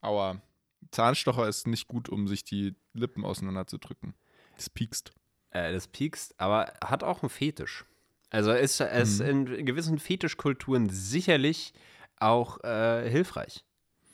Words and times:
Aua. 0.00 0.40
Zahnstocher 0.90 1.48
ist 1.48 1.66
nicht 1.66 1.88
gut, 1.88 2.08
um 2.08 2.28
sich 2.28 2.44
die 2.44 2.74
Lippen 2.94 3.24
auseinanderzudrücken. 3.24 4.14
Das 4.56 4.70
piekst. 4.70 5.10
Äh, 5.50 5.72
das 5.72 5.88
piekst, 5.88 6.34
aber 6.38 6.72
hat 6.84 7.02
auch 7.04 7.22
einen 7.22 7.30
Fetisch. 7.30 7.84
Also 8.30 8.52
ist 8.52 8.80
es 8.80 9.18
Mhm. 9.20 9.46
in 9.54 9.66
gewissen 9.66 9.98
Fetischkulturen 9.98 10.88
sicherlich 10.90 11.72
auch 12.16 12.62
äh, 12.64 13.08
hilfreich. 13.10 13.64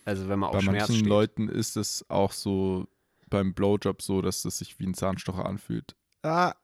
Also 0.04 0.28
wenn 0.28 0.38
man 0.38 0.50
Bei 0.52 0.58
auf 0.58 0.62
Schmerz 0.64 0.88
manchen 0.88 0.96
steht. 0.96 1.08
Leuten 1.08 1.48
ist 1.48 1.76
es 1.76 2.04
auch 2.08 2.32
so 2.32 2.86
beim 3.30 3.54
Blowjob 3.54 4.02
so, 4.02 4.22
dass 4.22 4.44
es 4.44 4.58
sich 4.58 4.78
wie 4.78 4.86
ein 4.86 4.94
Zahnstocher 4.94 5.46
anfühlt. 5.46 5.94
Ah, 6.22 6.54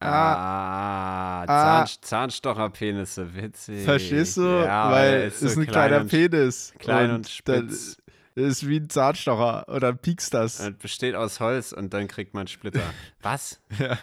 Ah, 0.00 1.42
Ah. 1.42 1.86
Zahn, 1.86 1.98
Zahnstocherpenisse, 2.02 3.34
witzig. 3.34 3.84
verstehst 3.84 4.36
du? 4.36 4.42
Ja, 4.42 4.90
Weil 4.90 5.14
es 5.22 5.40
so 5.40 5.46
ist 5.46 5.56
ein 5.56 5.62
klein 5.66 5.72
kleiner 5.88 6.00
und, 6.02 6.08
Penis. 6.08 6.74
Klein 6.78 7.10
und, 7.12 7.24
dann 7.48 7.68
spitz. 7.68 7.96
Ist 8.36 8.68
wie 8.68 8.76
ein 8.76 8.90
Zahnstocher 8.90 9.68
und 9.68 9.80
dann 9.80 9.98
piekst 9.98 10.32
das. 10.34 10.60
Und 10.60 10.78
besteht 10.78 11.14
aus 11.14 11.40
Holz 11.40 11.72
und 11.72 11.92
dann 11.94 12.06
kriegt 12.06 12.34
man 12.34 12.46
Splitter. 12.46 12.92
Was? 13.22 13.60
Ja. 13.78 13.98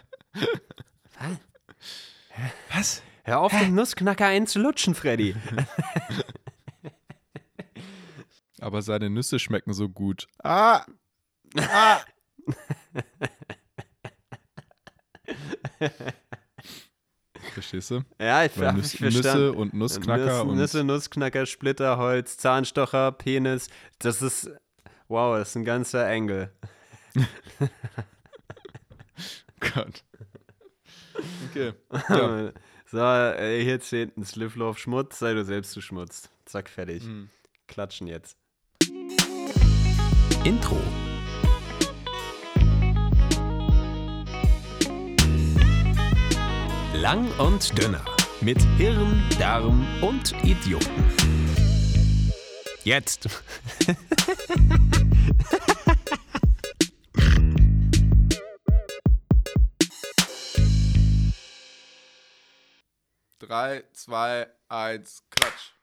Was? 1.19 1.39
Was? 2.73 3.03
Hör 3.25 3.39
auf, 3.39 3.51
den 3.57 3.75
Nussknacker 3.75 4.25
einzulutschen, 4.25 4.95
Freddy. 4.95 5.35
Aber 8.59 8.81
seine 8.81 9.09
Nüsse 9.09 9.39
schmecken 9.39 9.73
so 9.73 9.87
gut. 9.87 10.27
Ah! 10.43 10.85
Ah! 11.57 12.01
Verstehst 17.53 17.91
du? 17.91 18.01
Ja, 18.19 18.43
ich 18.45 18.59
Weil 18.59 18.73
Nüsse, 18.73 18.95
ich. 19.07 19.15
Nüsse 19.15 19.53
und 19.53 19.73
Nussknacker 19.73 20.25
Nüsse, 20.25 20.43
und 20.43 20.57
Nüsse, 20.57 20.83
Nussknacker, 20.83 21.45
Splitter, 21.45 21.97
Holz, 21.97 22.37
Zahnstocher, 22.37 23.11
Penis. 23.11 23.69
Das 23.99 24.21
ist, 24.21 24.49
wow, 25.07 25.37
das 25.37 25.49
ist 25.49 25.55
ein 25.57 25.65
ganzer 25.65 26.09
Engel. 26.09 26.51
Gott. 29.59 30.03
Okay. 31.49 31.73
Ja. 32.09 32.51
So, 32.91 32.99
äh, 32.99 33.63
hier 33.63 33.79
zehnten 33.79 34.23
Slifflauf 34.23 34.77
Schmutz, 34.77 35.17
sei 35.17 35.33
du 35.33 35.43
selbst 35.43 35.71
zu 35.71 35.81
Schmutz. 35.81 36.29
Zack, 36.45 36.69
fertig. 36.69 37.03
Hm. 37.03 37.29
Klatschen 37.67 38.05
jetzt. 38.05 38.37
Intro. 40.43 40.79
Lang 47.03 47.29
und 47.37 47.77
dünner. 47.77 47.99
Mit 48.39 48.61
Hirn, 48.77 49.21
Darm 49.37 49.85
und 50.01 50.31
Idioten. 50.41 51.03
Jetzt. 52.85 53.27
Drei, 63.39 63.83
zwei, 63.91 64.47
eins, 64.69 65.23
klatsch. 65.29 65.73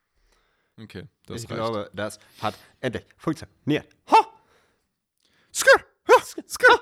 Okay, 0.83 1.07
das 1.27 1.45
ich 1.45 1.51
reicht. 1.51 1.61
glaube, 1.61 1.91
das 1.93 2.19
hat 2.41 2.55
endlich 2.81 3.05
funktioniert. 3.19 3.87
Ha! 4.11 4.27
Skr, 5.53 5.85
ha, 6.09 6.23
skr, 6.25 6.81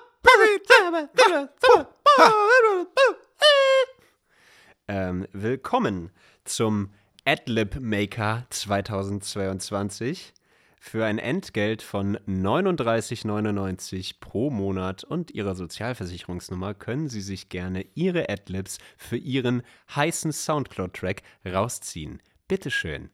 Ähm, 4.91 5.27
willkommen 5.33 6.11
zum 6.45 6.95
AdLib 7.27 7.79
Maker 7.79 8.47
2022 8.49 10.33
für 10.81 11.05
ein 11.05 11.19
Entgelt 11.19 11.83
von 11.83 12.17
39,99 12.27 14.15
pro 14.19 14.49
Monat 14.49 15.05
und 15.05 15.31
Ihrer 15.33 15.55
Sozialversicherungsnummer 15.55 16.73
können 16.73 17.11
Sie 17.11 17.21
sich 17.21 17.51
gerne 17.51 17.85
Ihre 17.95 18.31
Adlibs 18.31 18.79
für 18.97 19.19
Ihren 19.19 19.63
heißen 19.95 20.33
Soundcloud-Track 20.33 21.21
rausziehen. 21.45 22.23
Bitteschön. 22.49 23.11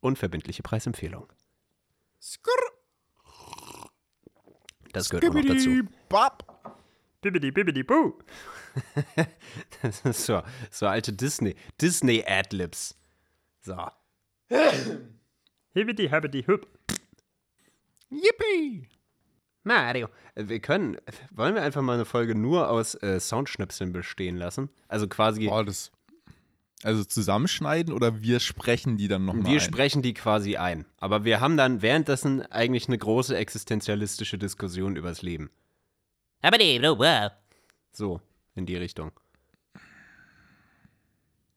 Unverbindliche 0.00 0.62
Preisempfehlung. 0.62 1.32
Das 4.92 5.08
gehört 5.08 5.30
auch 5.30 5.32
noch 5.32 5.46
dazu. 5.46 5.88
Bap. 7.22 7.32
Bibbidi 7.32 7.50
bibbidi 7.50 7.82
boo. 7.82 8.18
das 9.82 10.00
ist 10.04 10.26
so, 10.26 10.42
so 10.70 10.86
alte 10.86 11.12
Disney, 11.12 11.54
Disney 11.80 12.24
Adlibs. 12.26 12.96
So. 13.60 13.76
Hibbidi 15.74 16.08
habbidi 16.08 16.42
hüb. 16.46 16.66
Yippie. 18.10 18.88
Mario. 19.64 20.08
Äh, 20.34 20.48
Wir 20.48 20.60
können, 20.60 20.96
wollen 21.30 21.54
wir 21.54 21.62
einfach 21.62 21.82
mal 21.82 21.94
eine 21.94 22.04
Folge 22.04 22.34
nur 22.34 22.68
aus 22.68 22.94
äh, 23.02 23.20
Soundschnipseln 23.20 23.92
bestehen 23.92 24.36
lassen? 24.36 24.68
Also 24.88 25.08
quasi, 25.08 25.46
Boah, 25.46 25.64
das. 25.64 25.92
Also 26.84 27.04
zusammenschneiden 27.04 27.94
oder 27.94 28.22
wir 28.22 28.40
sprechen 28.40 28.96
die 28.96 29.06
dann 29.06 29.24
nochmal 29.24 29.44
wir 29.46 29.52
ein? 29.52 29.60
sprechen 29.60 30.02
die 30.02 30.14
quasi 30.14 30.56
ein. 30.56 30.84
Aber 30.98 31.24
wir 31.24 31.40
haben 31.40 31.56
dann 31.56 31.80
währenddessen 31.80 32.42
eigentlich 32.50 32.88
eine 32.88 32.98
große 32.98 33.36
existenzialistische 33.36 34.36
Diskussion 34.36 34.96
übers 34.96 35.22
Leben. 35.22 35.50
So, 37.92 38.20
in 38.54 38.66
die 38.66 38.76
Richtung. 38.76 39.12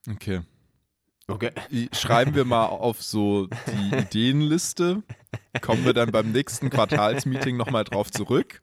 Okay. 0.09 0.41
Okay. 1.27 1.51
Schreiben 1.91 2.35
wir 2.35 2.45
mal 2.45 2.65
auf 2.67 3.01
so 3.01 3.47
die 3.47 3.95
Ideenliste. 3.97 5.01
Kommen 5.61 5.83
wir 5.85 5.93
dann 5.93 6.11
beim 6.11 6.31
nächsten 6.31 6.69
Quartalsmeeting 6.69 7.57
nochmal 7.57 7.83
drauf 7.83 8.11
zurück. 8.11 8.61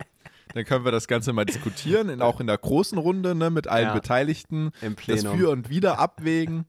Dann 0.55 0.65
können 0.65 0.85
wir 0.85 0.93
das 0.93 1.09
Ganze 1.09 1.33
mal 1.33 1.45
diskutieren, 1.45 2.09
in, 2.09 2.23
auch 2.23 2.39
in 2.39 2.47
der 2.47 2.59
großen 2.59 2.99
Runde 2.99 3.35
ne, 3.35 3.51
mit 3.51 3.67
allen 3.67 3.89
Ja. 3.89 3.95
Beteiligten. 3.95 4.71
Im 4.81 4.95
Das 4.95 5.05
Plenum. 5.05 5.39
Für 5.39 5.51
und 5.51 5.71
Wider 5.71 5.99
abwägen. 5.99 6.67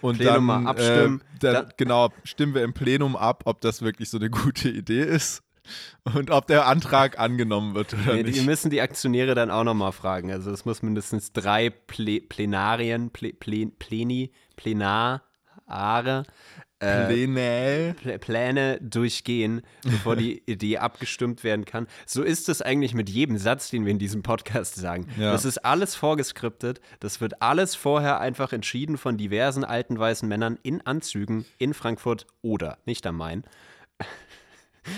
Und 0.00 0.16
Plenum 0.18 0.34
dann, 0.48 0.62
mal 0.64 0.66
abstimmen. 0.70 1.20
Äh, 1.20 1.38
dann, 1.40 1.54
Dann- 1.54 1.72
genau, 1.76 2.10
stimmen 2.24 2.54
wir 2.54 2.62
im 2.62 2.72
Plenum 2.72 3.16
ab, 3.16 3.42
ob 3.44 3.60
das 3.60 3.82
wirklich 3.82 4.08
so 4.08 4.16
eine 4.16 4.30
gute 4.30 4.70
Idee 4.70 5.02
ist 5.02 5.42
und 6.14 6.30
ob 6.30 6.46
der 6.46 6.66
Antrag 6.66 7.18
angenommen 7.18 7.74
wird 7.74 7.94
oder 7.94 8.14
Nee, 8.14 8.22
die 8.22 8.30
nicht. 8.32 8.46
müssen 8.46 8.70
die 8.70 8.80
Aktionäre 8.80 9.34
dann 9.34 9.50
auch 9.50 9.64
nochmal 9.64 9.92
fragen. 9.92 10.30
Also 10.32 10.50
es 10.50 10.64
muss 10.64 10.82
mindestens 10.82 11.32
drei 11.32 11.70
Ple 11.70 12.20
Plenarien, 12.20 13.10
Ple 13.10 13.32
Plen 13.32 13.72
Pleni, 13.78 14.32
Plenare, 14.56 15.22
äh, 16.80 17.06
Plenä. 17.06 17.94
Pl 18.00 18.18
Pläne 18.20 18.78
durchgehen, 18.80 19.62
bevor 19.82 20.14
die 20.14 20.42
Idee 20.46 20.78
abgestimmt 20.78 21.42
werden 21.42 21.64
kann. 21.64 21.88
So 22.06 22.22
ist 22.22 22.48
es 22.48 22.62
eigentlich 22.62 22.94
mit 22.94 23.10
jedem 23.10 23.36
Satz, 23.36 23.70
den 23.70 23.84
wir 23.84 23.90
in 23.90 23.98
diesem 23.98 24.22
Podcast 24.22 24.76
sagen. 24.76 25.08
Ja. 25.18 25.32
Das 25.32 25.44
ist 25.44 25.58
alles 25.64 25.96
vorgeskriptet. 25.96 26.80
Das 27.00 27.20
wird 27.20 27.42
alles 27.42 27.74
vorher 27.74 28.20
einfach 28.20 28.52
entschieden 28.52 28.96
von 28.96 29.16
diversen 29.16 29.64
alten 29.64 29.98
weißen 29.98 30.28
Männern 30.28 30.56
in 30.62 30.80
Anzügen 30.86 31.44
in 31.58 31.74
Frankfurt 31.74 32.26
oder 32.42 32.78
nicht 32.86 33.04
am 33.06 33.16
Main. 33.16 33.42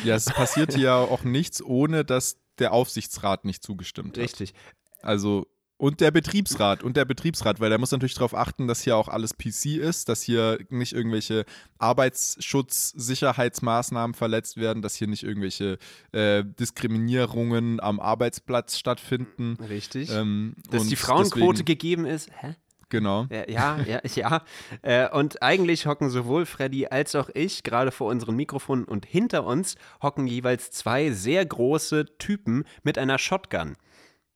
Ja, 0.05 0.15
es 0.17 0.25
passiert 0.27 0.75
hier 0.75 0.85
ja 0.85 0.97
auch 0.99 1.25
nichts, 1.25 1.63
ohne 1.63 2.05
dass 2.05 2.37
der 2.59 2.73
Aufsichtsrat 2.73 3.45
nicht 3.45 3.63
zugestimmt 3.63 4.17
hat. 4.17 4.25
Richtig. 4.25 4.55
Also 5.03 5.47
und 5.77 6.01
der 6.03 6.11
Betriebsrat 6.11 6.83
und 6.83 6.99
der 6.99 7.07
Betriebsrat, 7.07 7.59
weil 7.59 7.71
der 7.71 7.79
muss 7.79 7.91
natürlich 7.91 8.13
darauf 8.15 8.35
achten, 8.35 8.67
dass 8.67 8.83
hier 8.83 8.97
auch 8.99 9.09
alles 9.09 9.33
PC 9.39 9.79
ist, 9.79 10.11
dass 10.11 10.21
hier 10.21 10.59
nicht 10.69 10.93
irgendwelche 10.93 11.47
Arbeitsschutz-Sicherheitsmaßnahmen 11.79 14.15
verletzt 14.15 14.57
werden, 14.57 14.83
dass 14.83 14.95
hier 14.95 15.09
nicht 15.09 15.23
irgendwelche 15.23 15.79
äh, 16.13 16.45
Diskriminierungen 16.45 17.81
am 17.81 18.01
Arbeitsplatz 18.01 18.79
stattfinden. 18.79 19.57
Richtig. 19.69 20.11
Ähm, 20.11 20.55
Dass 20.71 20.83
und 20.83 20.91
die 20.91 20.97
Frauenquote 20.97 21.63
deswegen- 21.63 21.65
gegeben 21.65 22.05
ist. 22.05 22.31
Hä? 22.41 22.55
Genau. 22.91 23.27
Ja, 23.31 23.49
ja, 23.49 23.81
ja. 23.83 24.01
ja. 24.15 24.43
Äh, 24.83 25.09
und 25.09 25.43
eigentlich 25.43 25.87
hocken 25.87 26.11
sowohl 26.11 26.45
Freddy 26.45 26.87
als 26.87 27.15
auch 27.15 27.31
ich 27.33 27.63
gerade 27.63 27.93
vor 27.93 28.11
unseren 28.11 28.37
Mikrofonen 28.37 28.85
und 28.85 29.07
hinter 29.07 29.45
uns 29.45 29.77
hocken 30.03 30.27
jeweils 30.27 30.71
zwei 30.71 31.11
sehr 31.11 31.47
große 31.47 32.19
Typen 32.19 32.65
mit 32.83 32.99
einer 32.99 33.19
Shotgun. 33.19 33.77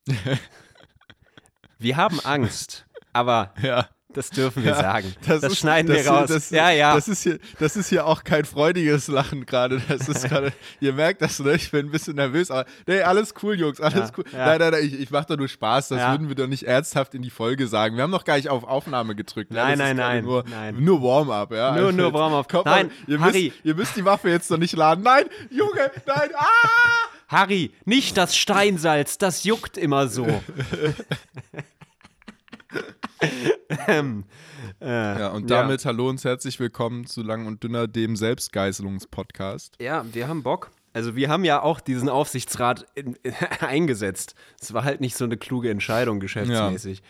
wir 1.79 1.97
haben 1.97 2.21
Angst, 2.21 2.87
aber 3.13 3.53
Ja. 3.61 3.89
Das 4.15 4.31
dürfen 4.31 4.63
wir 4.65 4.71
Ja, 4.73 4.77
sagen. 4.81 5.15
Das, 5.27 5.43
ist- 5.43 5.59
schneiden 5.59 5.93
das, 5.93 6.05
wir 6.05 6.11
raus. 6.11 6.29
Das, 6.29 6.51
ja, 6.51 6.71
ja. 6.71 6.95
Das 6.95 7.09
ist, 7.09 7.23
hier, 7.23 7.39
das 7.59 7.77
ist 7.77 7.89
hier 7.91 8.07
auch 8.07 8.25
kein 8.25 8.45
freudiges 8.45 9.09
Lachen 9.09 9.45
gerade. 9.47 9.81
Das 9.89 10.09
ist 10.09 10.25
gerade, 10.29 10.53
ihr 10.81 10.93
merkt 10.93 11.21
das, 11.23 11.39
ne? 11.41 11.55
Ich 11.55 11.71
bin 11.71 11.87
ein 11.87 11.91
bisschen 11.91 12.17
nervös, 12.17 12.51
aber 12.51 12.65
nee, 12.87 13.01
alles 13.03 13.35
cool, 13.43 13.59
Jungs, 13.59 13.81
alles 13.81 14.11
Ja, 14.11 14.15
cool. 14.17 14.25
ja. 14.33 14.47
Nein, 14.47 14.59
nein, 14.61 14.73
nein, 14.73 14.85
ich, 14.85 15.01
ich 15.01 15.11
mache 15.11 15.27
doch 15.29 15.37
nur 15.37 15.49
Spaß. 15.49 15.89
Das 15.89 16.01
würden 16.11 16.29
wir 16.29 16.35
doch 16.35 16.47
nicht 16.47 16.63
ernsthaft 16.65 17.15
in 17.15 17.23
die 17.23 17.31
Folge 17.31 17.67
sagen. 17.67 17.97
Wir 17.97 18.03
haben 18.05 18.11
noch 18.11 18.25
gar 18.25 18.37
nicht 18.37 18.49
auf 18.49 18.65
Aufnahme 18.65 19.15
gedrückt. 19.15 19.51
ne? 19.51 19.57
Nein, 19.59 19.79
das 19.79 19.89
nein, 19.89 19.97
nein, 19.97 20.25
Nur, 20.25 20.45
nein. 20.49 20.77
nur 20.83 21.03
Warm-up, 21.03 21.53
ja. 21.53 21.73
Nur- 21.77 21.93
nur 21.93 22.07
jetzt- 22.07 22.15
Warm-up. 22.15 22.53
Nein, 22.65 22.87
mal, 22.87 22.91
ihr, 23.07 23.21
Harry. 23.21 23.43
müsst, 23.53 23.65
ihr 23.65 23.75
müsst 23.75 23.97
die 23.97 24.05
Waffe 24.05 24.31
jetzt 24.31 24.51
noch 24.51 24.59
nicht 24.59 24.75
laden. 24.77 25.03
Nein, 25.05 25.25
Junge, 25.51 25.91
nein, 26.07 26.31
ah! 26.37 26.47
Harry, 27.27 27.73
nicht 27.85 28.17
das 28.17 28.37
Steinsalz, 28.37 29.19
das 29.19 29.45
juckt 29.45 29.77
immer 29.79 30.09
so. 30.09 30.27
ähm, 33.89 34.25
Ja, 34.81 35.29
und 35.29 35.51
damit 35.51 35.85
hallo 35.85 36.09
und 36.09 36.23
herzlich 36.25 36.59
willkommen 36.61 37.07
zu 37.07 37.23
Lang 37.23 37.47
und 37.47 37.63
Dünner, 37.63 37.87
dem 37.89 38.17
Selbstgeißelungspodcast. 38.17 39.77
Ja, 39.81 40.05
wir 40.13 40.29
haben 40.29 40.43
Bock. 40.43 40.71
Also 40.93 41.17
wir 41.17 41.29
haben 41.29 41.45
ja 41.45 41.61
auch 41.61 41.81
diesen 41.81 42.09
Aufsichtsrat 42.09 42.87
in, 42.95 43.17
eingesetzt. 43.61 44.35
Es 44.61 44.73
war 44.73 44.85
halt 44.85 45.01
nicht 45.01 45.17
so 45.17 45.25
eine 45.25 45.37
kluge 45.37 45.71
Entscheidung 45.71 46.21
geschäftsmäßig. 46.21 47.03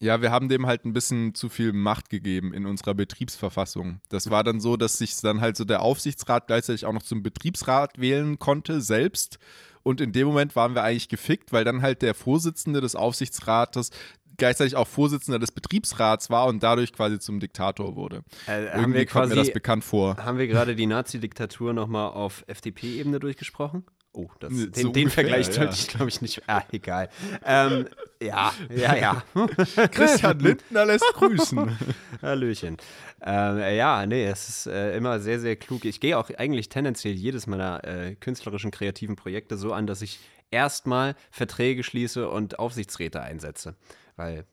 Ja, 0.00 0.20
wir 0.20 0.32
haben 0.32 0.48
dem 0.48 0.66
halt 0.66 0.84
ein 0.84 0.92
bisschen 0.92 1.34
zu 1.34 1.48
viel 1.48 1.72
Macht 1.72 2.10
gegeben 2.10 2.52
in 2.52 2.66
unserer 2.66 2.92
Betriebsverfassung. 2.92 4.00
Das 4.08 4.30
war 4.30 4.42
dann 4.42 4.60
so, 4.60 4.76
dass 4.76 4.98
sich 4.98 5.16
dann 5.20 5.40
halt 5.40 5.56
so 5.56 5.64
der 5.64 5.80
Aufsichtsrat 5.80 6.48
gleichzeitig 6.48 6.86
auch 6.86 6.92
noch 6.92 7.04
zum 7.04 7.22
Betriebsrat 7.22 8.00
wählen 8.00 8.38
konnte, 8.40 8.80
selbst. 8.80 9.38
Und 9.84 10.00
in 10.00 10.12
dem 10.12 10.26
Moment 10.26 10.56
waren 10.56 10.74
wir 10.74 10.82
eigentlich 10.82 11.08
gefickt, 11.08 11.52
weil 11.52 11.64
dann 11.64 11.82
halt 11.82 12.02
der 12.02 12.14
Vorsitzende 12.14 12.80
des 12.80 12.96
Aufsichtsrates 12.96 13.90
gleichzeitig 14.36 14.76
auch 14.76 14.86
Vorsitzender 14.88 15.38
des 15.38 15.52
Betriebsrats 15.52 16.30
war 16.30 16.46
und 16.46 16.62
dadurch 16.62 16.92
quasi 16.92 17.18
zum 17.18 17.40
Diktator 17.40 17.96
wurde. 17.96 18.22
Äh, 18.46 18.50
haben 18.50 18.80
Irgendwie 18.80 18.98
wir 19.00 19.06
kommt 19.06 19.28
mir 19.28 19.34
quasi- 19.34 19.36
das 19.36 19.52
bekannt 19.52 19.84
vor. 19.84 20.16
Haben 20.16 20.38
wir 20.38 20.46
gerade 20.46 20.74
die 20.76 20.86
Nazi-Diktatur 20.86 21.72
nochmal 21.72 22.10
auf 22.10 22.44
FDP-Ebene 22.46 23.18
durchgesprochen? 23.20 23.84
Oh, 24.14 24.28
das, 24.40 24.52
So 24.52 24.66
den, 24.66 24.72
den 24.72 24.86
ungefähr, 24.88 25.10
Vergleich 25.10 25.46
ja. 25.46 25.52
sollte 25.54 25.72
ich, 25.74 25.88
glaube 25.88 26.08
ich, 26.10 26.20
nicht. 26.20 26.42
Ah, 26.46 26.62
egal. 26.70 27.08
Ähm, 27.46 27.86
ja, 28.20 28.52
ja, 28.68 28.94
ja. 28.94 29.22
Christian 29.90 30.38
Lindner 30.38 30.84
lässt 30.84 31.06
grüßen. 31.14 31.78
Hallöchen. 32.22 32.76
Ähm, 33.22 33.56
äh, 33.58 33.74
ja, 33.74 34.04
nee, 34.04 34.26
es 34.26 34.50
ist 34.50 34.66
äh, 34.66 34.96
immer 34.98 35.18
sehr, 35.18 35.40
sehr 35.40 35.56
klug. 35.56 35.86
Ich 35.86 35.98
gehe 35.98 36.18
auch 36.18 36.28
eigentlich 36.36 36.68
tendenziell 36.68 37.14
jedes 37.14 37.46
meiner 37.46 37.84
äh, 37.84 38.14
künstlerischen, 38.16 38.70
kreativen 38.70 39.16
Projekte 39.16 39.56
so 39.56 39.72
an, 39.72 39.86
dass 39.86 40.02
ich 40.02 40.20
erstmal 40.50 41.14
Verträge 41.30 41.82
schließe 41.82 42.28
und 42.28 42.58
Aufsichtsräte 42.58 43.22
einsetze. 43.22 43.76
Weil 44.22 44.46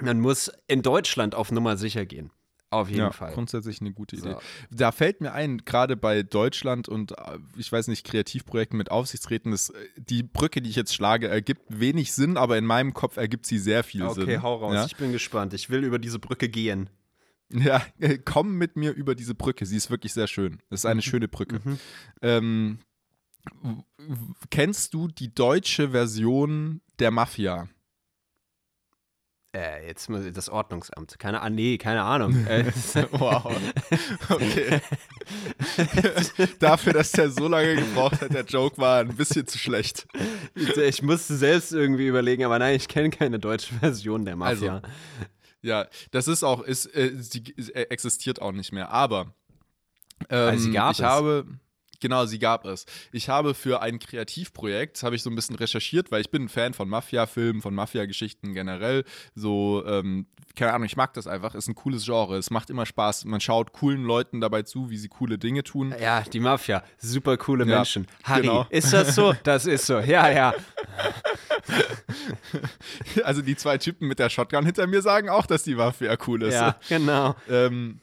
man 0.00 0.20
muss 0.20 0.50
in 0.66 0.82
Deutschland 0.82 1.34
auf 1.34 1.50
Nummer 1.52 1.76
sicher 1.76 2.06
gehen. 2.06 2.30
Auf 2.70 2.88
jeden 2.88 3.00
ja, 3.00 3.12
Fall. 3.12 3.32
grundsätzlich 3.32 3.80
eine 3.80 3.92
gute 3.92 4.16
Idee. 4.16 4.32
So. 4.32 4.40
Da 4.70 4.92
fällt 4.92 5.22
mir 5.22 5.32
ein, 5.32 5.64
gerade 5.64 5.96
bei 5.96 6.22
Deutschland 6.22 6.86
und 6.86 7.12
äh, 7.12 7.38
ich 7.56 7.72
weiß 7.72 7.88
nicht, 7.88 8.04
Kreativprojekten 8.04 8.76
mit 8.76 8.90
Aufsichtsräten, 8.90 9.52
das, 9.52 9.70
äh, 9.70 9.74
die 9.96 10.22
Brücke, 10.22 10.60
die 10.60 10.68
ich 10.68 10.76
jetzt 10.76 10.94
schlage, 10.94 11.28
ergibt 11.28 11.62
wenig 11.68 12.12
Sinn, 12.12 12.36
aber 12.36 12.58
in 12.58 12.66
meinem 12.66 12.92
Kopf 12.92 13.16
ergibt 13.16 13.46
sie 13.46 13.58
sehr 13.58 13.84
viel 13.84 14.08
Sinn. 14.10 14.24
Okay, 14.24 14.38
hau 14.42 14.56
raus. 14.56 14.74
Ja? 14.74 14.84
Ich 14.84 14.96
bin 14.96 15.12
gespannt. 15.12 15.54
Ich 15.54 15.70
will 15.70 15.82
über 15.82 15.98
diese 15.98 16.18
Brücke 16.18 16.50
gehen. 16.50 16.90
Ja, 17.50 17.80
äh, 18.00 18.18
komm 18.18 18.56
mit 18.58 18.76
mir 18.76 18.92
über 18.92 19.14
diese 19.14 19.34
Brücke. 19.34 19.64
Sie 19.64 19.76
ist 19.78 19.88
wirklich 19.90 20.12
sehr 20.12 20.26
schön. 20.26 20.60
Das 20.68 20.80
ist 20.80 20.84
Mhm. 20.84 20.90
eine 20.90 21.02
schöne 21.02 21.28
Brücke. 21.28 21.62
Ähm, 22.20 22.80
w- 23.62 23.76
w- 23.96 24.34
kennst 24.50 24.92
du 24.92 25.08
die 25.08 25.34
deutsche 25.34 25.92
Version 25.92 26.82
der 26.98 27.10
Mafia? 27.12 27.66
Äh, 29.56 29.86
jetzt 29.86 30.10
muss 30.10 30.24
ich 30.26 30.32
das 30.34 30.50
Ordnungsamt. 30.50 31.18
Keine 31.18 31.40
Ahnung. 31.40 31.56
Nee, 31.56 31.78
keine 31.78 32.02
Ahnung. 32.02 32.46
äh, 32.46 32.64
Wow. 33.12 33.50
Okay. 34.28 34.80
Dafür, 36.58 36.92
dass 36.92 37.12
der 37.12 37.30
so 37.30 37.48
lange 37.48 37.76
gebraucht 37.76 38.20
hat, 38.20 38.32
der 38.34 38.44
Joke 38.44 38.76
war 38.78 39.00
ein 39.00 39.16
bisschen 39.16 39.46
zu 39.46 39.56
schlecht. 39.58 40.06
ich 40.54 41.02
musste 41.02 41.36
selbst 41.36 41.72
irgendwie 41.72 42.06
überlegen, 42.08 42.44
aber 42.44 42.58
nein, 42.58 42.76
ich 42.76 42.88
kenne 42.88 43.10
keine 43.10 43.38
deutsche 43.38 43.74
Version 43.74 44.24
der 44.24 44.36
Mafia. 44.36 44.74
Also, 44.76 44.86
Ja, 45.62 45.86
das 46.10 46.28
ist 46.28 46.44
auch, 46.44 46.62
ist, 46.62 46.86
äh, 46.94 47.12
sie 47.16 47.42
äh, 47.72 47.82
existiert 47.90 48.42
auch 48.42 48.52
nicht 48.52 48.72
mehr. 48.72 48.90
Aber 48.90 49.34
ähm, 50.28 50.48
Also 50.50 50.70
gab 50.72 50.92
ich 50.92 50.98
es. 51.00 51.04
habe, 51.04 51.46
genau, 52.00 52.26
sie 52.26 52.38
gab 52.38 52.64
es. 52.64 52.86
Ich 53.12 53.28
habe 53.28 53.54
für 53.54 53.82
ein 53.82 53.98
Kreativprojekt, 53.98 55.02
habe 55.02 55.16
ich 55.16 55.22
so 55.22 55.30
ein 55.30 55.36
bisschen 55.36 55.56
recherchiert, 55.56 56.10
weil 56.10 56.20
ich 56.20 56.30
bin 56.30 56.44
ein 56.44 56.48
Fan 56.48 56.74
von 56.74 56.88
Mafia-Filmen, 56.88 57.62
von 57.62 57.74
Mafia-Geschichten 57.74 58.54
generell. 58.54 59.04
So, 59.34 59.84
ähm, 59.86 60.26
keine 60.56 60.72
Ahnung, 60.72 60.86
ich 60.86 60.96
mag 60.96 61.14
das 61.14 61.26
einfach. 61.26 61.54
Ist 61.54 61.68
ein 61.68 61.74
cooles 61.74 62.04
Genre. 62.04 62.36
Es 62.36 62.50
macht 62.50 62.70
immer 62.70 62.86
Spaß. 62.86 63.24
Man 63.26 63.40
schaut 63.40 63.72
coolen 63.72 64.04
Leuten 64.04 64.40
dabei 64.40 64.62
zu, 64.62 64.90
wie 64.90 64.96
sie 64.96 65.08
coole 65.08 65.38
Dinge 65.38 65.62
tun. 65.62 65.94
Ja, 66.00 66.22
die 66.22 66.40
Mafia. 66.40 66.82
Super 66.98 67.36
coole 67.36 67.64
Ja, 67.64 67.76
Menschen. 67.76 68.06
Harry, 68.24 68.42
genau. 68.42 68.66
ist 68.70 68.92
das 68.92 69.14
so? 69.14 69.34
Das 69.44 69.66
ist 69.66 69.86
so. 69.86 69.98
Ja, 69.98 70.30
ja. 70.30 70.54
Also 73.24 73.42
die 73.42 73.56
zwei 73.56 73.78
Typen 73.78 74.08
mit 74.08 74.18
der 74.18 74.30
Shotgun 74.30 74.64
hinter 74.64 74.86
mir 74.86 75.02
sagen 75.02 75.28
auch, 75.28 75.46
dass 75.46 75.62
die 75.62 75.74
Mafia 75.74 76.16
cool 76.26 76.42
ist. 76.42 76.54
Ja, 76.54 76.76
genau. 76.88 77.34
Ähm, 77.48 78.00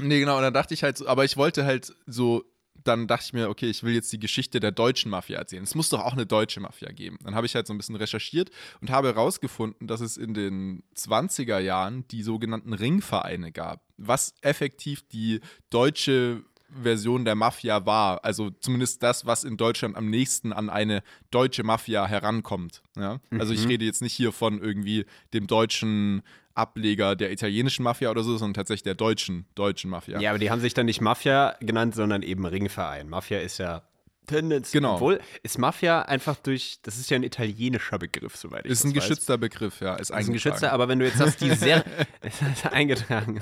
nee, 0.00 0.20
genau, 0.20 0.36
und 0.36 0.42
dann 0.42 0.54
dachte 0.54 0.74
ich 0.74 0.82
halt, 0.82 0.98
so, 0.98 1.06
aber 1.08 1.24
ich 1.24 1.36
wollte 1.36 1.64
halt 1.64 1.94
so, 2.06 2.44
dann 2.84 3.06
dachte 3.06 3.24
ich 3.26 3.32
mir, 3.32 3.48
okay, 3.48 3.68
ich 3.68 3.82
will 3.82 3.94
jetzt 3.94 4.12
die 4.12 4.18
Geschichte 4.18 4.60
der 4.60 4.72
deutschen 4.72 5.10
Mafia 5.10 5.38
erzählen. 5.38 5.62
Es 5.62 5.74
muss 5.74 5.88
doch 5.88 6.00
auch 6.00 6.12
eine 6.12 6.26
deutsche 6.26 6.60
Mafia 6.60 6.92
geben. 6.92 7.18
Dann 7.22 7.34
habe 7.34 7.46
ich 7.46 7.54
halt 7.54 7.66
so 7.66 7.74
ein 7.74 7.78
bisschen 7.78 7.96
recherchiert 7.96 8.50
und 8.80 8.90
habe 8.90 9.08
herausgefunden, 9.08 9.86
dass 9.86 10.00
es 10.00 10.16
in 10.16 10.34
den 10.34 10.82
20er 10.96 11.58
Jahren 11.58 12.06
die 12.08 12.22
sogenannten 12.22 12.72
Ringvereine 12.72 13.52
gab, 13.52 13.82
was 13.96 14.34
effektiv 14.42 15.02
die 15.08 15.40
deutsche 15.70 16.44
Version 16.70 17.24
der 17.24 17.34
Mafia 17.34 17.86
war. 17.86 18.24
Also 18.24 18.50
zumindest 18.50 19.02
das, 19.02 19.26
was 19.26 19.44
in 19.44 19.56
Deutschland 19.56 19.96
am 19.96 20.10
nächsten 20.10 20.52
an 20.52 20.70
eine 20.70 21.02
deutsche 21.30 21.62
Mafia 21.62 22.06
herankommt. 22.06 22.82
Ja? 22.96 23.20
Also 23.38 23.52
ich 23.52 23.66
rede 23.66 23.84
jetzt 23.84 24.02
nicht 24.02 24.12
hier 24.12 24.32
von 24.32 24.60
irgendwie 24.60 25.06
dem 25.32 25.46
deutschen 25.46 26.22
Ableger 26.54 27.16
der 27.16 27.30
italienischen 27.30 27.84
Mafia 27.84 28.10
oder 28.10 28.22
so, 28.22 28.36
sondern 28.36 28.54
tatsächlich 28.54 28.82
der 28.82 28.96
deutschen, 28.96 29.46
deutschen 29.54 29.90
Mafia. 29.90 30.20
Ja, 30.20 30.30
aber 30.30 30.38
die 30.38 30.50
haben 30.50 30.60
sich 30.60 30.74
dann 30.74 30.86
nicht 30.86 31.00
Mafia 31.00 31.56
genannt, 31.60 31.94
sondern 31.94 32.22
eben 32.22 32.44
Ringverein. 32.44 33.08
Mafia 33.08 33.38
ist 33.38 33.58
ja 33.58 33.82
Tendenz. 34.28 34.70
Genau. 34.70 34.94
Obwohl, 34.94 35.20
ist 35.42 35.58
Mafia 35.58 36.02
einfach 36.02 36.36
durch, 36.36 36.78
das 36.82 36.98
ist 36.98 37.10
ja 37.10 37.16
ein 37.16 37.24
italienischer 37.24 37.98
Begriff, 37.98 38.36
soweit 38.36 38.64
ich 38.64 38.70
Ist 38.70 38.84
das 38.84 38.90
ein 38.90 38.96
weiß. 38.96 39.02
geschützter 39.02 39.38
Begriff, 39.38 39.80
ja. 39.80 39.94
Ist, 39.96 40.10
Ist 40.10 40.12
ein 40.12 40.32
geschützter, 40.32 40.72
aber 40.72 40.88
wenn 40.88 41.00
du 41.00 41.06
jetzt 41.06 41.18
sagst, 41.18 41.40
die 41.40 41.50
sehr 41.50 41.84
ist 42.22 42.66
eingetragen. 42.70 43.40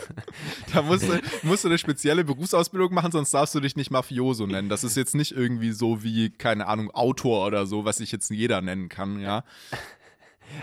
Da 0.72 0.82
musst 0.82 1.08
du, 1.08 1.20
musst 1.42 1.64
du 1.64 1.68
eine 1.68 1.78
spezielle 1.78 2.24
Berufsausbildung 2.24 2.94
machen, 2.94 3.12
sonst 3.12 3.32
darfst 3.32 3.54
du 3.54 3.60
dich 3.60 3.76
nicht 3.76 3.90
Mafioso 3.90 4.46
nennen. 4.46 4.68
Das 4.68 4.84
ist 4.84 4.96
jetzt 4.96 5.14
nicht 5.14 5.32
irgendwie 5.32 5.72
so 5.72 6.02
wie, 6.02 6.30
keine 6.30 6.66
Ahnung, 6.66 6.90
Autor 6.92 7.46
oder 7.46 7.66
so, 7.66 7.84
was 7.84 7.98
sich 7.98 8.12
jetzt 8.12 8.30
jeder 8.30 8.60
nennen 8.62 8.88
kann, 8.88 9.20
ja. 9.20 9.44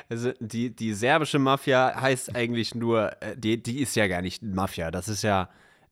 Also 0.09 0.31
die, 0.39 0.69
die 0.69 0.93
serbische 0.93 1.39
Mafia 1.39 1.99
heißt 1.99 2.35
eigentlich 2.35 2.73
nur, 2.73 3.21
äh, 3.21 3.35
die, 3.37 3.61
die 3.61 3.79
ist 3.79 3.95
ja 3.95 4.07
gar 4.07 4.21
nicht 4.21 4.41
Mafia, 4.41 4.91
das 4.91 5.07
ist 5.09 5.23
ja 5.23 5.49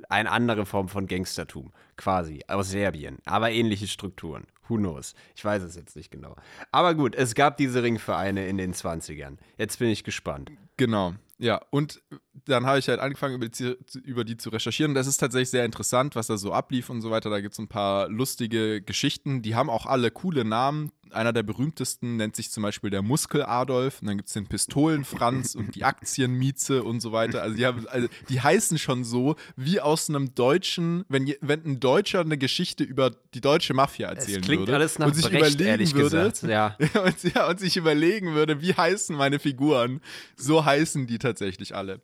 eine 0.09 0.31
andere 0.31 0.65
Form 0.65 0.89
von 0.89 1.07
Gangstertum, 1.07 1.71
quasi, 1.97 2.41
aus 2.47 2.69
Serbien, 2.69 3.19
aber 3.25 3.51
ähnliche 3.51 3.87
Strukturen. 3.87 4.47
Who 4.67 4.77
knows? 4.77 5.15
Ich 5.35 5.43
weiß 5.43 5.63
es 5.63 5.75
jetzt 5.75 5.95
nicht 5.95 6.11
genau. 6.11 6.35
Aber 6.71 6.95
gut, 6.95 7.15
es 7.15 7.35
gab 7.35 7.57
diese 7.57 7.83
Ringvereine 7.83 8.47
in 8.47 8.57
den 8.57 8.73
20ern. 8.73 9.37
Jetzt 9.57 9.79
bin 9.79 9.89
ich 9.89 10.03
gespannt. 10.03 10.49
Genau, 10.77 11.13
ja. 11.37 11.59
Und 11.71 12.01
dann 12.45 12.65
habe 12.65 12.79
ich 12.79 12.87
halt 12.87 12.99
angefangen, 12.99 13.35
über 13.35 13.47
die, 13.47 13.51
zu- 13.51 13.99
über 13.99 14.23
die 14.23 14.37
zu 14.37 14.49
recherchieren. 14.49 14.91
Und 14.91 14.95
das 14.95 15.07
ist 15.07 15.17
tatsächlich 15.17 15.49
sehr 15.49 15.65
interessant, 15.65 16.15
was 16.15 16.27
da 16.27 16.37
so 16.37 16.53
ablief 16.53 16.89
und 16.89 17.01
so 17.01 17.11
weiter. 17.11 17.29
Da 17.29 17.41
gibt 17.41 17.53
es 17.53 17.59
ein 17.59 17.67
paar 17.67 18.07
lustige 18.09 18.81
Geschichten. 18.81 19.41
Die 19.41 19.55
haben 19.55 19.69
auch 19.69 19.85
alle 19.85 20.11
coole 20.11 20.45
Namen. 20.45 20.91
Einer 21.11 21.33
der 21.33 21.43
berühmtesten 21.43 22.15
nennt 22.15 22.37
sich 22.37 22.51
zum 22.51 22.63
Beispiel 22.63 22.89
der 22.89 23.01
Muskel 23.01 23.43
Adolf. 23.43 23.99
Und 24.01 24.07
dann 24.07 24.15
gibt 24.15 24.29
es 24.29 24.33
den 24.33 24.47
Pistolen 24.47 25.03
Franz 25.03 25.55
und 25.55 25.75
die 25.75 25.83
Aktienmieze 25.83 26.83
und 26.83 27.01
so 27.01 27.11
weiter. 27.11 27.41
Also 27.41 27.57
die, 27.57 27.65
haben, 27.65 27.85
also 27.89 28.07
die 28.29 28.39
heißen 28.39 28.77
schon 28.77 29.03
so 29.03 29.35
wie 29.57 29.81
aus 29.81 30.07
einem 30.09 30.33
deutschen, 30.35 31.03
wenn, 31.09 31.33
wenn 31.41 31.65
ein 31.65 31.79
Deutscher 31.81 32.21
eine 32.21 32.37
Geschichte 32.37 32.85
über 32.85 33.11
die 33.33 33.41
deutsche 33.41 33.73
Mafia 33.73 34.09
Es 34.13 34.19
erzählen 34.19 34.41
klingt 34.41 34.61
würde. 34.61 34.75
alles 34.75 34.99
nach 34.99 35.07
und 35.07 35.15
sich 35.15 35.25
Brecht, 35.25 35.55
überlegen 35.59 35.93
würde, 35.93 36.29
gesagt. 36.31 36.43
Ja, 36.43 36.77
und, 37.03 37.33
ja, 37.35 37.49
und 37.49 37.59
sich 37.59 37.75
überlegen 37.75 38.33
würde, 38.33 38.61
wie 38.61 38.73
heißen 38.73 39.13
meine 39.13 39.39
Figuren, 39.39 39.99
so 40.37 40.63
heißen 40.63 41.07
die 41.07 41.17
tatsächlich 41.19 41.75
alle. 41.75 41.99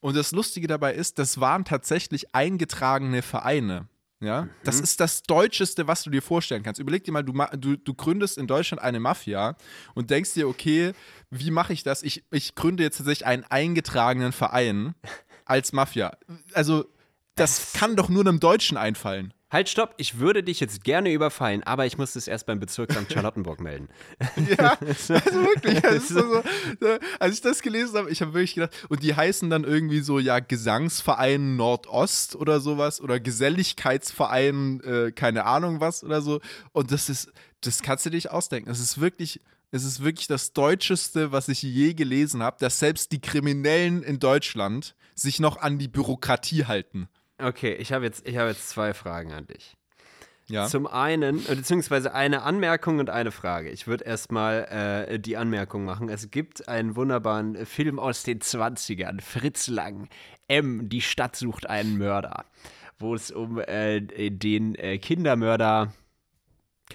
Und 0.00 0.16
das 0.16 0.32
Lustige 0.32 0.66
dabei 0.66 0.94
ist, 0.94 1.18
das 1.18 1.40
waren 1.40 1.64
tatsächlich 1.64 2.34
eingetragene 2.34 3.22
Vereine. 3.22 3.88
Ja, 4.20 4.48
das 4.64 4.80
ist 4.80 5.00
das 5.00 5.24
Deutscheste, 5.24 5.88
was 5.88 6.02
du 6.02 6.10
dir 6.10 6.22
vorstellen 6.22 6.62
kannst. 6.62 6.80
Überleg 6.80 7.04
dir 7.04 7.12
mal, 7.12 7.22
du, 7.22 7.34
du, 7.58 7.76
du 7.76 7.94
gründest 7.94 8.38
in 8.38 8.46
Deutschland 8.46 8.82
eine 8.82 8.98
Mafia 8.98 9.56
und 9.94 10.08
denkst 10.08 10.32
dir, 10.32 10.48
okay, 10.48 10.92
wie 11.30 11.50
mache 11.50 11.74
ich 11.74 11.82
das? 11.82 12.02
Ich, 12.02 12.24
ich 12.30 12.54
gründe 12.54 12.82
jetzt 12.82 12.96
tatsächlich 12.96 13.26
einen 13.26 13.44
eingetragenen 13.44 14.32
Verein 14.32 14.94
als 15.44 15.74
Mafia. 15.74 16.16
Also, 16.54 16.86
das 17.34 17.74
kann 17.74 17.94
doch 17.94 18.08
nur 18.08 18.22
einem 18.22 18.40
Deutschen 18.40 18.78
einfallen. 18.78 19.34
Halt, 19.48 19.68
stopp, 19.68 19.94
ich 19.96 20.18
würde 20.18 20.42
dich 20.42 20.58
jetzt 20.58 20.82
gerne 20.82 21.12
überfallen, 21.12 21.62
aber 21.62 21.86
ich 21.86 21.96
muss 21.98 22.16
es 22.16 22.26
erst 22.26 22.46
beim 22.46 22.58
Bezirk 22.58 22.92
St. 22.92 23.12
Charlottenburg 23.12 23.60
melden. 23.60 23.88
Ja, 24.58 24.76
also 24.80 25.14
wirklich. 25.14 25.80
Das 25.80 25.94
ist 25.94 26.08
so, 26.08 26.42
als 27.20 27.34
ich 27.34 27.40
das 27.42 27.62
gelesen 27.62 27.96
habe, 27.96 28.10
ich 28.10 28.22
habe 28.22 28.34
wirklich 28.34 28.54
gedacht, 28.54 28.72
und 28.88 29.02
die 29.02 29.14
heißen 29.14 29.48
dann 29.48 29.64
irgendwie 29.64 30.00
so, 30.00 30.18
ja, 30.18 30.40
Gesangsverein 30.40 31.56
Nordost 31.56 32.34
oder 32.34 32.60
sowas 32.60 33.00
oder 33.00 33.20
Geselligkeitsverein, 33.20 34.80
äh, 34.80 35.12
keine 35.12 35.44
Ahnung 35.44 35.80
was 35.80 36.02
oder 36.02 36.22
so. 36.22 36.40
Und 36.72 36.90
das 36.90 37.08
ist, 37.08 37.32
das 37.60 37.82
kannst 37.82 38.04
du 38.04 38.10
dir 38.10 38.16
nicht 38.16 38.30
ausdenken. 38.32 38.68
Es 38.70 38.80
ist 38.80 39.00
wirklich, 39.00 39.40
es 39.70 39.84
ist 39.84 40.02
wirklich 40.02 40.26
das 40.26 40.54
Deutscheste, 40.54 41.30
was 41.30 41.48
ich 41.48 41.62
je 41.62 41.94
gelesen 41.94 42.42
habe, 42.42 42.56
dass 42.58 42.80
selbst 42.80 43.12
die 43.12 43.20
Kriminellen 43.20 44.02
in 44.02 44.18
Deutschland 44.18 44.96
sich 45.14 45.38
noch 45.38 45.56
an 45.58 45.78
die 45.78 45.88
Bürokratie 45.88 46.64
halten. 46.64 47.08
Okay, 47.38 47.74
ich 47.74 47.92
habe 47.92 48.04
jetzt, 48.04 48.26
ich 48.26 48.36
habe 48.36 48.48
jetzt 48.48 48.68
zwei 48.68 48.94
Fragen 48.94 49.32
an 49.32 49.46
dich. 49.46 49.76
Ja. 50.48 50.68
Zum 50.68 50.86
einen, 50.86 51.44
äh, 51.46 51.56
beziehungsweise 51.56 52.14
eine 52.14 52.42
Anmerkung 52.42 53.00
und 53.00 53.10
eine 53.10 53.32
Frage. 53.32 53.68
Ich 53.70 53.86
würde 53.88 54.04
erstmal 54.04 55.06
äh, 55.10 55.18
die 55.18 55.36
Anmerkung 55.36 55.84
machen. 55.84 56.08
Es 56.08 56.30
gibt 56.30 56.68
einen 56.68 56.94
wunderbaren 56.94 57.66
Film 57.66 57.98
aus 57.98 58.22
den 58.22 58.38
20ern, 58.38 59.20
Fritz 59.20 59.66
Lang, 59.66 60.08
M, 60.46 60.88
die 60.88 61.00
Stadt 61.00 61.34
sucht 61.34 61.68
einen 61.68 61.98
Mörder, 61.98 62.44
wo 62.98 63.14
es 63.14 63.32
um 63.32 63.58
äh, 63.58 64.00
den 64.30 64.76
äh, 64.76 64.98
Kindermörder 64.98 65.92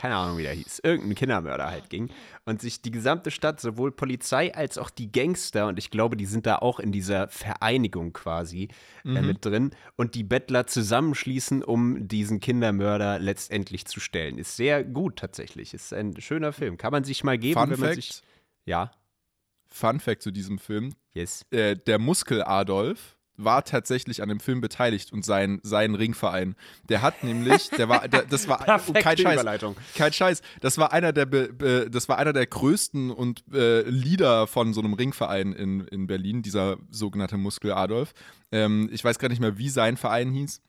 keine 0.01 0.15
Ahnung, 0.15 0.39
wie 0.39 0.43
der 0.43 0.53
hieß, 0.53 0.79
irgendein 0.83 1.13
Kindermörder 1.13 1.69
halt 1.69 1.91
ging 1.91 2.09
und 2.45 2.59
sich 2.59 2.81
die 2.81 2.89
gesamte 2.89 3.29
Stadt, 3.29 3.61
sowohl 3.61 3.91
Polizei 3.91 4.51
als 4.51 4.79
auch 4.79 4.89
die 4.89 5.11
Gangster, 5.11 5.67
und 5.67 5.77
ich 5.77 5.91
glaube, 5.91 6.17
die 6.17 6.25
sind 6.25 6.47
da 6.47 6.55
auch 6.55 6.79
in 6.79 6.91
dieser 6.91 7.27
Vereinigung 7.27 8.11
quasi 8.11 8.69
äh, 9.05 9.21
mit 9.21 9.45
drin, 9.45 9.75
und 9.97 10.15
die 10.15 10.23
Bettler 10.23 10.65
zusammenschließen, 10.65 11.63
um 11.63 12.07
diesen 12.07 12.39
Kindermörder 12.39 13.19
letztendlich 13.19 13.85
zu 13.85 13.99
stellen. 13.99 14.39
Ist 14.39 14.55
sehr 14.55 14.83
gut 14.83 15.17
tatsächlich, 15.17 15.75
ist 15.75 15.93
ein 15.93 16.19
schöner 16.19 16.51
Film. 16.51 16.79
Kann 16.79 16.91
man 16.91 17.03
sich 17.03 17.23
mal 17.23 17.37
geben, 17.37 17.59
Fun 17.59 17.69
wenn 17.69 17.79
man 17.79 17.89
Fact, 17.89 18.01
sich. 18.01 18.23
Ja, 18.65 18.89
Fun 19.67 19.99
Fact 19.99 20.23
zu 20.23 20.31
diesem 20.31 20.57
Film. 20.57 20.95
yes. 21.13 21.45
Äh, 21.51 21.75
der 21.75 21.99
Muskel 21.99 22.43
Adolf 22.43 23.17
war 23.43 23.63
tatsächlich 23.63 24.21
an 24.21 24.29
dem 24.29 24.39
Film 24.39 24.61
beteiligt 24.61 25.11
und 25.11 25.25
sein, 25.25 25.59
sein 25.63 25.95
Ringverein. 25.95 26.55
Der 26.89 27.01
hat 27.01 27.23
nämlich, 27.23 27.69
der 27.69 27.89
war, 27.89 28.07
der, 28.07 28.23
das 28.23 28.47
war 28.47 28.59
kein 28.93 29.17
Scheiß, 29.17 29.45
kein 29.95 30.13
Scheiß. 30.13 30.41
Das 30.61 30.77
war 30.77 30.93
einer 30.93 31.13
der, 31.13 31.25
das 31.25 32.09
war 32.09 32.17
einer 32.17 32.33
der 32.33 32.47
größten 32.47 33.11
und 33.11 33.43
äh, 33.53 33.81
Leader 33.81 34.47
von 34.47 34.73
so 34.73 34.81
einem 34.81 34.93
Ringverein 34.93 35.53
in, 35.53 35.81
in 35.87 36.07
Berlin, 36.07 36.41
dieser 36.41 36.77
sogenannte 36.89 37.37
Muskel 37.37 37.73
Adolf. 37.73 38.13
Ähm, 38.51 38.89
ich 38.91 39.03
weiß 39.03 39.19
gar 39.19 39.29
nicht 39.29 39.41
mehr, 39.41 39.57
wie 39.57 39.69
sein 39.69 39.97
Verein 39.97 40.31
hieß. 40.31 40.61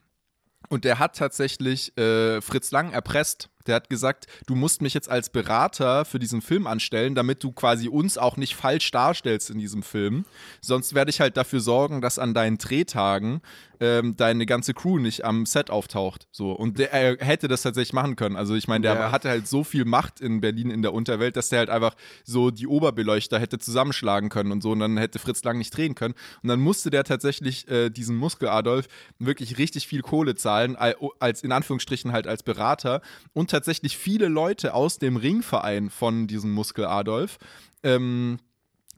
Und 0.69 0.85
der 0.85 0.99
hat 0.99 1.17
tatsächlich 1.17 1.95
äh, 1.97 2.41
Fritz 2.41 2.71
Lang 2.71 2.91
erpresst. 2.91 3.49
Der 3.67 3.75
hat 3.75 3.89
gesagt, 3.89 4.27
du 4.47 4.55
musst 4.55 4.81
mich 4.81 4.93
jetzt 4.93 5.09
als 5.09 5.29
Berater 5.29 6.05
für 6.05 6.19
diesen 6.19 6.41
Film 6.41 6.67
anstellen, 6.67 7.15
damit 7.15 7.43
du 7.43 7.51
quasi 7.51 7.87
uns 7.87 8.17
auch 8.17 8.37
nicht 8.37 8.55
falsch 8.55 8.91
darstellst 8.91 9.49
in 9.49 9.59
diesem 9.59 9.83
Film. 9.83 10.25
Sonst 10.61 10.93
werde 10.93 11.09
ich 11.11 11.19
halt 11.21 11.37
dafür 11.37 11.59
sorgen, 11.59 12.01
dass 12.01 12.19
an 12.19 12.33
deinen 12.33 12.57
Drehtagen 12.57 13.41
ähm, 13.79 14.15
deine 14.15 14.45
ganze 14.45 14.73
Crew 14.73 14.97
nicht 14.99 15.25
am 15.25 15.45
Set 15.45 15.69
auftaucht. 15.69 16.27
So. 16.31 16.51
Und 16.51 16.77
der, 16.79 16.93
er 16.93 17.17
hätte 17.25 17.47
das 17.47 17.63
tatsächlich 17.63 17.91
machen 17.93 18.15
können. 18.15 18.35
Also 18.37 18.55
ich 18.55 18.67
meine, 18.67 18.83
der 18.83 18.95
Ja. 18.95 19.11
hatte 19.11 19.29
halt 19.29 19.47
so 19.47 19.63
viel 19.63 19.83
Macht 19.83 20.21
in 20.21 20.39
Berlin 20.41 20.69
in 20.69 20.81
der 20.81 20.93
Unterwelt, 20.93 21.35
dass 21.35 21.49
der 21.49 21.59
halt 21.59 21.69
einfach 21.69 21.95
so 22.23 22.49
die 22.51 22.67
Oberbeleuchter 22.67 23.39
hätte 23.39 23.59
zusammenschlagen 23.59 24.29
können 24.29 24.51
und 24.51 24.61
so. 24.61 24.71
Und 24.71 24.79
dann 24.79 24.97
hätte 24.97 25.19
Fritz 25.19 25.43
Lang 25.43 25.57
nicht 25.57 25.75
drehen 25.75 25.95
können. 25.95 26.13
Und 26.43 26.49
dann 26.49 26.59
musste 26.59 26.91
der 26.91 27.03
tatsächlich 27.03 27.67
äh, 27.67 27.89
diesen 27.89 28.15
Muskel 28.15 28.47
Adolf 28.49 28.87
wirklich 29.19 29.57
richtig 29.57 29.87
viel 29.87 30.01
Kohle 30.01 30.35
zahlen, 30.35 30.75
al- 30.75 30.95
als 31.19 31.43
in 31.43 31.51
Anführungsstrichen 31.51 32.11
halt 32.13 32.27
als 32.27 32.43
Berater. 32.43 33.01
Und 33.33 33.49
tatsächlich 33.53 33.97
viele 33.97 34.27
Leute 34.27 34.73
aus 34.73 34.99
dem 34.99 35.15
Ringverein 35.15 35.89
von 35.89 36.27
diesem 36.27 36.51
Muskel 36.51 36.85
Adolf. 36.85 37.37
Ähm, 37.83 38.39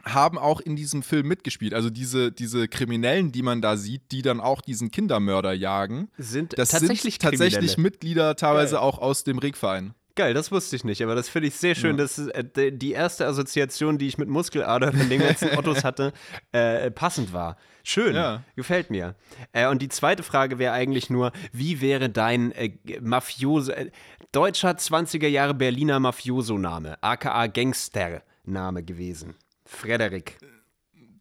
haben 0.04 0.38
auch 0.38 0.60
in 0.62 0.76
diesem 0.76 1.02
Film 1.02 1.28
mitgespielt. 1.28 1.74
Also 1.74 1.90
diese, 1.90 2.32
diese 2.32 2.68
Kriminellen, 2.68 3.32
die 3.32 3.42
man 3.42 3.62
da 3.62 3.76
sieht, 3.76 4.12
die 4.12 4.22
dann 4.22 4.40
auch 4.40 4.62
diesen 4.62 4.92
Kindermörder 4.92 5.52
jagen. 5.52 6.10
Sind 6.18 6.58
Das 6.58 6.70
tatsächlich 6.70 7.16
sind 7.16 7.24
tatsächlich. 7.24 7.78
Mitglieder 7.78 8.36
teilweise 8.36 8.76
Geil. 8.76 8.84
auch 8.84 9.00
aus 9.00 9.24
dem 9.24 9.40
Ringverein. 9.40 9.96
Geil, 10.16 10.34
das 10.34 10.50
wusste 10.52 10.78
ich 10.78 10.84
nicht, 10.86 11.02
aber 11.04 11.14
das 11.14 11.28
finde 11.28 11.50
ich 11.50 11.56
sehr 11.56 11.76
schön. 11.76 11.98
Ja. 11.98 12.04
Das 12.04 12.18
ist 12.18 12.30
äh, 12.30 12.72
die 12.72 12.94
erste 12.94 13.28
Assoziation, 13.28 13.98
die 13.98 14.08
ich 14.08 14.18
mit 14.18 14.30
Muskelader 14.30 14.94
von 14.94 15.10
den 15.10 15.20
ganzen 15.22 15.50
Ottos 15.58 15.84
hatte, 15.84 16.14
äh, 16.54 16.90
passend 16.90 17.34
war. 17.34 17.58
Schön, 17.84 18.16
Ja. 18.16 18.42
gefällt 18.56 18.90
mir. 18.90 19.16
Äh, 19.52 19.68
und 19.68 19.82
die 19.82 19.90
zweite 19.90 20.24
Frage 20.24 20.58
wäre 20.58 20.74
eigentlich 20.74 21.10
nur, 21.10 21.34
wie 21.52 21.82
wäre 21.82 22.10
dein 22.10 22.54
äh, 22.54 22.78
Mafioso, 23.02 23.74
äh, 23.74 23.92
deutscher 24.32 24.72
20er 24.72 25.28
Jahre 25.28 25.54
Berliner 25.54 26.00
Mafioso-Name, 26.00 26.98
aka 27.04 27.48
Gangster-Name 27.48 28.84
gewesen? 28.84 29.36
Frederik. 29.66 30.38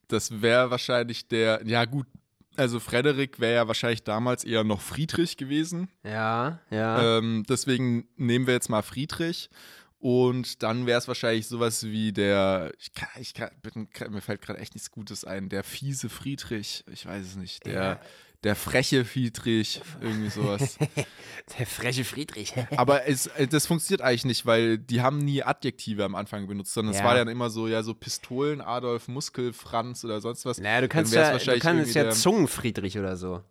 Das 0.08 0.40
wäre 0.40 0.70
wahrscheinlich 0.70 1.26
der, 1.28 1.62
ja 1.64 1.84
gut, 1.84 2.06
also 2.56 2.80
Frederik 2.80 3.40
wäre 3.40 3.54
ja 3.54 3.68
wahrscheinlich 3.68 4.02
damals 4.02 4.44
eher 4.44 4.64
noch 4.64 4.80
Friedrich 4.80 5.36
gewesen. 5.36 5.88
Ja, 6.02 6.60
ja. 6.70 7.18
Ähm, 7.18 7.44
deswegen 7.48 8.08
nehmen 8.16 8.46
wir 8.46 8.54
jetzt 8.54 8.68
mal 8.68 8.82
Friedrich. 8.82 9.50
Und 9.98 10.62
dann 10.62 10.84
wäre 10.84 10.98
es 10.98 11.08
wahrscheinlich 11.08 11.46
sowas 11.46 11.84
wie 11.84 12.12
der, 12.12 12.72
ich 12.78 12.92
kann, 12.92 13.08
ich 13.18 13.32
kann, 13.32 13.50
mir 14.10 14.20
fällt 14.20 14.42
gerade 14.42 14.58
echt 14.58 14.74
nichts 14.74 14.90
Gutes 14.90 15.24
ein, 15.24 15.48
der 15.48 15.64
fiese 15.64 16.10
Friedrich, 16.10 16.84
ich 16.92 17.06
weiß 17.06 17.24
es 17.24 17.36
nicht, 17.36 17.64
der, 17.64 17.72
Ja. 17.72 18.00
Der 18.44 18.54
freche 18.56 19.04
Friedrich, 19.04 19.80
irgendwie 20.00 20.30
sowas. 20.30 20.78
Der 21.58 21.66
freche 21.66 22.04
Friedrich. 22.04 22.54
Aber 22.76 23.06
es, 23.06 23.26
äh, 23.26 23.46
das 23.46 23.66
funktioniert 23.66 24.00
eigentlich 24.00 24.24
nicht, 24.24 24.46
weil 24.46 24.78
die 24.78 25.02
haben 25.02 25.18
nie 25.18 25.42
Adjektive 25.42 26.02
am 26.04 26.14
Anfang 26.14 26.46
benutzt, 26.46 26.72
sondern 26.72 26.94
es 26.94 27.00
Ja. 27.00 27.04
war 27.06 27.14
dann 27.14 27.28
immer 27.28 27.50
so, 27.50 27.68
ja, 27.68 27.82
so 27.82 27.92
Pistolen, 27.92 28.62
Adolf, 28.62 29.08
Muskel, 29.08 29.52
Franz 29.52 30.04
oder 30.06 30.22
sonst 30.22 30.46
was. 30.46 30.56
naja, 30.58 30.80
du 30.80 30.88
kannst 30.88 31.12
ja, 31.12 31.36
du 31.36 31.58
kannst 31.58 31.94
ja 31.94 32.08
Zungenfriedrich 32.10 32.98
oder 32.98 33.16
so. 33.18 33.42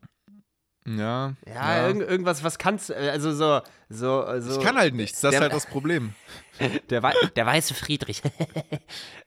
Ja. 0.87 1.35
Ja, 1.47 1.87
Irgend, 1.87 2.01
irgendwas, 2.09 2.43
was 2.43 2.57
kannst 2.57 2.89
du, 2.89 2.95
also 2.97 3.31
so, 3.31 3.61
so, 3.89 4.25
so. 4.39 4.57
Ich 4.59 4.65
kann 4.65 4.75
halt 4.75 4.95
nichts, 4.95 5.21
das 5.21 5.29
ist 5.29 5.33
Der- 5.35 5.41
halt 5.41 5.53
das 5.53 5.67
Problem. 5.67 6.13
Der, 6.89 7.01
der 7.35 7.45
weiße 7.45 7.73
Friedrich. 7.75 8.21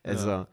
also. 0.03 0.45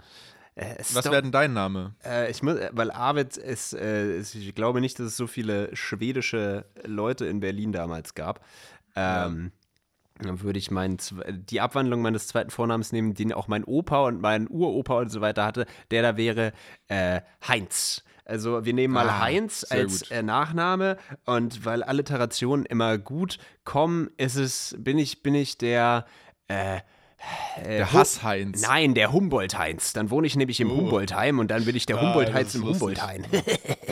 Äh, 0.57 0.77
Was 0.93 1.05
wäre 1.07 1.23
denn 1.23 1.33
dein 1.33 1.53
Name? 1.53 1.95
äh, 2.05 2.31
ich 2.31 2.43
muss, 2.43 2.57
weil 2.73 2.91
Arvid 2.91 3.37
ist, 3.37 3.73
äh, 3.75 4.19
ich 4.19 4.55
glaube 4.55 4.81
nicht, 4.81 4.99
dass 4.99 5.07
es 5.07 5.17
so 5.17 5.27
viele 5.27 5.75
schwedische 5.75 6.65
Leute 6.85 7.27
in 7.27 7.41
Berlin 7.41 7.73
damals 7.73 8.15
gab. 8.15 8.45
Ähm, 8.95 9.51
Dann 10.21 10.41
würde 10.43 10.61
ich 10.61 10.71
meinen, 10.71 10.99
die 11.29 11.61
Abwandlung 11.61 12.01
meines 12.03 12.29
zweiten 12.29 12.51
Vornamens 12.51 12.93
nehmen, 12.93 13.15
den 13.15 13.33
auch 13.33 13.49
mein 13.49 13.65
Opa 13.65 14.07
und 14.07 14.21
mein 14.21 14.47
Uropa 14.49 14.99
und 15.01 15.09
so 15.11 15.21
weiter 15.21 15.45
hatte. 15.45 15.67
Der 15.91 16.03
da 16.03 16.17
wäre 16.17 16.53
äh, 16.87 17.21
Heinz. 17.49 18.05
Also 18.25 18.65
wir 18.65 18.73
nehmen 18.73 18.95
mal 18.95 19.11
Ah, 19.11 19.21
Heinz 19.21 19.67
als 19.69 20.11
äh, 20.11 20.23
Nachname 20.23 20.97
und 21.27 21.65
weil 21.67 21.83
Alliterationen 21.83 22.65
immer 22.65 22.97
gut 22.97 23.39
kommen, 23.65 24.09
ist 24.17 24.37
es, 24.37 24.75
bin 24.79 24.97
ich, 24.99 25.23
bin 25.23 25.35
ich 25.35 25.59
der 25.59 26.07
äh, 26.49 26.81
Der 27.65 27.93
Hass-Heinz. 27.93 28.63
Nein, 28.63 28.95
der 28.95 29.13
Humboldt-Heinz. 29.13 29.93
Dann 29.93 30.11
wohne 30.11 30.27
ich 30.27 30.35
nämlich 30.37 30.61
im 30.61 30.71
Oh. 30.71 30.77
Humboldt-Heim 30.77 31.39
und 31.39 31.51
dann 31.51 31.65
bin 31.65 31.77
ich 31.77 31.87
der 31.87 31.97
Ah, 31.99 32.01
Humboldt-Heinz 32.03 32.55
im. 32.57 32.65
Humboldt-Heim. 32.65 33.25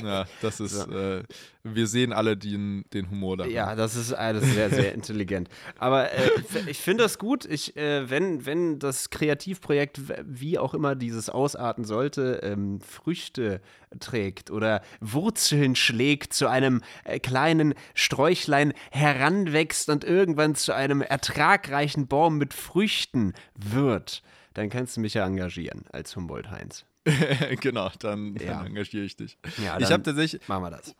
Ja, 0.03 0.25
das 0.41 0.59
ist, 0.61 0.87
äh, 0.89 1.23
wir 1.65 1.87
sehen 1.87 2.13
alle 2.13 2.37
den, 2.37 2.85
den 2.93 3.09
Humor 3.11 3.37
da. 3.37 3.45
Ja, 3.47 3.77
das 3.77 3.95
ist 3.95 4.13
alles 4.13 4.53
sehr, 4.53 4.69
sehr 4.71 4.93
intelligent. 4.95 5.49
Aber 5.79 6.11
äh, 6.13 6.31
ich- 6.67 6.79
finde 6.81 7.05
das 7.05 7.19
gut. 7.19 7.45
Ich, 7.45 7.77
äh, 7.77 8.11
wenn, 8.11 8.45
wenn 8.47 8.79
das 8.81 9.11
Kreativprojekt, 9.11 10.01
wie 10.25 10.59
auch 10.59 10.75
immer 10.75 10.95
dieses 10.97 11.31
ausarten 11.31 11.85
sollte, 11.85 12.41
ähm, 12.43 12.81
Früchte 12.81 13.61
trägt 14.01 14.51
oder 14.51 14.83
Wurzeln 15.01 15.77
schlägt, 15.77 16.33
zu 16.33 16.49
einem 16.49 16.83
äh, 17.05 17.21
kleinen 17.21 17.75
Sträuchlein 17.95 18.73
heranwächst 18.91 19.89
und 19.89 20.03
irgendwann 20.05 20.55
zu 20.55 20.75
einem 20.75 21.01
ertragreichen 21.01 22.07
Baum 22.09 22.39
mit 22.39 22.55
Früchten 22.55 23.35
wird, 23.55 24.23
dann 24.55 24.69
kannst 24.69 24.97
du 24.97 25.01
mich 25.01 25.15
ja 25.15 25.27
engagieren 25.27 25.85
als 25.93 26.17
Humboldt-Heinz. 26.17 26.85
genau, 27.61 27.91
dann, 28.01 28.35
dann 28.35 28.47
Ja. 28.47 28.65
engagiere 28.65 29.05
ich 29.05 29.17
dich. 29.17 29.37
Ja, 29.65 29.79
ich 29.79 29.91
habe 29.91 30.03
tatsächlich, 30.03 30.47
Machen 30.49 30.65
wir 30.65 30.71
das. 30.71 30.95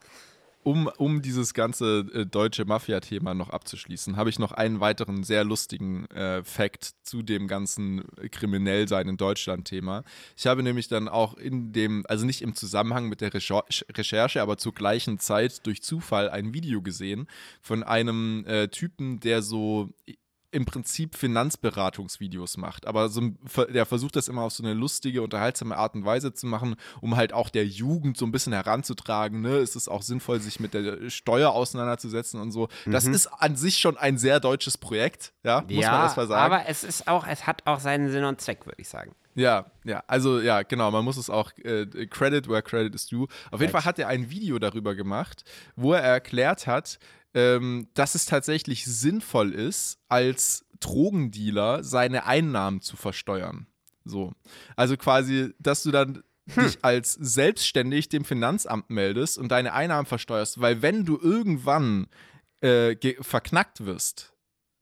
Um, 0.63 0.87
um 0.97 1.21
dieses 1.21 1.53
ganze 1.53 2.05
äh, 2.13 2.25
deutsche 2.25 2.65
Mafia-Thema 2.65 3.33
noch 3.33 3.49
abzuschließen, 3.49 4.17
habe 4.17 4.29
ich 4.29 4.39
noch 4.39 4.51
einen 4.51 4.79
weiteren 4.79 5.23
sehr 5.23 5.43
lustigen 5.43 6.05
äh, 6.11 6.43
Fact 6.43 6.93
zu 7.03 7.21
dem 7.21 7.47
ganzen 7.47 8.03
Kriminellsein 8.31 9.07
in 9.07 9.17
Deutschland-Thema. 9.17 10.03
Ich 10.35 10.47
habe 10.47 10.63
nämlich 10.63 10.87
dann 10.87 11.07
auch 11.07 11.35
in 11.35 11.73
dem, 11.73 12.05
also 12.07 12.25
nicht 12.25 12.41
im 12.41 12.55
Zusammenhang 12.55 13.09
mit 13.09 13.21
der 13.21 13.33
Recher- 13.33 13.65
Recherche, 13.95 14.41
aber 14.41 14.57
zur 14.57 14.73
gleichen 14.73 15.19
Zeit 15.19 15.65
durch 15.65 15.81
Zufall 15.83 16.29
ein 16.29 16.53
Video 16.53 16.81
gesehen 16.81 17.27
von 17.61 17.83
einem 17.83 18.45
äh, 18.45 18.67
Typen, 18.67 19.19
der 19.19 19.41
so 19.41 19.89
im 20.53 20.65
Prinzip 20.65 21.15
Finanzberatungsvideos 21.15 22.57
macht. 22.57 22.85
Aber 22.85 23.09
so, 23.09 23.31
der 23.73 23.85
versucht 23.85 24.15
das 24.15 24.27
immer 24.27 24.43
auf 24.43 24.53
so 24.53 24.63
eine 24.63 24.73
lustige, 24.73 25.23
unterhaltsame 25.23 25.75
Art 25.75 25.95
und 25.95 26.05
Weise 26.05 26.33
zu 26.33 26.45
machen, 26.45 26.75
um 27.01 27.15
halt 27.15 27.33
auch 27.33 27.49
der 27.49 27.65
Jugend 27.65 28.17
so 28.17 28.25
ein 28.25 28.31
bisschen 28.31 28.53
heranzutragen. 28.53 29.41
Ne? 29.41 29.57
Es 29.57 29.75
ist 29.75 29.87
auch 29.87 30.03
sinnvoll, 30.03 30.39
sich 30.39 30.59
mit 30.59 30.73
der 30.73 31.09
Steuer 31.09 31.51
auseinanderzusetzen 31.51 32.39
und 32.39 32.51
so. 32.51 32.67
Das 32.85 33.05
ist 33.05 33.27
an 33.27 33.55
sich 33.55 33.77
schon 33.77 33.97
ein 33.97 34.17
sehr 34.17 34.39
deutsches 34.39 34.77
Projekt, 34.77 35.33
ja, 35.43 35.61
muss 35.61 35.85
man 35.85 36.01
erstmal 36.01 36.27
sagen. 36.27 36.53
aber 36.53 36.69
es 36.69 36.83
ist 36.83 37.07
auch, 37.07 37.25
es 37.27 37.47
hat 37.47 37.65
auch 37.65 37.79
seinen 37.79 38.09
Sinn 38.09 38.23
und 38.23 38.39
Zweck, 38.39 38.65
würde 38.65 38.81
ich 38.81 38.89
sagen. 38.89 39.15
Ja, 39.35 39.65
ja, 39.83 40.03
also 40.05 40.39
ja, 40.39 40.61
genau, 40.61 40.91
man 40.91 41.03
muss 41.03 41.17
es 41.17 41.29
auch 41.29 41.51
äh, 41.63 41.87
Credit 42.05 42.47
where 42.47 42.61
credit 42.61 42.93
is 42.93 43.07
due. 43.07 43.27
Auf 43.49 43.61
jeden 43.61 43.71
Fall 43.71 43.85
hat 43.85 43.97
er 43.97 44.07
ein 44.07 44.29
Video 44.29 44.59
darüber 44.59 44.93
gemacht, 44.93 45.43
wo 45.75 45.93
er 45.93 46.01
erklärt 46.01 46.67
hat, 46.67 46.99
ähm, 47.33 47.87
dass 47.93 48.15
es 48.15 48.25
tatsächlich 48.25 48.85
sinnvoll 48.85 49.53
ist, 49.53 49.99
als 50.09 50.65
Drogendealer 50.79 51.83
seine 51.83 52.25
Einnahmen 52.25 52.81
zu 52.81 52.95
versteuern. 52.97 53.67
So. 54.05 54.33
Also 54.75 54.97
quasi, 54.97 55.53
dass 55.59 55.83
du 55.83 55.91
dann 55.91 56.23
dich 56.45 56.79
als 56.83 57.13
selbstständig 57.13 58.09
dem 58.09 58.25
Finanzamt 58.25 58.89
meldest 58.89 59.37
und 59.37 59.49
deine 59.49 59.73
Einnahmen 59.73 60.05
versteuerst, 60.05 60.59
weil 60.59 60.81
wenn 60.81 61.05
du 61.05 61.17
irgendwann 61.17 62.07
äh, 62.61 62.95
verknackt 63.21 63.85
wirst, 63.85 64.33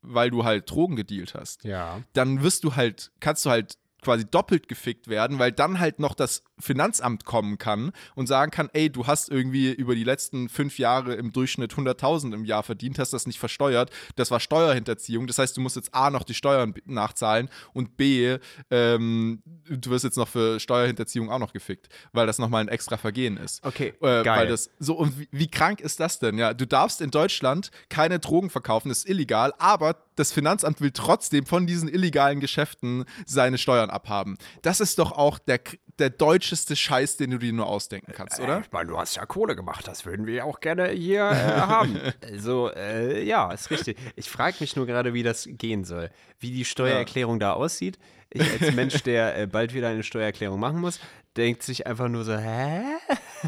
weil 0.02 0.32
du 0.32 0.44
halt 0.44 0.70
Drogen 0.72 0.96
gedealt 0.96 1.36
hast, 1.36 1.64
Ja. 1.64 2.02
dann 2.14 2.42
wirst 2.42 2.64
du 2.64 2.76
halt, 2.76 3.12
kannst 3.20 3.46
du 3.46 3.52
halt 3.52 3.78
quasi 4.02 4.26
doppelt 4.26 4.68
gefickt 4.68 5.08
werden, 5.08 5.38
weil 5.40 5.52
dann 5.52 5.80
halt 5.80 6.00
noch 6.00 6.16
das 6.16 6.44
Finanzamt 6.60 7.26
kommen 7.26 7.58
kann 7.58 7.92
und 8.16 8.28
sagen 8.28 8.52
kann, 8.52 8.70
ey, 8.74 8.90
du 8.92 9.08
hast 9.08 9.30
irgendwie 9.30 9.72
über 9.72 9.96
die 9.96 10.04
letzten 10.04 10.50
fünf 10.50 10.80
Jahre 10.80 11.14
im 11.16 11.32
Durchschnitt 11.32 11.74
100.000 11.74 12.34
im 12.34 12.46
Jahr 12.46 12.64
verdient, 12.64 12.98
hast 13.00 13.14
das 13.14 13.28
nicht 13.28 13.40
versteuert, 13.40 13.92
das 14.16 14.32
war 14.32 14.40
Steuerhinterziehung, 14.40 15.28
das 15.28 15.38
heißt, 15.38 15.56
du 15.58 15.62
musst 15.62 15.76
jetzt 15.76 15.94
A 15.94 16.10
noch 16.10 16.24
die 16.24 16.34
Steuern 16.34 16.74
nachzahlen 16.86 17.50
und 17.74 17.98
B, 17.98 18.38
ähm, 18.70 19.42
du 19.70 19.90
wirst 19.92 20.04
jetzt 20.04 20.18
noch 20.18 20.28
für 20.28 20.60
Steuerhinterziehung 20.60 21.30
auch 21.30 21.40
noch 21.40 21.54
gefickt, 21.54 21.90
weil 22.14 22.26
das 22.28 22.40
nochmal 22.40 22.62
ein 22.62 22.68
extra 22.68 22.98
Vergehen 22.98 23.38
ist. 23.38 23.64
Okay, 23.64 23.94
Äh, 24.02 24.24
geil. 24.24 24.26
weil 24.26 24.48
das 24.48 24.70
so 24.80 24.96
und 24.96 25.20
wie, 25.20 25.28
wie 25.32 25.48
krank 25.50 25.80
ist 25.82 26.00
das 26.00 26.20
denn? 26.20 26.38
Ja, 26.38 26.54
du 26.54 26.66
darfst 26.66 27.02
in 27.02 27.12
Deutschland 27.12 27.72
keine 27.90 28.20
Drogen 28.20 28.50
verkaufen, 28.50 28.90
das 28.90 29.00
ist 29.00 29.10
illegal, 29.10 29.54
aber 29.60 29.96
das 30.16 30.32
Finanzamt 30.32 30.82
will 30.82 30.92
trotzdem 30.92 31.46
von 31.46 31.66
diesen 31.68 31.88
illegalen 31.90 32.40
Geschäften 32.40 33.06
seine 33.26 33.58
Steuern 33.58 33.90
abhaben. 33.92 34.38
Das 34.62 34.80
ist 34.80 35.00
doch 35.00 35.12
auch 35.12 35.40
der, 35.40 35.60
der 36.00 36.10
deutscheste 36.10 36.76
Scheiß, 36.76 37.18
den 37.18 37.32
du 37.32 37.38
dir 37.38 37.54
nur 37.54 37.68
ausdenken 37.68 38.12
kannst, 38.14 38.40
oder? 38.40 38.62
Ich 38.62 38.72
meine, 38.72 38.90
du 38.90 38.98
hast 38.98 39.16
ja 39.16 39.26
Kohle 39.26 39.56
gemacht, 39.56 39.88
das 39.88 40.06
würden 40.06 40.26
wir 40.26 40.46
auch 40.46 40.60
gerne 40.60 40.90
hier 40.90 41.22
äh, 41.30 41.34
haben. 41.62 42.00
Also, 42.22 42.72
äh, 42.74 43.24
ja, 43.24 43.52
ist 43.52 43.70
richtig. 43.72 43.98
Ich 44.16 44.30
frage 44.30 44.58
mich 44.60 44.76
nur 44.76 44.86
gerade, 44.86 45.14
wie 45.14 45.24
das 45.24 45.48
gehen 45.50 45.84
soll. 45.84 46.10
Wie 46.40 46.52
die 46.52 46.66
Steuererklärung 46.66 47.40
da 47.40 47.54
aussieht. 47.54 48.00
Ich 48.30 48.42
als 48.62 48.74
Mensch, 48.74 49.04
der 49.04 49.38
äh, 49.38 49.48
bald 49.48 49.74
wieder 49.74 49.90
eine 49.90 50.04
Steuererklärung 50.04 50.60
machen 50.60 50.80
muss, 50.80 51.00
denkt 51.36 51.64
sich 51.64 51.86
einfach 51.88 52.08
nur 52.08 52.24
so, 52.24 52.38
hä? 52.38 52.82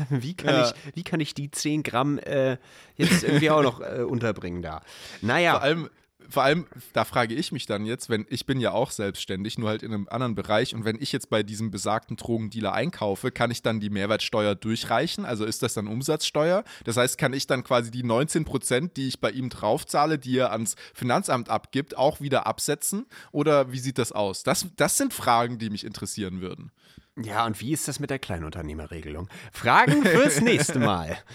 Wie 0.09 0.35
kann, 0.35 0.53
Ja. 0.55 0.67
ich, 0.85 0.95
wie 0.95 1.03
kann 1.03 1.19
ich 1.21 1.33
die 1.33 1.51
10 1.51 1.83
Gramm 1.83 2.17
äh, 2.19 2.57
jetzt 2.95 3.23
irgendwie 3.23 3.49
auch 3.49 3.61
noch 3.63 3.79
äh, 3.81 4.01
unterbringen 4.01 4.61
da? 4.61 4.81
Naja, 5.21 5.53
Vor 5.53 5.61
allem, 5.61 5.89
vor 6.29 6.43
allem, 6.43 6.67
da 6.93 7.05
frage 7.05 7.33
ich 7.33 7.51
mich 7.51 7.65
dann 7.65 7.85
jetzt, 7.85 8.09
wenn 8.09 8.25
ich 8.29 8.45
bin 8.45 8.59
ja 8.59 8.71
auch 8.71 8.91
selbstständig, 8.91 9.57
nur 9.57 9.69
halt 9.69 9.83
in 9.83 9.93
einem 9.93 10.07
anderen 10.09 10.35
Bereich 10.35 10.75
und 10.75 10.85
wenn 10.85 11.01
ich 11.01 11.11
jetzt 11.11 11.29
bei 11.29 11.43
diesem 11.43 11.71
besagten 11.71 12.17
Drogendealer 12.17 12.73
einkaufe, 12.73 13.31
kann 13.31 13.51
ich 13.51 13.61
dann 13.61 13.79
die 13.79 13.89
Mehrwertsteuer 13.89 14.55
durchreichen? 14.55 15.25
Also 15.25 15.45
ist 15.45 15.63
das 15.63 15.73
dann 15.73 15.87
Umsatzsteuer? 15.87 16.63
Das 16.85 16.97
heißt, 16.97 17.17
kann 17.17 17.33
ich 17.33 17.47
dann 17.47 17.63
quasi 17.63 17.91
die 17.91 18.03
19 18.03 18.45
Prozent, 18.45 18.97
die 18.97 19.07
ich 19.07 19.19
bei 19.19 19.31
ihm 19.31 19.49
draufzahle, 19.49 20.17
die 20.17 20.37
er 20.37 20.51
ans 20.51 20.75
Finanzamt 20.93 21.49
abgibt, 21.49 21.97
auch 21.97 22.21
wieder 22.21 22.47
absetzen? 22.47 23.05
Oder 23.31 23.71
wie 23.71 23.79
sieht 23.79 23.97
das 23.97 24.11
aus? 24.11 24.43
Das, 24.43 24.67
das 24.75 24.97
sind 24.97 25.13
Fragen, 25.13 25.59
die 25.59 25.69
mich 25.69 25.85
interessieren 25.85 26.41
würden. 26.41 26.71
ja, 27.15 27.45
und 27.45 27.59
wie 27.61 27.71
ist 27.71 27.87
das 27.87 27.99
mit 27.99 28.09
der 28.09 28.19
Kleinunternehmerregelung? 28.19 29.29
Fragen 29.51 30.03
fürs 30.03 30.41
nächste 30.41 30.79
Mal. 30.79 31.17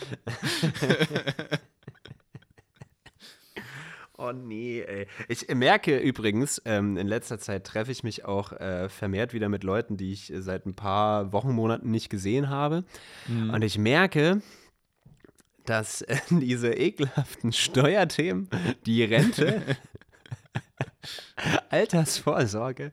Oh 4.20 4.32
nee, 4.32 4.82
ey. 4.82 5.06
Ich 5.28 5.46
merke 5.54 5.96
übrigens, 5.96 6.60
ähm, 6.64 6.96
in 6.96 7.06
letzter 7.06 7.38
Zeit 7.38 7.64
treffe 7.64 7.92
ich 7.92 8.02
mich 8.02 8.24
auch 8.24 8.50
äh, 8.52 8.88
vermehrt 8.88 9.32
wieder 9.32 9.48
mit 9.48 9.62
Leuten, 9.62 9.96
die 9.96 10.12
ich 10.12 10.32
äh, 10.32 10.42
seit 10.42 10.66
ein 10.66 10.74
paar 10.74 11.32
Wochen, 11.32 11.52
Monaten 11.52 11.92
nicht 11.92 12.10
gesehen 12.10 12.48
habe. 12.48 12.84
Und 13.28 13.62
ich 13.62 13.78
merke, 13.78 14.42
dass 15.64 16.02
äh, 16.02 16.16
diese 16.30 16.72
ekelhaften 16.72 17.52
Steuerthemen, 17.52 18.48
die 18.86 19.04
Rente, 19.04 19.62
Altersvorsorge, 21.70 22.90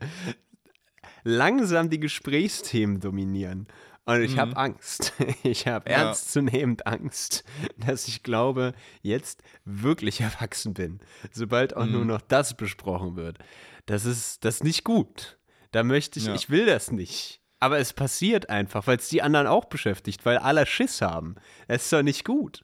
langsam 1.24 1.90
die 1.90 2.00
Gesprächsthemen 2.00 3.00
dominieren. 3.00 3.68
Und 4.06 4.22
ich 4.22 4.38
habe 4.38 4.56
Angst. 4.56 5.14
Ich 5.44 5.68
habe 5.68 5.90
Ja. 5.90 6.08
ernstzunehmend 6.08 6.86
Angst, 6.88 7.44
dass 7.78 8.08
ich 8.08 8.22
glaube, 8.24 8.74
jetzt 9.02 9.42
wirklich 9.66 10.22
erwachsen 10.22 10.74
bin. 10.74 11.00
Sobald 11.32 11.76
auch 11.76 11.86
nur 11.86 12.06
noch 12.06 12.22
das 12.22 12.56
besprochen 12.56 13.16
wird. 13.16 13.40
Das 13.88 14.06
ist 14.06 14.46
das 14.46 14.56
ist 14.56 14.64
nicht 14.64 14.84
gut. 14.84 15.38
Da 15.72 15.84
möchte 15.84 16.20
ich, 16.20 16.26
Ja. 16.28 16.36
ich 16.36 16.50
will 16.50 16.66
das 16.66 16.92
nicht. 16.92 17.42
Aber 17.60 17.80
es 17.80 17.94
passiert 17.94 18.50
einfach, 18.50 18.86
weil 18.86 18.98
es 18.98 19.10
die 19.10 19.22
anderen 19.22 19.48
auch 19.48 19.66
beschäftigt, 19.66 20.26
weil 20.26 20.38
alle 20.38 20.66
Schiss 20.66 21.02
haben. 21.02 21.36
Es 21.68 21.84
ist 21.86 21.94
doch 21.94 22.04
nicht 22.04 22.26
gut. 22.26 22.64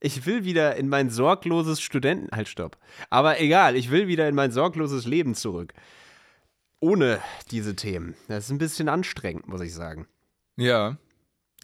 Ich 0.00 0.26
will 0.26 0.44
wieder 0.44 0.76
in 0.76 0.88
mein 0.88 1.10
sorgloses 1.10 1.80
Studenten. 1.80 2.34
Halt, 2.34 2.48
stopp. 2.48 2.78
Aber 3.10 3.40
egal, 3.40 3.76
ich 3.76 3.90
will 3.90 4.06
wieder 4.06 4.28
in 4.28 4.34
mein 4.36 4.52
sorgloses 4.52 5.06
Leben 5.06 5.34
zurück. 5.34 5.74
Ohne 6.80 7.20
diese 7.50 7.74
Themen. 7.74 8.14
Das 8.28 8.44
ist 8.44 8.50
ein 8.50 8.58
bisschen 8.58 8.88
anstrengend, 8.88 9.48
muss 9.48 9.60
ich 9.60 9.74
sagen. 9.74 10.06
Ja, 10.58 10.98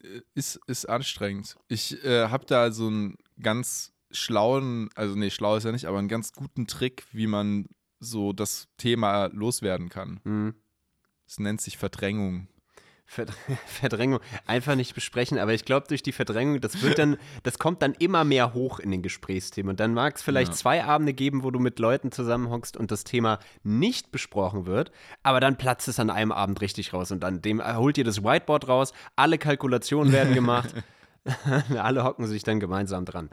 äh, 0.03 0.21
ist, 0.35 0.61
ist 0.67 0.89
anstrengend. 0.89 1.57
Ich 1.69 2.03
äh, 2.05 2.29
habe 2.29 2.47
da 2.47 2.71
so 2.71 2.87
einen 2.87 3.17
ganz 3.41 3.93
schlauen, 4.11 4.89
also 4.95 5.17
nee, 5.17 5.31
schlau 5.31 5.57
ist 5.57 5.65
ja 5.65 5.73
nicht, 5.73 5.87
aber 5.87 5.99
einen 5.99 6.09
ganz 6.09 6.33
guten 6.33 6.67
Trick, 6.67 7.05
wie 7.11 7.27
man 7.27 7.67
so 7.99 8.33
das 8.33 8.69
Thema 8.77 9.27
loswerden 9.27 9.89
kann. 9.89 10.21
Hm. 10.25 10.55
Es 11.27 11.41
nennt 11.41 11.61
sich 11.61 11.77
Verdrängung. 11.77 12.49
Verd- 13.07 13.33
Verdrängung 13.67 14.21
einfach 14.47 14.75
nicht 14.77 14.95
besprechen, 14.95 15.39
aber 15.39 15.53
ich 15.53 15.65
glaube, 15.65 15.87
durch 15.89 16.03
die 16.03 16.13
Verdrängung, 16.13 16.61
das 16.61 16.83
wird 16.83 16.99
dann, 16.99 17.17
das 17.43 17.59
kommt 17.59 17.83
dann 17.83 17.93
immer 17.95 18.25
mehr 18.25 18.55
hoch 18.55 18.79
in 18.81 18.91
den 18.91 19.03
Gesprächsthemen. 19.03 19.71
Und 19.71 19.81
dann 19.81 19.95
mag 19.95 20.17
es 20.17 20.23
vielleicht 20.23 20.53
Ja. 20.53 20.57
zwei 20.57 20.85
Abende 20.85 21.13
geben, 21.13 21.45
wo 21.45 21.51
du 21.51 21.59
mit 21.59 21.79
Leuten 21.79 22.13
zusammenhockst 22.13 22.77
und 22.77 22.91
das 22.91 23.05
Thema 23.05 23.39
nicht 23.63 24.11
besprochen 24.11 24.67
wird, 24.67 24.91
aber 25.23 25.41
dann 25.41 25.57
platzt 25.59 25.87
es 25.89 26.01
an 26.01 26.11
einem 26.11 26.33
Abend 26.33 26.61
richtig 26.61 26.93
raus 26.93 27.11
und 27.13 27.21
dann 27.21 27.43
dem 27.43 27.61
äh, 27.61 27.75
holt 27.75 27.99
ihr 27.99 28.05
das 28.05 28.25
Whiteboard 28.25 28.69
raus, 28.69 28.93
alle 29.17 29.39
Kalkulationen 29.39 30.13
werden 30.13 30.35
gemacht, 30.35 30.75
alle 31.79 32.05
hocken 32.05 32.27
sich 32.27 32.43
dann 32.43 32.61
gemeinsam 32.61 33.05
dran. 33.05 33.31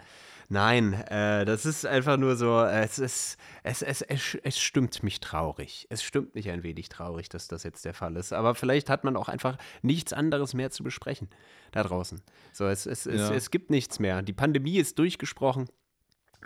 Nein, 0.54 0.92
äh, 0.94 1.46
das 1.46 1.66
ist 1.66 1.86
einfach 1.86 2.18
nur 2.18 2.36
so, 2.36 2.60
es 2.62 3.00
ist, 3.00 3.38
es, 3.64 3.82
es, 3.82 4.02
es, 4.02 4.36
es 4.44 4.60
stimmt 4.60 5.02
mich 5.02 5.22
traurig. 5.22 5.88
Es 5.90 6.04
stimmt 6.04 6.36
mich 6.36 6.50
ein 6.50 6.62
wenig 6.62 6.90
traurig, 6.90 7.30
dass 7.30 7.48
das 7.48 7.64
jetzt 7.64 7.86
der 7.86 7.94
Fall 7.94 8.18
ist. 8.18 8.34
Aber 8.34 8.54
vielleicht 8.54 8.90
hat 8.90 9.06
man 9.06 9.16
auch 9.16 9.30
einfach 9.30 9.58
nichts 9.82 10.12
anderes 10.12 10.54
mehr 10.54 10.70
zu 10.70 10.84
besprechen 10.84 11.30
da 11.72 11.84
draußen. 11.84 12.22
So, 12.52 12.66
es, 12.66 12.86
es, 12.86 13.06
es, 13.06 13.22
Ja. 13.22 13.34
es 13.34 13.50
gibt 13.50 13.70
nichts 13.70 14.00
mehr. 14.00 14.22
Die 14.24 14.34
Pandemie 14.34 14.78
ist 14.78 15.00
durchgesprochen. 15.00 15.70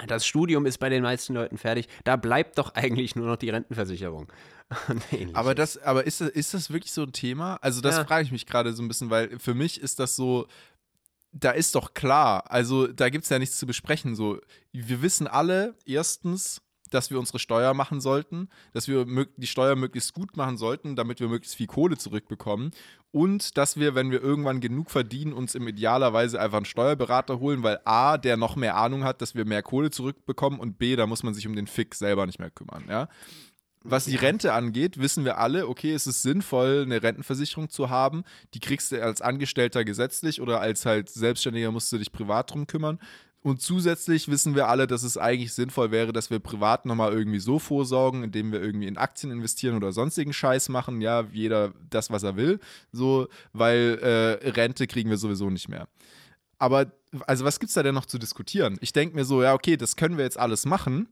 Das 0.07 0.27
Studium 0.27 0.67
ist 0.67 0.77
bei 0.77 0.89
den 0.89 1.01
meisten 1.01 1.33
Leuten 1.33 1.57
fertig. 1.57 1.87
Da 2.03 2.15
bleibt 2.15 2.59
doch 2.59 2.75
eigentlich 2.75 3.15
nur 3.15 3.25
noch 3.25 3.37
die 3.37 3.49
Rentenversicherung. 3.49 4.31
Aber 5.33 5.55
das, 5.55 5.77
aber 5.77 6.05
ist 6.05 6.21
das, 6.21 6.29
ist 6.29 6.53
das 6.53 6.71
wirklich 6.71 6.91
so 6.91 7.03
ein 7.03 7.11
Thema? 7.13 7.57
Also 7.61 7.81
das 7.81 7.97
Ja. 7.97 8.05
frage 8.05 8.23
ich 8.25 8.31
mich 8.31 8.45
gerade 8.45 8.73
so 8.73 8.83
ein 8.83 8.87
bisschen, 8.87 9.09
weil 9.09 9.39
für 9.39 9.53
mich 9.53 9.79
ist 9.81 9.99
das 9.99 10.15
so, 10.15 10.47
da 11.37 11.51
ist 11.51 11.75
doch 11.75 11.93
klar, 11.93 12.49
also 12.49 12.87
da 12.87 13.09
gibt 13.09 13.25
es 13.25 13.29
ja 13.29 13.39
nichts 13.39 13.59
zu 13.59 13.65
besprechen. 13.67 14.15
So, 14.15 14.39
wir 14.71 15.01
wissen 15.01 15.27
alle 15.27 15.75
erstens, 15.85 16.61
dass 16.89 17.11
wir 17.11 17.19
unsere 17.19 17.39
Steuer 17.39 17.73
machen 17.73 17.99
sollten, 17.99 18.47
dass 18.71 18.87
wir 18.87 19.05
die 19.35 19.47
Steuer 19.47 19.75
möglichst 19.75 20.13
gut 20.13 20.37
machen 20.37 20.57
sollten, 20.57 20.95
damit 20.95 21.19
wir 21.19 21.27
möglichst 21.27 21.57
viel 21.57 21.67
Kohle 21.67 21.97
zurückbekommen. 21.97 22.71
Und 23.11 23.57
dass 23.57 23.77
wir, 23.77 23.95
wenn 23.95 24.11
wir 24.11 24.21
irgendwann 24.21 24.61
genug 24.61 24.91
verdienen, 24.91 25.33
uns 25.33 25.55
im 25.55 25.67
idealerweise 25.67 26.39
einfach 26.39 26.57
einen 26.57 26.65
Steuerberater 26.65 27.39
holen, 27.39 27.63
weil 27.63 27.79
A, 27.83 28.17
der 28.17 28.37
noch 28.37 28.55
mehr 28.55 28.77
Ahnung 28.77 29.03
hat, 29.03 29.21
dass 29.21 29.35
wir 29.35 29.45
mehr 29.45 29.63
Kohle 29.63 29.91
zurückbekommen 29.91 30.59
und 30.59 30.77
B, 30.77 30.95
da 30.95 31.05
muss 31.05 31.23
man 31.23 31.33
sich 31.33 31.47
um 31.47 31.55
den 31.55 31.67
Fick 31.67 31.95
selber 31.95 32.25
nicht 32.25 32.39
mehr 32.39 32.51
kümmern. 32.51 32.85
Ja? 32.87 33.09
Was 33.87 34.05
die 34.05 34.15
Rente 34.15 34.51
angeht, 34.53 34.97
wissen 34.97 35.25
wir 35.25 35.37
alle, 35.37 35.67
okay, 35.67 35.93
es 35.93 36.07
ist 36.07 36.23
sinnvoll, 36.23 36.81
eine 36.83 37.03
Rentenversicherung 37.03 37.69
zu 37.69 37.91
haben. 37.91 38.23
Die 38.55 38.59
kriegst 38.59 38.91
du 38.91 39.03
als 39.03 39.21
Angestellter 39.21 39.85
gesetzlich 39.85 40.41
oder 40.41 40.59
als 40.59 40.87
halt 40.87 41.07
Selbstständiger 41.09 41.71
musst 41.71 41.91
du 41.91 41.99
dich 41.99 42.11
privat 42.11 42.51
drum 42.51 42.65
kümmern. 42.65 42.99
Und 43.43 43.61
zusätzlich 43.61 44.27
wissen 44.27 44.55
wir 44.55 44.69
alle, 44.69 44.87
dass 44.87 45.03
es 45.03 45.19
eigentlich 45.19 45.53
sinnvoll 45.53 45.91
wäre, 45.91 46.11
dass 46.13 46.31
wir 46.31 46.39
privat 46.39 46.87
nochmal 46.87 47.13
irgendwie 47.13 47.37
so 47.37 47.59
vorsorgen, 47.59 48.23
indem 48.23 48.51
wir 48.51 48.59
irgendwie 48.59 48.87
in 48.87 48.97
Aktien 48.97 49.31
investieren 49.31 49.75
oder 49.75 49.91
sonstigen 49.91 50.33
Scheiß 50.33 50.69
machen. 50.69 50.99
Ja, 50.99 51.27
jeder 51.31 51.71
das, 51.91 52.09
was 52.09 52.23
er 52.23 52.37
will. 52.37 52.59
So, 52.91 53.27
weil 53.53 53.99
äh, 54.01 54.49
Rente 54.49 54.87
kriegen 54.87 55.11
wir 55.11 55.17
sowieso 55.17 55.51
nicht 55.51 55.69
mehr. 55.69 55.87
Aber, 56.57 56.91
also, 57.27 57.45
was 57.45 57.59
gibt 57.59 57.67
es 57.69 57.75
da 57.75 57.83
denn 57.83 57.93
noch 57.93 58.07
zu 58.07 58.17
diskutieren? 58.17 58.79
Ich 58.81 58.93
denke 58.93 59.15
mir 59.15 59.25
so, 59.25 59.43
ja, 59.43 59.53
okay, 59.53 59.77
das 59.77 59.95
können 59.95 60.17
wir 60.17 60.23
jetzt 60.23 60.39
alles 60.39 60.65
machen. 60.65 61.07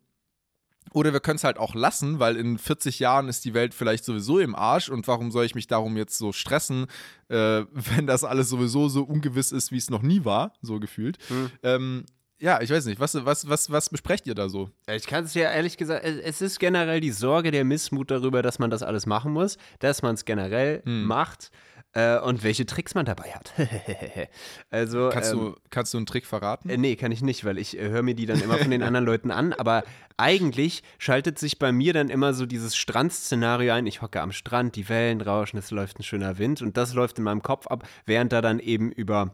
Oder 0.91 1.13
wir 1.13 1.19
können 1.21 1.37
es 1.37 1.43
halt 1.43 1.57
auch 1.57 1.73
lassen, 1.75 2.19
weil 2.19 2.35
in 2.35 2.57
40 2.57 2.99
Jahren 2.99 3.27
ist 3.29 3.45
die 3.45 3.53
Welt 3.53 3.73
vielleicht 3.73 4.05
sowieso 4.05 4.39
im 4.39 4.53
Arsch 4.55 4.89
und 4.89 5.07
warum 5.07 5.31
soll 5.31 5.45
ich 5.45 5.55
mich 5.55 5.67
darum 5.67 5.97
jetzt 5.97 6.17
so 6.17 6.31
stressen, 6.31 6.87
äh, 7.29 7.63
wenn 7.71 8.05
das 8.07 8.23
alles 8.23 8.49
sowieso 8.49 8.89
so 8.89 9.03
ungewiss 9.03 9.51
ist, 9.51 9.71
wie 9.71 9.77
es 9.77 9.89
noch 9.89 10.01
nie 10.01 10.25
war, 10.25 10.53
so 10.61 10.79
gefühlt. 10.79 11.17
Ähm, 11.63 12.05
ja, 12.39 12.59
ich 12.61 12.69
weiß 12.69 12.85
nicht, 12.87 12.99
was, 12.99 13.15
was, 13.23 13.47
was, 13.47 13.71
was 13.71 13.89
besprecht 13.89 14.27
ihr 14.27 14.35
da 14.35 14.49
so? 14.49 14.69
Ich 14.93 15.07
kann 15.07 15.23
es 15.23 15.33
ja 15.33 15.49
ehrlich 15.49 15.77
gesagt, 15.77 16.03
es 16.03 16.17
es 16.17 16.41
ist 16.41 16.59
generell 16.59 16.99
die 16.99 17.11
Sorge, 17.11 17.51
der 17.51 17.63
Missmut 17.63 18.11
darüber, 18.11 18.41
dass 18.41 18.59
man 18.59 18.69
das 18.69 18.83
alles 18.83 19.05
machen 19.05 19.31
muss, 19.31 19.57
dass 19.79 20.01
man 20.01 20.15
es 20.15 20.25
generell 20.25 20.81
Hm. 20.83 21.05
macht 21.05 21.51
äh, 21.93 22.19
und 22.19 22.43
welche 22.43 22.65
Tricks 22.65 22.95
man 22.95 23.05
dabei 23.05 23.31
hat. 23.31 23.53
also, 24.71 25.09
Kannst, 25.11 25.33
ähm, 25.33 25.39
du, 25.39 25.55
kannst 25.69 25.93
du 25.93 25.97
einen 25.97 26.05
Trick 26.05 26.25
verraten? 26.25 26.69
Äh, 26.69 26.77
nee, 26.77 26.95
kann 26.95 27.11
ich 27.11 27.21
nicht, 27.21 27.45
weil 27.45 27.57
ich 27.57 27.77
äh, 27.77 27.89
höre 27.89 28.01
mir 28.01 28.15
die 28.15 28.25
dann 28.25 28.41
immer 28.41 28.57
von 28.57 28.71
den 28.71 28.83
anderen 28.83 29.05
Leuten 29.05 29.31
an. 29.31 29.53
Aber 29.53 29.83
eigentlich 30.17 30.83
schaltet 30.97 31.39
sich 31.39 31.59
bei 31.59 31.71
mir 31.71 31.93
dann 31.93 32.09
immer 32.09 32.33
so 32.33 32.45
dieses 32.45 32.75
Strandszenario 32.75 33.73
ein. 33.73 33.85
Ich 33.85 34.01
hocke 34.01 34.21
am 34.21 34.31
Strand, 34.31 34.75
die 34.75 34.89
Wellen 34.89 35.21
rauschen, 35.21 35.57
es 35.57 35.71
läuft 35.71 35.99
ein 35.99 36.03
schöner 36.03 36.37
Wind 36.37 36.61
und 36.61 36.77
das 36.77 36.93
läuft 36.93 37.19
in 37.19 37.23
meinem 37.23 37.43
Kopf 37.43 37.67
ab, 37.67 37.87
während 38.05 38.33
da 38.33 38.41
dann 38.41 38.59
eben 38.59 38.91
über 38.91 39.33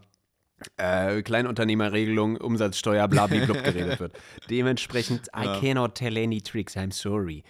äh, 0.78 1.22
Kleinunternehmerregelung, 1.22 2.38
Umsatzsteuer, 2.38 3.08
blablablub 3.08 3.64
geredet 3.64 4.00
wird. 4.00 4.14
Dementsprechend, 4.50 5.28
I 5.28 5.60
cannot 5.60 5.96
tell 5.96 6.18
any 6.18 6.42
tricks, 6.42 6.76
I'm 6.76 6.92
sorry. 6.92 7.44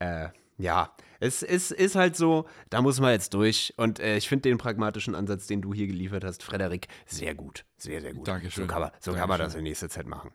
Äh, 0.00 0.28
ja, 0.58 0.90
es, 1.20 1.42
es 1.42 1.70
ist 1.70 1.94
halt 1.94 2.16
so, 2.16 2.46
da 2.70 2.82
muss 2.82 3.00
man 3.00 3.12
jetzt 3.12 3.34
durch. 3.34 3.74
Und 3.76 4.00
äh, 4.00 4.16
ich 4.16 4.28
finde 4.28 4.48
den 4.48 4.58
pragmatischen 4.58 5.14
Ansatz, 5.14 5.46
den 5.46 5.62
du 5.62 5.72
hier 5.74 5.86
geliefert 5.86 6.24
hast, 6.24 6.42
Frederik, 6.42 6.88
sehr 7.06 7.34
gut. 7.34 7.64
Sehr, 7.76 8.00
sehr 8.00 8.14
gut. 8.14 8.28
Dankeschön. 8.28 8.64
So 8.64 8.68
kann 8.68 8.82
man, 8.82 8.90
so 9.00 9.12
kann 9.12 9.28
man 9.28 9.38
das 9.38 9.54
in 9.54 9.64
nächster 9.64 9.88
Zeit 9.88 10.06
machen. 10.06 10.30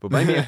Wobei 0.00 0.24
mir, 0.24 0.44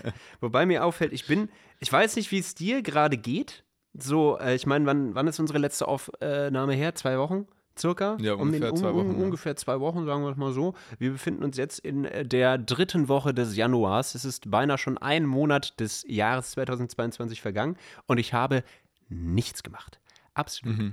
wobei 0.40 0.66
mir 0.66 0.84
auffällt, 0.84 1.12
ich 1.12 1.26
bin, 1.26 1.48
ich 1.80 1.92
weiß 1.92 2.16
nicht, 2.16 2.30
wie 2.30 2.38
es 2.38 2.54
dir 2.54 2.82
gerade 2.82 3.16
geht. 3.16 3.64
So, 3.94 4.38
äh, 4.38 4.54
ich 4.54 4.66
meine, 4.66 4.86
wann, 4.86 5.14
wann 5.14 5.26
ist 5.26 5.40
unsere 5.40 5.58
letzte 5.58 5.88
Aufnahme 5.88 6.74
her? 6.74 6.94
Zwei 6.94 7.18
Wochen? 7.18 7.46
Circa? 7.78 8.16
Ja, 8.20 8.34
ungefähr 8.34 8.74
zwei 8.74 8.94
Wochen, 8.94 9.18
ja. 9.18 9.24
Ungefähr 9.24 9.56
zwei 9.56 9.80
Wochen, 9.80 10.04
sagen 10.04 10.24
wir 10.24 10.30
es 10.30 10.36
mal 10.36 10.52
so. 10.52 10.74
Wir 10.98 11.12
befinden 11.12 11.44
uns 11.44 11.56
jetzt 11.56 11.78
in 11.78 12.04
äh, 12.04 12.24
der 12.24 12.58
dritten 12.58 13.08
Woche 13.08 13.32
des 13.32 13.56
Januars. 13.56 14.14
Es 14.14 14.24
ist 14.24 14.50
beinahe 14.50 14.78
schon 14.78 14.98
ein 14.98 15.26
Monat 15.26 15.78
des 15.80 16.04
Jahres 16.08 16.50
2022 16.52 17.40
vergangen 17.40 17.76
und 18.06 18.18
ich 18.18 18.34
habe 18.34 18.62
nichts 19.08 19.62
gemacht. 19.62 20.00
Absolut 20.34 20.76
Mhm. 20.78 20.90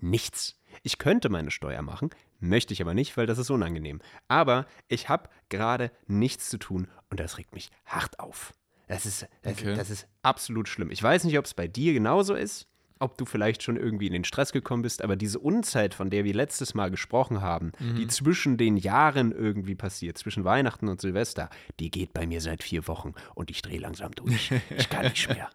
nichts. 0.00 0.56
Ich 0.82 0.98
könnte 0.98 1.28
meine 1.28 1.50
Steuer 1.50 1.82
machen, 1.82 2.10
möchte 2.40 2.72
ich 2.72 2.82
aber 2.82 2.94
nicht, 2.94 3.16
weil 3.16 3.26
das 3.26 3.38
ist 3.38 3.50
unangenehm. 3.50 4.00
Aber 4.28 4.66
ich 4.88 5.08
habe 5.08 5.28
gerade 5.48 5.90
nichts 6.06 6.50
zu 6.50 6.58
tun 6.58 6.88
und 7.10 7.20
das 7.20 7.38
regt 7.38 7.54
mich 7.54 7.70
hart 7.86 8.18
auf. 8.20 8.52
Das 8.88 9.06
ist, 9.06 9.26
das, 9.42 9.54
Okay. 9.54 9.74
das 9.76 9.88
ist 9.90 10.06
absolut 10.22 10.68
schlimm. 10.68 10.90
Ich 10.90 11.02
weiß 11.02 11.24
nicht, 11.24 11.38
ob 11.38 11.44
es 11.46 11.54
bei 11.54 11.68
dir 11.68 11.92
genauso 11.94 12.34
ist, 12.34 12.68
ob 13.00 13.16
du 13.18 13.24
vielleicht 13.24 13.62
schon 13.62 13.76
irgendwie 13.76 14.06
in 14.06 14.12
den 14.12 14.24
Stress 14.24 14.52
gekommen 14.52 14.82
bist, 14.82 15.02
aber 15.02 15.16
diese 15.16 15.38
Unzeit, 15.38 15.94
von 15.94 16.10
der 16.10 16.24
wir 16.24 16.34
letztes 16.34 16.74
Mal 16.74 16.90
gesprochen 16.90 17.40
haben, 17.40 17.72
die 17.80 18.06
zwischen 18.08 18.56
den 18.56 18.76
Jahren 18.76 19.32
irgendwie 19.32 19.74
passiert, 19.74 20.16
zwischen 20.18 20.44
Weihnachten 20.44 20.88
und 20.88 21.00
Silvester, 21.00 21.50
die 21.80 21.90
geht 21.90 22.12
bei 22.12 22.26
mir 22.26 22.40
seit 22.40 22.62
vier 22.62 22.86
Wochen 22.86 23.14
und 23.34 23.50
ich 23.50 23.62
drehe 23.62 23.80
langsam 23.80 24.12
durch. 24.12 24.52
Ich 24.76 24.88
kann 24.90 25.06
nicht 25.06 25.28
mehr. 25.34 25.50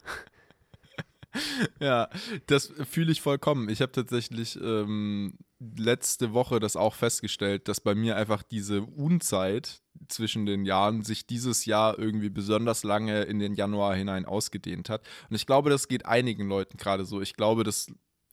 Ja, 1.80 2.08
das 2.46 2.72
fühle 2.88 3.12
ich 3.12 3.20
vollkommen. 3.20 3.68
Ich 3.68 3.80
habe 3.80 3.92
tatsächlich 3.92 4.58
ähm, 4.60 5.38
letzte 5.58 6.32
Woche 6.32 6.60
das 6.60 6.76
auch 6.76 6.94
festgestellt, 6.94 7.68
dass 7.68 7.80
bei 7.80 7.94
mir 7.94 8.16
einfach 8.16 8.42
diese 8.42 8.82
Unzeit 8.82 9.82
zwischen 10.08 10.46
den 10.46 10.64
Jahren 10.64 11.02
sich 11.02 11.26
dieses 11.26 11.64
Jahr 11.66 11.98
irgendwie 11.98 12.30
besonders 12.30 12.82
lange 12.82 13.22
in 13.22 13.38
den 13.38 13.54
Januar 13.54 13.94
hinein 13.94 14.24
ausgedehnt 14.24 14.88
hat. 14.88 15.06
Und 15.28 15.36
ich 15.36 15.46
glaube, 15.46 15.70
das 15.70 15.88
geht 15.88 16.06
einigen 16.06 16.48
Leuten 16.48 16.78
gerade 16.78 17.04
so. 17.04 17.20
Ich 17.20 17.34
glaube, 17.34 17.64
dass 17.64 17.86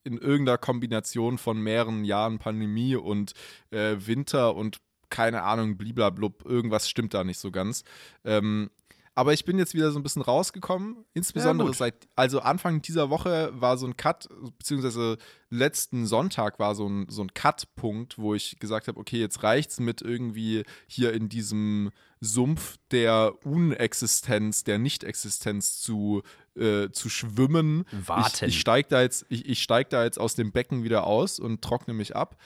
in 0.03 0.17
irgendeiner 0.17 0.57
Kombination 0.57 1.37
von 1.37 1.59
mehreren 1.59 2.05
Jahren 2.05 2.39
Pandemie 2.39 2.95
und 2.95 3.33
äh, 3.71 3.97
Winter 3.99 4.55
und 4.55 4.79
keine 5.09 5.43
Ahnung, 5.43 5.77
bliblablub, 5.77 6.45
irgendwas 6.45 6.89
stimmt 6.89 7.13
da 7.13 7.23
nicht 7.23 7.39
so 7.39 7.51
ganz. 7.51 7.83
Ähm, 8.25 8.69
aber 9.17 9.33
ich 9.33 9.45
bin 9.45 9.57
jetzt 9.57 9.73
wieder 9.73 9.91
so 9.91 9.97
ein 9.99 10.03
bisschen 10.03 10.21
rausgekommen, 10.21 11.03
insbesondere 11.15 11.69
gut. 11.69 11.77
seit, 11.77 12.07
also 12.15 12.39
Anfang 12.39 12.83
dieser 12.83 13.09
Woche 13.09 13.49
war 13.53 13.77
so 13.77 13.87
ein 13.87 13.97
Cut, 13.97 14.29
beziehungsweise 14.59 15.17
letzten 15.49 16.05
Sonntag 16.05 16.59
war 16.59 16.75
so 16.75 16.87
ein, 16.87 17.07
so 17.09 17.23
ein 17.23 17.33
Cut-Punkt, 17.33 18.19
wo 18.19 18.35
ich 18.35 18.59
gesagt 18.59 18.87
habe, 18.87 18.99
okay, 18.99 19.19
jetzt 19.19 19.41
reicht's 19.41 19.79
mit 19.79 20.03
irgendwie 20.03 20.63
hier 20.85 21.13
in 21.13 21.29
diesem 21.29 21.89
Sumpf 22.19 22.77
der 22.91 23.33
Unexistenz, 23.43 24.63
der 24.63 24.77
Nicht-Existenz 24.77 25.79
zu, 25.81 26.21
äh, 26.55 26.89
zu 26.91 27.09
schwimmen. 27.09 27.85
Warten. 28.05 28.45
Ich, 28.45 28.55
ich 28.55 28.59
steige 28.59 28.87
da, 28.89 29.01
jetzt- 29.01 29.25
ich, 29.29 29.47
ich 29.49 29.63
steig 29.63 29.89
da 29.89 30.03
jetzt 30.03 30.19
aus 30.19 30.35
dem 30.35 30.51
Becken 30.51 30.83
wieder 30.83 31.05
aus 31.07 31.39
und 31.39 31.61
trockne 31.63 31.93
mich 31.93 32.15
ab. 32.15 32.37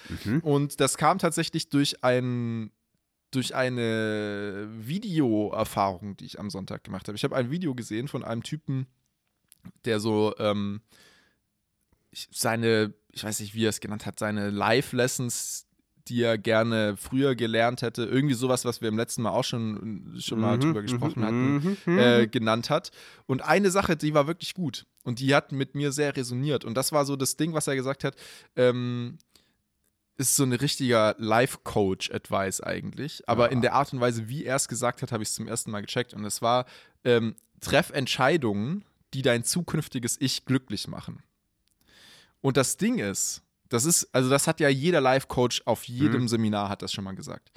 Und 0.42 0.80
das 0.80 0.98
kam 0.98 1.20
tatsächlich 1.20 1.70
durch 1.70 2.04
ein 2.04 2.72
durch 3.32 3.56
eine 3.56 4.68
Videoerfahrung, 4.72 6.18
die 6.18 6.26
ich 6.26 6.40
am 6.40 6.50
Sonntag 6.50 6.84
gemacht 6.84 7.08
habe. 7.08 7.16
Ich 7.16 7.24
habe 7.24 7.36
ein 7.36 7.50
Video 7.50 7.74
gesehen 7.74 8.08
von 8.08 8.24
einem 8.24 8.44
Typen, 8.44 8.88
der 9.86 10.00
so 10.00 10.34
ähm, 10.38 10.82
seine, 12.12 12.94
ich 13.12 13.24
weiß 13.24 13.40
nicht, 13.40 13.56
wie 13.56 13.66
er 13.66 13.70
es 13.70 13.80
genannt 13.80 14.06
hat, 14.06 14.20
seine 14.20 14.50
Live-Lessons, 14.50 15.68
die 16.08 16.24
er 16.24 16.38
gerne 16.38 16.98
früher 16.98 17.36
gelernt 17.36 17.82
hätte, 17.84 18.04
irgendwie 18.04 18.34
sowas, 18.34 18.66
was 18.66 18.82
wir 18.82 18.90
im 18.90 18.98
letzten 18.98 19.22
Mal 19.22 19.32
auch 19.32 19.44
schon, 19.44 20.16
schon 20.20 20.40
mal 20.40 20.58
Mhm, 20.58 20.62
drüber 20.62 20.82
mhm, 20.82 20.86
gesprochen 20.86 21.20
mhm, 21.22 21.26
hatten, 21.26 21.78
mhm. 21.86 22.00
äh, 22.00 22.28
genannt 22.28 22.70
hat. 22.70 22.92
Und 23.28 23.42
eine 23.44 23.72
Sache, 23.72 23.96
die 23.96 24.14
war 24.14 24.28
wirklich 24.28 24.54
gut 24.54 24.88
und 25.04 25.20
die 25.20 25.34
hat 25.34 25.52
mit 25.52 25.76
mir 25.76 25.92
sehr 25.92 26.16
resoniert. 26.16 26.66
Und 26.66 26.76
das 26.76 26.92
war 26.92 27.06
so 27.06 27.16
das 27.16 27.38
Ding, 27.38 27.54
was 27.54 27.68
er 27.68 27.76
gesagt 27.76 28.04
hat. 28.04 28.16
Ähm, 28.56 29.20
ist 30.18 30.36
so 30.36 30.44
ein 30.44 30.54
richtiger 30.54 31.16
Life-Coach-Advice 31.18 32.62
eigentlich. 32.62 33.28
Aber 33.28 33.52
in 33.52 33.62
der 33.62 33.74
Art 33.74 33.94
und 33.94 34.00
Weise, 34.02 34.30
wie 34.30 34.46
er 34.46 34.56
es 34.56 34.68
gesagt 34.68 35.02
hat, 35.02 35.12
habe 35.12 35.24
ich 35.24 35.30
es 35.30 35.36
zum 35.36 35.48
ersten 35.48 35.72
Mal 35.72 35.82
gecheckt. 35.82 36.14
Und 36.14 36.26
es 36.26 36.42
war, 36.42 36.66
ähm, 37.04 37.36
treff 37.60 37.90
Entscheidungen, 37.92 38.86
die 39.14 39.22
dein 39.22 39.44
zukünftiges 39.44 40.18
Ich 40.20 40.46
glücklich 40.46 40.88
machen. 40.88 41.24
Und 42.42 42.58
das 42.58 42.78
Ding 42.78 43.00
ist, 43.00 43.44
das 43.72 43.86
ist, 43.86 44.10
also 44.14 44.30
das 44.30 44.48
hat 44.48 44.60
ja 44.60 44.68
jeder 44.68 45.00
Life-Coach 45.00 45.62
auf 45.64 45.86
jedem 45.86 46.28
Seminar 46.28 46.68
hat 46.68 46.82
das 46.82 46.92
schon 46.92 47.06
mal 47.06 47.16
gesagt. 47.16 47.52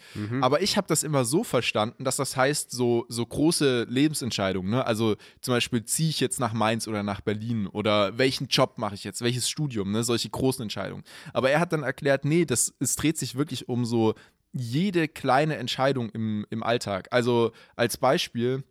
Aber 0.44 0.62
ich 0.62 0.76
habe 0.76 0.86
das 0.86 1.02
immer 1.02 1.24
so 1.24 1.42
verstanden, 1.42 2.04
dass 2.04 2.16
das 2.16 2.36
heißt, 2.36 2.70
so, 2.70 3.04
so 3.08 3.26
große 3.26 3.86
Lebensentscheidungen, 3.88 4.70
ne? 4.70 4.86
Also 4.86 5.16
zum 5.40 5.54
Beispiel, 5.54 5.84
ziehe 5.84 6.08
ich 6.08 6.20
jetzt 6.20 6.38
nach 6.38 6.52
Mainz 6.52 6.86
oder 6.86 7.02
nach 7.02 7.20
Berlin 7.20 7.66
oder 7.66 8.16
welchen 8.16 8.46
Job 8.46 8.78
mache 8.78 8.94
ich 8.94 9.02
jetzt, 9.02 9.22
welches 9.22 9.50
Studium, 9.50 9.90
ne? 9.90 10.04
Solche 10.04 10.30
großen 10.30 10.62
Entscheidungen. 10.62 11.02
Aber 11.32 11.50
er 11.50 11.58
hat 11.58 11.72
dann 11.72 11.82
erklärt, 11.82 12.24
nee, 12.24 12.44
das, 12.44 12.72
es 12.78 12.94
dreht 12.94 13.18
sich 13.18 13.34
wirklich 13.34 13.68
um 13.68 13.84
so 13.84 14.14
jede 14.52 15.08
kleine 15.08 15.56
Entscheidung 15.56 16.10
im, 16.10 16.46
im 16.50 16.62
Alltag. 16.62 17.08
Also 17.10 17.50
als 17.74 17.96
Beispiel, 17.96 18.62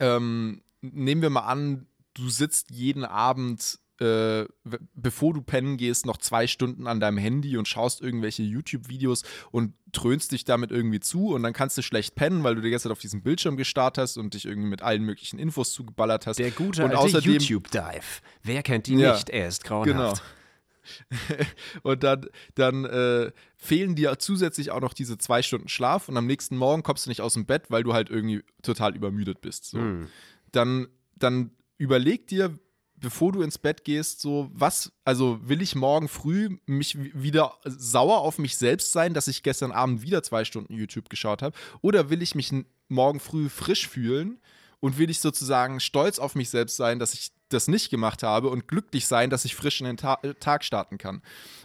ähm, 0.00 0.62
nehmen 0.80 1.22
wir 1.22 1.30
mal 1.30 1.46
an, 1.46 1.86
du 2.14 2.28
sitzt 2.28 2.72
jeden 2.72 3.04
Abend, 3.04 3.78
äh, 4.00 4.46
bevor 4.94 5.34
du 5.34 5.42
pennen 5.42 5.76
gehst, 5.76 6.06
noch 6.06 6.16
zwei 6.16 6.46
Stunden 6.46 6.86
an 6.86 7.00
deinem 7.00 7.18
Handy 7.18 7.56
und 7.56 7.68
schaust 7.68 8.00
irgendwelche 8.00 8.42
YouTube-Videos 8.42 9.24
und 9.50 9.74
dröhnst 9.92 10.32
dich 10.32 10.44
damit 10.44 10.70
irgendwie 10.70 11.00
zu 11.00 11.28
und 11.34 11.42
dann 11.42 11.52
kannst 11.52 11.76
du 11.76 11.82
schlecht 11.82 12.14
pennen, 12.14 12.42
weil 12.42 12.54
du 12.54 12.62
ganze 12.62 12.84
Zeit 12.84 12.92
auf 12.92 13.00
diesem 13.00 13.22
Bildschirm 13.22 13.56
gestarrt 13.56 13.98
hast 13.98 14.16
und 14.16 14.34
dich 14.34 14.46
irgendwie 14.46 14.68
mit 14.68 14.82
allen 14.82 15.02
möglichen 15.02 15.38
Infos 15.38 15.72
zugeballert 15.72 16.26
hast. 16.26 16.38
Der 16.38 16.50
gute 16.50 16.84
und 16.84 16.90
alte 16.92 17.00
außerdem, 17.00 17.34
YouTube-Dive. 17.34 18.22
Wer 18.42 18.62
kennt 18.62 18.88
ihn 18.88 18.98
Ja, 18.98 19.12
nicht? 19.12 19.28
Er 19.28 19.48
ist 19.48 19.64
Genau. 19.64 19.84
grauenhaft. 19.84 20.22
und 21.82 22.02
dann, 22.02 22.26
dann 22.54 22.84
äh, 22.86 23.32
fehlen 23.56 23.94
dir 23.96 24.18
zusätzlich 24.18 24.70
auch 24.70 24.80
noch 24.80 24.94
diese 24.94 25.18
zwei 25.18 25.42
Stunden 25.42 25.68
Schlaf 25.68 26.08
und 26.08 26.16
am 26.16 26.26
nächsten 26.26 26.56
Morgen 26.56 26.82
kommst 26.82 27.06
du 27.06 27.10
nicht 27.10 27.20
aus 27.20 27.34
dem 27.34 27.46
Bett, 27.46 27.64
weil 27.68 27.82
du 27.82 27.92
halt 27.92 28.08
irgendwie 28.08 28.42
total 28.62 28.96
übermüdet 28.96 29.40
bist. 29.40 29.66
So. 29.66 29.78
Hm. 29.78 30.08
Dann, 30.52 30.88
dann 31.16 31.50
überleg 31.76 32.26
dir, 32.26 32.58
bevor 33.00 33.32
du 33.32 33.42
ins 33.42 33.58
Bett 33.58 33.84
gehst, 33.84 34.20
so, 34.20 34.50
was, 34.52 34.92
also 35.04 35.40
will 35.42 35.62
ich 35.62 35.74
morgen 35.74 36.08
früh 36.08 36.58
mich 36.66 36.96
wieder 37.14 37.54
sauer 37.64 38.18
auf 38.18 38.38
mich 38.38 38.56
selbst 38.56 38.92
sein, 38.92 39.14
dass 39.14 39.28
ich 39.28 39.42
gestern 39.42 39.72
Abend 39.72 40.02
wieder 40.02 40.22
zwei 40.22 40.44
Stunden 40.44 40.74
YouTube 40.74 41.08
geschaut 41.08 41.42
habe? 41.42 41.56
Oder 41.80 42.10
will 42.10 42.22
ich 42.22 42.34
mich 42.34 42.52
morgen 42.88 43.20
früh 43.20 43.48
frisch 43.48 43.88
fühlen 43.88 44.38
und 44.80 44.98
will 44.98 45.10
ich 45.10 45.20
sozusagen 45.20 45.80
stolz 45.80 46.18
auf 46.18 46.34
mich 46.34 46.50
selbst 46.50 46.76
sein, 46.76 46.98
dass 46.98 47.14
ich 47.14 47.32
das 47.48 47.68
nicht 47.68 47.90
gemacht 47.90 48.22
habe 48.22 48.48
und 48.48 48.68
glücklich 48.68 49.06
sein, 49.06 49.30
dass 49.30 49.44
ich 49.44 49.56
frisch 49.56 49.80
in 49.80 49.86
den 49.86 49.96
Ta 49.96 50.18
äh, 50.22 50.34
Tag 50.34 50.64
starten 50.64 50.98
kann? 50.98 51.22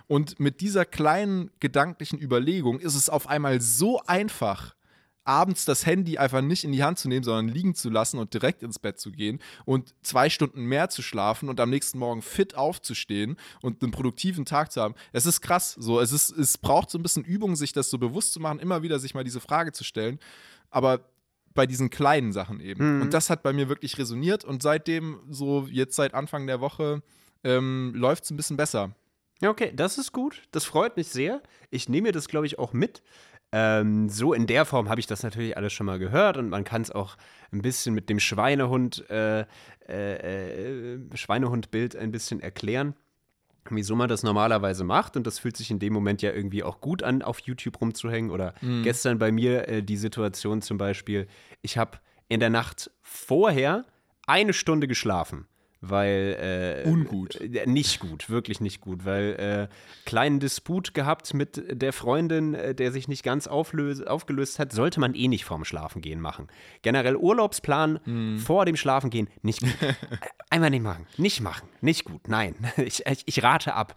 Und 0.07 0.39
mit 0.39 0.61
dieser 0.61 0.85
kleinen 0.85 1.51
gedanklichen 1.59 2.19
Überlegung 2.21 2.79
ist 2.79 2.95
es 2.95 3.09
auf 3.09 3.27
einmal 3.27 3.61
so 3.61 4.01
einfach, 4.05 4.74
abends 5.25 5.65
das 5.65 5.85
Handy 5.85 6.17
einfach 6.17 6.41
nicht 6.41 6.63
in 6.63 6.71
die 6.71 6.83
Hand 6.83 6.99
zu 6.99 7.09
nehmen, 7.09 7.23
sondern 7.23 7.49
liegen 7.49 7.75
zu 7.75 7.89
lassen 7.89 8.19
und 8.19 8.33
direkt 8.33 8.63
ins 8.63 8.79
Bett 8.79 8.99
zu 8.99 9.11
gehen 9.11 9.39
und 9.65 9.93
zwei 10.03 10.29
Stunden 10.29 10.63
mehr 10.65 10.89
zu 10.89 11.01
schlafen 11.01 11.49
und 11.49 11.59
am 11.59 11.69
nächsten 11.69 11.99
Morgen 11.99 12.21
fit 12.21 12.55
aufzustehen 12.55 13.37
und 13.61 13.81
einen 13.81 13.91
produktiven 13.91 14.45
Tag 14.45 14.71
zu 14.71 14.81
haben. 14.81 14.95
Es 15.11 15.25
ist 15.25 15.41
krass. 15.41 15.75
So, 15.77 15.99
es, 15.99 16.11
ist, 16.11 16.29
es 16.31 16.57
braucht 16.57 16.89
so 16.89 16.97
ein 16.97 17.03
bisschen 17.03 17.25
Übung, 17.25 17.55
sich 17.55 17.73
das 17.73 17.89
so 17.89 17.97
bewusst 17.97 18.33
zu 18.33 18.39
machen, 18.39 18.59
immer 18.59 18.83
wieder 18.83 18.99
sich 18.99 19.13
mal 19.13 19.23
diese 19.23 19.41
Frage 19.41 19.71
zu 19.71 19.83
stellen. 19.83 20.19
Aber 20.69 21.01
bei 21.55 21.65
diesen 21.65 21.89
kleinen 21.89 22.33
Sachen 22.33 22.59
eben. 22.59 23.01
Und 23.01 23.13
das 23.13 23.29
hat 23.29 23.41
bei 23.41 23.53
mir 23.53 23.69
wirklich 23.69 23.97
resoniert 23.97 24.43
und 24.43 24.61
seitdem, 24.61 25.21
so 25.29 25.67
jetzt 25.71 25.95
seit 25.95 26.13
Anfang 26.13 26.45
der 26.47 26.59
Woche, 26.59 27.01
ähm, 27.43 27.93
läuft 27.95 28.25
es 28.25 28.31
ein 28.31 28.37
bisschen 28.37 28.57
besser. 28.57 28.93
Ja, 29.41 29.49
okay, 29.49 29.71
das 29.73 29.97
ist 29.97 30.11
gut. 30.11 30.43
Das 30.51 30.65
freut 30.65 30.95
mich 30.97 31.07
sehr. 31.07 31.41
Ich 31.69 31.89
nehme 31.89 32.07
mir 32.07 32.11
das, 32.11 32.27
glaube 32.27 32.45
ich, 32.45 32.57
auch 32.59 32.73
mit. 32.73 33.03
Ähm, 33.57 34.09
so 34.09 34.33
in 34.33 34.47
der 34.47 34.65
Form 34.65 34.89
habe 34.89 34.99
ich 34.99 35.07
das 35.07 35.23
natürlich 35.23 35.55
alles 35.55 35.71
schon 35.71 35.85
mal 35.85 35.97
gehört 35.97 36.35
und 36.35 36.49
man 36.49 36.65
kann 36.65 36.81
es 36.81 36.91
auch 36.91 37.15
ein 37.53 37.61
bisschen 37.61 37.95
mit 37.95 38.09
dem 38.09 38.19
Schweinehund, 38.19 39.09
äh, 39.09 39.45
äh, 39.87 40.95
äh, 40.95 40.99
Schweinehundbild 41.13 41.95
ein 41.95 42.11
bisschen 42.11 42.41
erklären, 42.41 42.95
wieso 43.69 43.95
man 43.95 44.09
das 44.09 44.23
normalerweise 44.23 44.83
macht. 44.83 45.15
Und 45.15 45.25
das 45.25 45.39
fühlt 45.39 45.55
sich 45.55 45.71
in 45.71 45.79
dem 45.79 45.93
Moment 45.93 46.21
ja 46.21 46.33
irgendwie 46.33 46.63
auch 46.63 46.81
gut 46.81 47.01
an, 47.01 47.21
auf 47.21 47.39
YouTube 47.39 47.79
rumzuhängen. 47.79 48.29
Oder 48.29 48.55
gestern 48.83 49.19
bei 49.19 49.31
mir 49.31 49.69
äh, 49.69 49.81
die 49.81 49.95
Situation 49.95 50.61
zum 50.61 50.77
Beispiel, 50.77 51.25
ich 51.61 51.77
habe 51.77 51.99
in 52.27 52.41
der 52.41 52.49
Nacht 52.49 52.91
vorher 53.03 53.85
eine 54.27 54.51
Stunde 54.51 54.85
geschlafen 54.85 55.47
weil. 55.89 56.83
Äh, 56.85 56.89
Ungut. 56.89 57.35
äh, 57.35 57.65
Nicht 57.67 57.99
gut, 57.99 58.29
wirklich 58.29 58.61
nicht 58.61 58.81
gut, 58.81 59.05
weil 59.05 59.69
äh, 59.69 59.75
kleinen 60.05 60.39
Disput 60.39 60.93
gehabt 60.93 61.33
mit 61.33 61.63
der 61.69 61.93
Freundin, 61.93 62.53
äh, 62.53 62.73
der 62.75 62.91
sich 62.91 63.07
nicht 63.07 63.23
ganz 63.23 63.47
aufgelöst 63.47 64.59
hat, 64.59 64.71
sollte 64.73 64.99
man 64.99 65.13
eh 65.15 65.27
nicht 65.27 65.45
vorm 65.45 65.65
Schlafengehen 65.65 66.19
machen. 66.21 66.47
Generell 66.81 67.15
Urlaubsplan 67.15 67.99
Hm. 68.03 68.39
vor 68.39 68.65
dem 68.65 68.75
Schlafengehen 68.75 69.29
nicht 69.41 69.61
gut. 69.61 69.73
Einmal 70.49 70.69
nicht 70.69 70.83
machen, 70.83 71.05
nicht 71.17 71.41
machen, 71.41 71.67
nicht 71.81 72.05
gut, 72.05 72.27
nein. 72.27 72.55
Ich, 72.77 73.05
ich, 73.05 73.23
ich 73.25 73.43
rate 73.43 73.73
ab. 73.73 73.93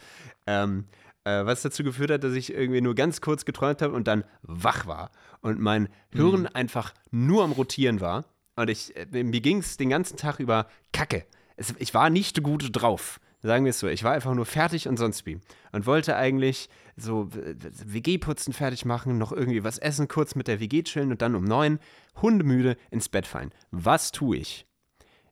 Ähm, 0.47 0.87
äh, 1.25 1.45
was 1.45 1.63
dazu 1.63 1.83
geführt 1.85 2.11
hat, 2.11 2.25
dass 2.25 2.33
ich 2.35 2.53
irgendwie 2.55 2.81
nur 2.81 2.95
ganz 2.95 3.21
kurz 3.21 3.45
geträumt 3.45 3.83
habe 3.83 3.93
und 3.95 4.07
dann 4.09 4.25
wach 4.43 4.87
war 4.87 5.11
und 5.41 5.59
mein 5.61 5.89
Hirn 6.13 6.47
einfach 6.47 6.95
nur 7.11 7.45
am 7.45 7.53
Rotieren 7.53 8.01
war. 8.01 8.25
Und 8.57 8.71
ich, 8.71 8.97
äh, 8.97 9.23
mir 9.25 9.41
ging 9.41 9.59
es 9.59 9.77
den 9.77 9.91
ganzen 9.91 10.17
Tag 10.17 10.41
über 10.41 10.67
Kacke. 10.93 11.25
Es, 11.59 11.75
ich 11.79 11.93
war 11.93 12.09
nicht 12.09 12.43
gut 12.43 12.71
drauf. 12.73 13.21
Sagen 13.41 13.65
wir 13.65 13.71
es 13.71 13.79
so. 13.79 13.87
Ich 13.87 14.03
war 14.03 14.13
einfach 14.13 14.35
nur 14.35 14.47
fertig 14.47 14.89
und 14.89 14.97
sonst 14.97 15.25
wie. 15.27 15.39
Und 15.71 15.87
wollte 15.87 16.17
eigentlich 16.17 16.69
so 16.97 17.29
äh, 17.35 17.55
WG-Putzen 17.85 18.53
fertig 18.53 18.85
machen, 18.85 19.19
noch 19.19 19.31
irgendwie 19.31 19.63
was 19.63 19.79
essen, 19.79 20.09
kurz 20.09 20.35
mit 20.35 20.49
der 20.49 20.61
WG 20.61 20.83
chillen 20.83 21.13
und 21.13 21.23
dann 21.23 21.35
um 21.37 21.45
neun 21.45 21.79
hundemüde 22.21 22.77
ins 22.91 23.09
Bett 23.09 23.27
fallen. 23.27 23.53
Was 23.71 24.11
tue 24.11 24.39
ich? 24.39 24.67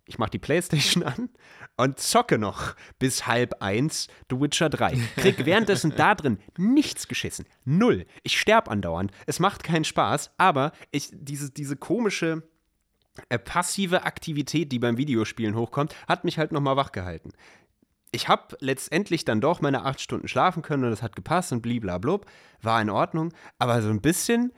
Ich 0.08 0.18
mache 0.18 0.30
die 0.30 0.38
Playstation 0.38 1.02
an 1.02 1.30
und 1.76 1.98
zocke 1.98 2.38
noch 2.38 2.76
bis 3.00 3.26
halb 3.26 3.60
eins 3.60 4.06
The 4.30 4.40
Witcher 4.40 4.70
3. 4.70 4.96
Krieg 5.16 5.44
währenddessen 5.44 5.94
da 5.96 6.14
drin 6.14 6.38
nichts 6.56 7.08
geschissen. 7.08 7.46
Null. 7.64 8.06
Ich 8.22 8.38
sterb 8.38 8.70
andauernd. 8.70 9.10
Es 9.26 9.40
macht 9.40 9.64
keinen 9.64 9.84
Spaß, 9.84 10.30
aber 10.38 10.70
ich, 10.92 11.10
diese, 11.12 11.50
diese 11.50 11.76
komische 11.76 12.44
passive 13.44 14.04
Aktivität, 14.04 14.72
die 14.72 14.78
beim 14.78 14.96
Videospielen 14.96 15.54
hochkommt, 15.54 15.94
hat 16.08 16.24
mich 16.24 16.38
halt 16.38 16.52
nochmal 16.52 16.76
wach 16.76 16.92
gehalten. 16.92 17.32
Ich 18.12 18.28
habe 18.28 18.56
letztendlich 18.60 19.24
dann 19.24 19.40
doch 19.40 19.60
meine 19.60 19.84
acht 19.84 20.00
Stunden 20.00 20.28
schlafen 20.28 20.62
können 20.62 20.84
und 20.84 20.90
das 20.90 21.02
hat 21.02 21.16
gepasst 21.16 21.52
und 21.52 21.60
bliblablub, 21.60 22.26
war 22.62 22.80
in 22.80 22.90
Ordnung, 22.90 23.32
aber 23.58 23.82
so 23.82 23.90
ein 23.90 24.00
bisschen 24.00 24.52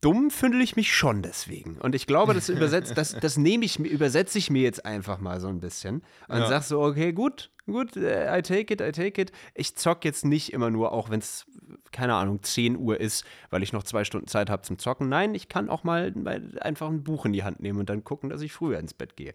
dumm 0.00 0.30
fühle 0.30 0.62
ich 0.62 0.76
mich 0.76 0.94
schon 0.94 1.22
deswegen. 1.22 1.78
Und 1.78 1.94
ich 1.94 2.06
glaube, 2.06 2.34
das 2.34 2.48
übersetzt, 2.48 2.96
das, 2.96 3.14
das 3.14 3.36
nehme 3.36 3.64
ich 3.64 3.78
mir, 3.78 3.88
übersetze 3.88 4.38
ich 4.38 4.50
mir 4.50 4.62
jetzt 4.62 4.84
einfach 4.86 5.18
mal 5.18 5.40
so 5.40 5.48
ein 5.48 5.60
bisschen 5.60 6.02
und 6.28 6.38
Ja. 6.38 6.48
sag 6.48 6.62
so, 6.62 6.80
okay, 6.82 7.12
gut, 7.12 7.50
gut, 7.66 7.96
äh, 7.96 8.38
I 8.38 8.42
take 8.42 8.72
it, 8.72 8.80
I 8.80 8.92
take 8.92 9.20
it. 9.20 9.32
Ich 9.54 9.74
zock 9.76 10.04
jetzt 10.04 10.24
nicht 10.24 10.52
immer 10.52 10.70
nur, 10.70 10.92
auch 10.92 11.10
wenn 11.10 11.18
es, 11.18 11.46
keine 11.92 12.14
Ahnung, 12.14 12.42
10 12.42 12.76
Uhr 12.76 13.00
ist, 13.00 13.24
weil 13.50 13.62
ich 13.62 13.72
noch 13.72 13.82
zwei 13.82 14.04
Stunden 14.04 14.28
Zeit 14.28 14.50
habe 14.50 14.62
zum 14.62 14.78
Zocken. 14.78 15.08
Nein, 15.08 15.34
ich 15.34 15.48
kann 15.48 15.68
auch 15.68 15.84
mal, 15.84 16.12
einfach 16.60 16.88
ein 16.88 17.02
Buch 17.02 17.26
in 17.26 17.32
die 17.32 17.42
Hand 17.44 17.60
nehmen 17.60 17.78
und 17.80 17.90
dann 17.90 18.04
gucken, 18.04 18.30
dass 18.30 18.40
ich 18.40 18.52
früher 18.52 18.78
ins 18.78 18.94
Bett 18.94 19.16
gehe. 19.16 19.34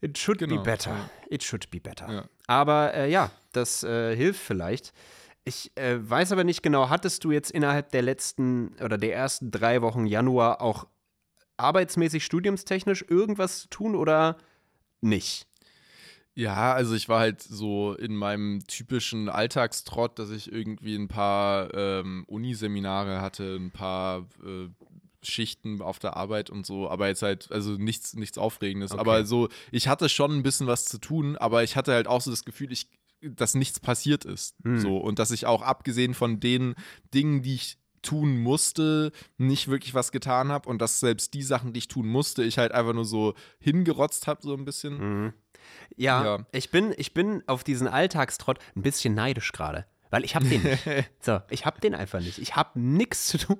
It 0.00 0.16
should 0.16 0.38
be 0.38 0.46
Genau, 0.46 0.62
better. 0.62 0.90
ja. 0.92 1.10
It 1.28 1.42
should 1.42 1.70
be 1.70 1.80
better. 1.80 2.12
Ja. 2.12 2.24
Aber 2.46 2.94
äh, 2.94 3.10
ja, 3.10 3.32
das 3.52 3.82
äh, 3.82 4.14
hilft 4.14 4.40
vielleicht. 4.40 4.92
Ich 5.48 5.72
äh, 5.76 5.96
weiß 5.98 6.32
aber 6.32 6.44
nicht 6.44 6.62
genau, 6.62 6.90
hattest 6.90 7.24
du 7.24 7.30
jetzt 7.30 7.50
innerhalb 7.50 7.90
der 7.90 8.02
letzten 8.02 8.76
oder 8.84 8.98
der 8.98 9.14
ersten 9.14 9.50
drei 9.50 9.80
Wochen 9.80 10.04
Januar 10.04 10.60
auch 10.60 10.86
arbeitsmäßig, 11.56 12.22
studiumstechnisch 12.22 13.06
irgendwas 13.08 13.62
zu 13.62 13.68
tun 13.68 13.94
oder 13.96 14.36
nicht? 15.00 15.46
Ja, 16.34 16.74
also 16.74 16.94
ich 16.94 17.08
war 17.08 17.20
halt 17.20 17.40
so 17.40 17.94
in 17.94 18.14
meinem 18.14 18.60
typischen 18.66 19.30
Alltagstrott, 19.30 20.18
dass 20.18 20.28
ich 20.28 20.52
irgendwie 20.52 20.94
ein 20.96 21.08
paar 21.08 21.72
ähm, 21.72 22.24
Uniseminare 22.28 23.22
hatte, 23.22 23.56
ein 23.56 23.70
paar 23.70 24.26
äh, 24.44 24.68
Schichten 25.22 25.80
auf 25.80 25.98
der 25.98 26.14
Arbeit 26.14 26.50
und 26.50 26.66
so, 26.66 26.90
aber 26.90 27.08
jetzt 27.08 27.22
halt, 27.22 27.50
also 27.50 27.70
nichts, 27.72 28.14
nichts 28.14 28.36
Aufregendes. 28.36 28.92
Okay. 28.92 29.00
Aber 29.00 29.24
so, 29.24 29.48
ich 29.72 29.88
hatte 29.88 30.10
schon 30.10 30.32
ein 30.32 30.42
bisschen 30.42 30.66
was 30.66 30.84
zu 30.84 30.98
tun, 30.98 31.38
aber 31.38 31.64
ich 31.64 31.74
hatte 31.74 31.92
halt 31.92 32.06
auch 32.06 32.20
so 32.20 32.30
das 32.30 32.44
Gefühl, 32.44 32.70
ich, 32.70 32.88
dass 33.22 33.54
nichts 33.54 33.80
passiert 33.80 34.24
ist. 34.24 34.54
Hm. 34.64 34.78
So, 34.78 34.96
und 34.98 35.18
dass 35.18 35.30
ich 35.30 35.46
auch 35.46 35.62
abgesehen 35.62 36.14
von 36.14 36.40
den 36.40 36.74
Dingen, 37.12 37.42
die 37.42 37.54
ich 37.54 37.78
tun 38.02 38.38
musste, 38.38 39.12
nicht 39.38 39.68
wirklich 39.68 39.94
was 39.94 40.12
getan 40.12 40.50
habe 40.50 40.68
und 40.68 40.80
dass 40.80 41.00
selbst 41.00 41.34
die 41.34 41.42
Sachen, 41.42 41.72
die 41.72 41.78
ich 41.78 41.88
tun 41.88 42.06
musste, 42.06 42.44
ich 42.44 42.58
halt 42.58 42.72
einfach 42.72 42.92
nur 42.92 43.04
so 43.04 43.34
hingerotzt 43.58 44.26
habe, 44.26 44.40
so 44.42 44.54
ein 44.54 44.64
bisschen. 44.64 45.32
Ja, 45.96 46.24
Ja. 46.24 46.46
Ich, 46.52 46.70
bin, 46.70 46.94
ich 46.96 47.12
bin 47.12 47.42
auf 47.46 47.64
diesen 47.64 47.88
Alltagstrott 47.88 48.58
ein 48.76 48.82
bisschen 48.82 49.14
neidisch 49.14 49.52
gerade. 49.52 49.86
Weil 50.10 50.24
ich 50.24 50.34
habe 50.34 50.46
den 50.46 50.62
nicht. 50.62 50.86
So, 51.20 51.40
ich 51.50 51.66
habe 51.66 51.80
den 51.80 51.94
einfach 51.94 52.20
nicht. 52.20 52.38
Ich 52.38 52.56
habe 52.56 52.80
nichts 52.80 53.26
zu 53.28 53.38
tun. 53.38 53.58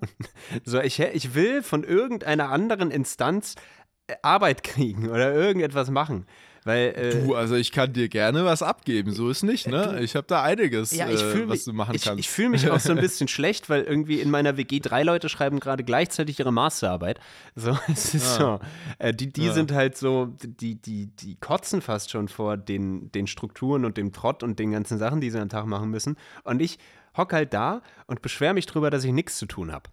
So, 0.65 0.81
ich, 0.81 0.99
ich 0.99 1.35
will 1.35 1.63
von 1.63 1.85
irgendeiner 1.85 2.49
anderen 2.51 2.91
Instanz 2.91 3.55
äh, 4.07 4.15
Arbeit 4.23 4.63
kriegen 4.63 5.09
oder 5.09 5.35
irgendetwas 5.35 5.91
machen. 5.91 6.27
Weil, 6.69 6.89
äh, 6.97 7.11
Du, 7.25 7.35
also 7.35 7.55
ich 7.55 7.73
kann 7.73 7.95
dir 7.95 8.09
gerne 8.11 8.45
was 8.45 8.63
abgeben, 8.63 9.11
so 9.13 9.31
ist 9.31 9.43
nicht, 9.43 9.69
ne? 9.69 10.01
Ich 10.03 10.15
habe 10.15 10.27
da 10.27 10.43
einiges, 10.43 10.93
ja, 10.95 11.09
ich 11.09 11.23
äh, 11.23 11.49
was 11.49 11.65
du 11.65 11.73
machen 11.73 11.95
ich, 11.95 12.03
kannst. 12.05 12.21
ich 12.21 12.29
fühle 12.29 12.51
mich 12.51 12.71
auch 12.71 12.79
so 12.79 12.93
ein 12.93 12.99
bisschen 13.01 13.27
schlecht, 13.27 13.71
weil 13.71 13.85
irgendwie 13.85 14.21
in 14.21 14.31
meiner 14.31 14.59
WG 14.59 14.79
drei 14.81 15.03
Leute 15.03 15.31
schreiben 15.31 15.61
gerade 15.61 15.83
gleichzeitig 15.83 16.39
ihre 16.39 16.53
Masterarbeit. 16.53 17.21
So, 17.55 17.79
es 17.89 18.15
ist 18.15 18.37
so. 18.37 18.61
Äh, 18.99 19.15
die 19.15 19.33
die 19.33 19.47
Ja. 19.47 19.55
sind 19.55 19.73
halt 19.73 19.97
so, 19.97 20.35
die, 20.45 20.75
die, 20.75 21.07
die 21.07 21.37
kotzen 21.37 21.81
fast 21.81 22.11
schon 22.11 22.29
vor 22.29 22.59
den, 22.59 23.11
den 23.13 23.27
Strukturen 23.27 23.87
und 23.87 23.97
dem 23.97 24.13
Trott 24.13 24.43
und 24.43 24.59
den 24.59 24.73
ganzen 24.73 24.99
Sachen, 24.99 25.23
die 25.23 25.31
sie 25.31 25.41
am 25.41 25.49
Tag 25.49 25.65
machen 25.65 25.89
müssen. 25.89 26.17
Und 26.45 26.61
ich 26.61 26.79
hock 27.17 27.33
halt 27.33 27.55
da 27.55 27.81
und 28.07 28.21
beschwere 28.21 28.53
mich 28.53 28.67
drüber, 28.67 28.91
dass 28.91 29.05
ich 29.05 29.13
nichts 29.13 29.39
zu 29.39 29.47
tun 29.47 29.73
habe. 29.73 29.89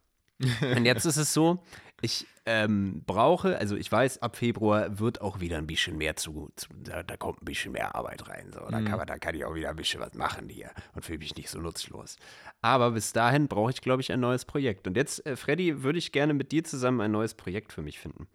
Und 0.76 0.84
jetzt 0.84 1.06
ist 1.06 1.16
es 1.16 1.34
so, 1.34 1.64
ich 2.06 2.28
ähm, 2.46 3.02
brauche, 3.06 3.58
also 3.58 3.76
ich 3.76 3.91
weiß, 3.91 4.22
ab 4.22 4.36
Februar 4.36 5.00
wird 5.00 5.20
auch 5.22 5.39
wieder 5.39 5.58
ein 5.58 5.68
bisschen 5.68 5.98
mehr 5.98 6.15
zu, 6.15 6.52
zu 6.56 6.68
da, 6.78 7.04
da 7.04 7.18
kommt 7.18 7.41
ein 7.41 7.46
bisschen 7.46 7.72
mehr 7.72 7.96
Arbeit 7.96 8.28
rein. 8.30 8.52
So. 8.54 8.60
Da, 8.60 8.82
kann 8.82 8.98
man, 8.98 9.08
da 9.08 9.18
kann 9.18 9.36
ich 9.36 9.44
auch 9.44 9.56
wieder 9.56 9.70
ein 9.70 9.76
bisschen 9.76 10.00
was 10.00 10.13
machen 10.13 10.48
hier 10.48 10.70
und 10.94 11.04
fühle 11.04 11.20
mich 11.20 11.36
nicht 11.36 11.50
so 11.50 11.60
nutzlos. 11.60 12.18
Aber 12.62 12.91
bis 12.91 13.13
dahin 13.13 13.48
brauche 13.48 13.72
ich, 13.72 13.82
glaube 13.82 14.02
ich, 14.02 14.12
ein 14.12 14.20
neues 14.20 14.46
Projekt. 14.46 14.88
Und 14.88 14.96
jetzt, 14.96 15.26
äh, 15.26 15.36
Freddy, 15.36 15.84
würde 15.84 15.98
ich 15.98 16.12
gerne 16.12 16.34
mit 16.34 16.52
dir 16.52 16.63
zusammen 16.63 17.02
ein 17.02 17.12
neues 17.12 17.34
Projekt 17.34 17.74
für 17.74 17.82
mich 17.82 18.00
finden. 18.00 18.28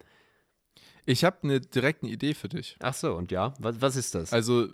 Ich 1.05 1.23
habe 1.23 1.37
eine 1.43 1.61
direkte 1.61 2.07
Idee 2.07 2.33
für 2.33 2.49
dich. 2.49 2.75
Ach 2.79 2.93
so, 2.93 3.15
und 3.15 3.31
ja, 3.31 3.53
was, 3.59 3.81
was 3.81 3.95
ist 3.95 4.13
das? 4.13 4.33
Also, 4.33 4.67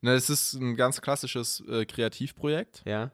na, 0.00 0.14
es 0.14 0.30
ist 0.30 0.54
ein 0.54 0.76
ganz 0.76 1.00
klassisches 1.00 1.62
äh, 1.68 1.84
Kreativprojekt. 1.84 2.82
ja. 2.84 3.12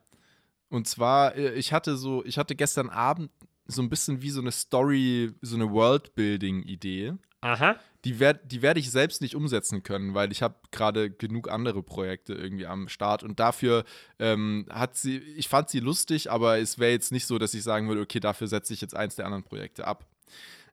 Und 0.70 0.88
zwar, 0.88 1.36
äh, 1.36 1.52
ich 1.54 1.72
hatte 1.72 1.96
so, 1.96 2.24
ich 2.24 2.36
hatte 2.38 2.56
gestern 2.56 2.90
Abend 2.90 3.30
so 3.66 3.82
ein 3.82 3.88
bisschen 3.88 4.22
wie 4.22 4.30
so 4.30 4.40
eine 4.40 4.52
Story, 4.52 5.32
so 5.40 5.56
eine 5.56 5.70
Worldbuilding-Idee. 5.70 7.14
Aha. 7.40 7.76
Die 8.04 8.20
werde 8.20 8.40
die 8.44 8.62
werd 8.62 8.78
ich 8.78 8.90
selbst 8.90 9.20
nicht 9.20 9.34
umsetzen 9.34 9.82
können, 9.82 10.14
weil 10.14 10.32
ich 10.32 10.42
habe 10.42 10.56
gerade 10.70 11.10
genug 11.10 11.50
andere 11.50 11.82
Projekte 11.82 12.32
irgendwie 12.32 12.66
am 12.66 12.88
Start 12.88 13.22
und 13.22 13.38
dafür 13.38 13.84
ähm, 14.18 14.66
hat 14.70 14.96
sie, 14.96 15.18
ich 15.18 15.48
fand 15.48 15.68
sie 15.68 15.80
lustig, 15.80 16.30
aber 16.30 16.58
es 16.58 16.78
wäre 16.78 16.92
jetzt 16.92 17.12
nicht 17.12 17.26
so, 17.26 17.38
dass 17.38 17.52
ich 17.54 17.62
sagen 17.62 17.88
würde, 17.88 18.00
okay, 18.00 18.20
dafür 18.20 18.46
setze 18.46 18.72
ich 18.72 18.80
jetzt 18.80 18.96
eins 18.96 19.16
der 19.16 19.26
anderen 19.26 19.44
Projekte 19.44 19.86
ab. 19.86 20.06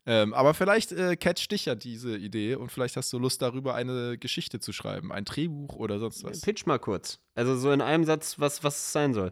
Ähm, 0.05 0.33
aber 0.33 0.53
vielleicht 0.53 0.93
äh, 0.93 1.15
catcht 1.15 1.51
dich 1.51 1.65
ja 1.65 1.75
diese 1.75 2.17
Idee 2.17 2.55
und 2.55 2.71
vielleicht 2.71 2.97
hast 2.97 3.13
du 3.13 3.19
Lust 3.19 3.41
darüber 3.41 3.75
eine 3.75 4.17
Geschichte 4.17 4.59
zu 4.59 4.73
schreiben, 4.73 5.11
ein 5.11 5.25
Drehbuch 5.25 5.75
oder 5.75 5.99
sonst 5.99 6.23
was. 6.23 6.41
Pitch 6.41 6.65
mal 6.65 6.79
kurz. 6.79 7.19
Also 7.35 7.55
so 7.55 7.71
in 7.71 7.81
einem 7.81 8.05
Satz, 8.05 8.39
was, 8.39 8.63
was 8.63 8.77
es 8.77 8.91
sein 8.91 9.13
soll. 9.13 9.31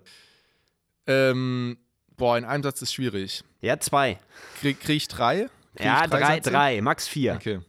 Ähm, 1.08 1.78
boah, 2.20 2.38
in 2.38 2.46
einem 2.46 2.62
Satz 2.62 2.84
ist 2.84 2.94
schwierig. 2.94 3.44
Ja, 3.62 3.80
zwei. 3.80 4.20
Krieg, 4.60 4.80
krieg 4.80 4.98
ich 4.98 5.08
drei? 5.08 5.50
Krieg 5.76 5.86
ja, 5.86 6.04
ich 6.04 6.10
drei, 6.12 6.36
Sätze? 6.36 6.52
drei, 6.52 6.82
max 6.82 7.08
vier. 7.08 7.34
Okay. 7.34 7.60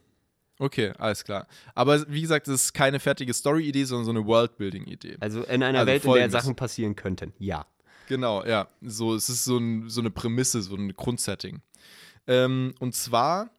Okay, 0.59 0.93
alles 0.99 1.23
klar. 1.23 1.47
Aber 1.73 2.07
wie 2.07 2.21
gesagt, 2.21 2.47
es 2.47 2.65
ist 2.65 2.73
keine 2.73 2.99
fertige 2.99 3.33
Story-Idee, 3.33 3.85
sondern 3.85 4.05
so 4.05 4.11
eine 4.11 4.25
Worldbuilding-Idee. 4.27 5.17
Also 5.19 5.41
in 5.41 5.63
einer 5.63 5.79
Also 5.79 5.87
Welt, 5.87 6.05
in 6.05 6.13
der 6.13 6.29
Sachen 6.29 6.55
passieren 6.55 6.95
könnten. 6.95 7.33
Ja. 7.39 7.65
Genau, 8.07 8.45
ja. 8.45 8.67
So, 8.81 9.15
es 9.15 9.27
ist 9.27 9.43
so, 9.43 9.57
ein, 9.57 9.89
so 9.89 10.01
eine 10.01 10.11
Prämisse, 10.11 10.61
so 10.61 10.75
ein 10.75 10.93
Grundsetting. 10.93 11.61
Ähm, 12.27 12.75
und 12.79 12.93
zwar 12.93 13.49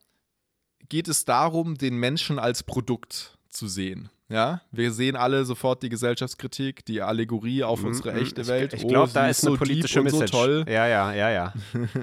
geht 0.87 1.09
es 1.09 1.25
darum, 1.25 1.77
den 1.77 1.97
Menschen 1.97 2.39
als 2.39 2.63
Produkt 2.63 3.37
zu 3.49 3.67
sehen. 3.67 4.09
Ja, 4.29 4.61
wir 4.71 4.91
sehen 4.91 5.15
alle 5.15 5.45
sofort 5.45 5.83
die 5.83 5.89
Gesellschaftskritik, 5.89 6.85
die 6.85 7.01
Allegorie 7.01 7.63
auf 7.63 7.83
unsere 7.83 8.13
echte 8.13 8.41
ich, 8.41 8.47
Welt. 8.47 8.73
Ich 8.73 8.83
Oh, 8.83 8.87
glaube, 8.87 9.07
sie 9.09 9.13
da 9.15 9.27
ist 9.27 9.43
eine 9.45 9.51
so 9.51 9.57
deep 9.57 9.67
politische 9.67 9.99
und 9.99 10.05
Message. 10.05 10.31
So 10.31 10.37
toll. 10.37 10.65
Ja, 10.67 10.87
ja, 10.87 11.13
ja, 11.13 11.29
ja. 11.29 11.53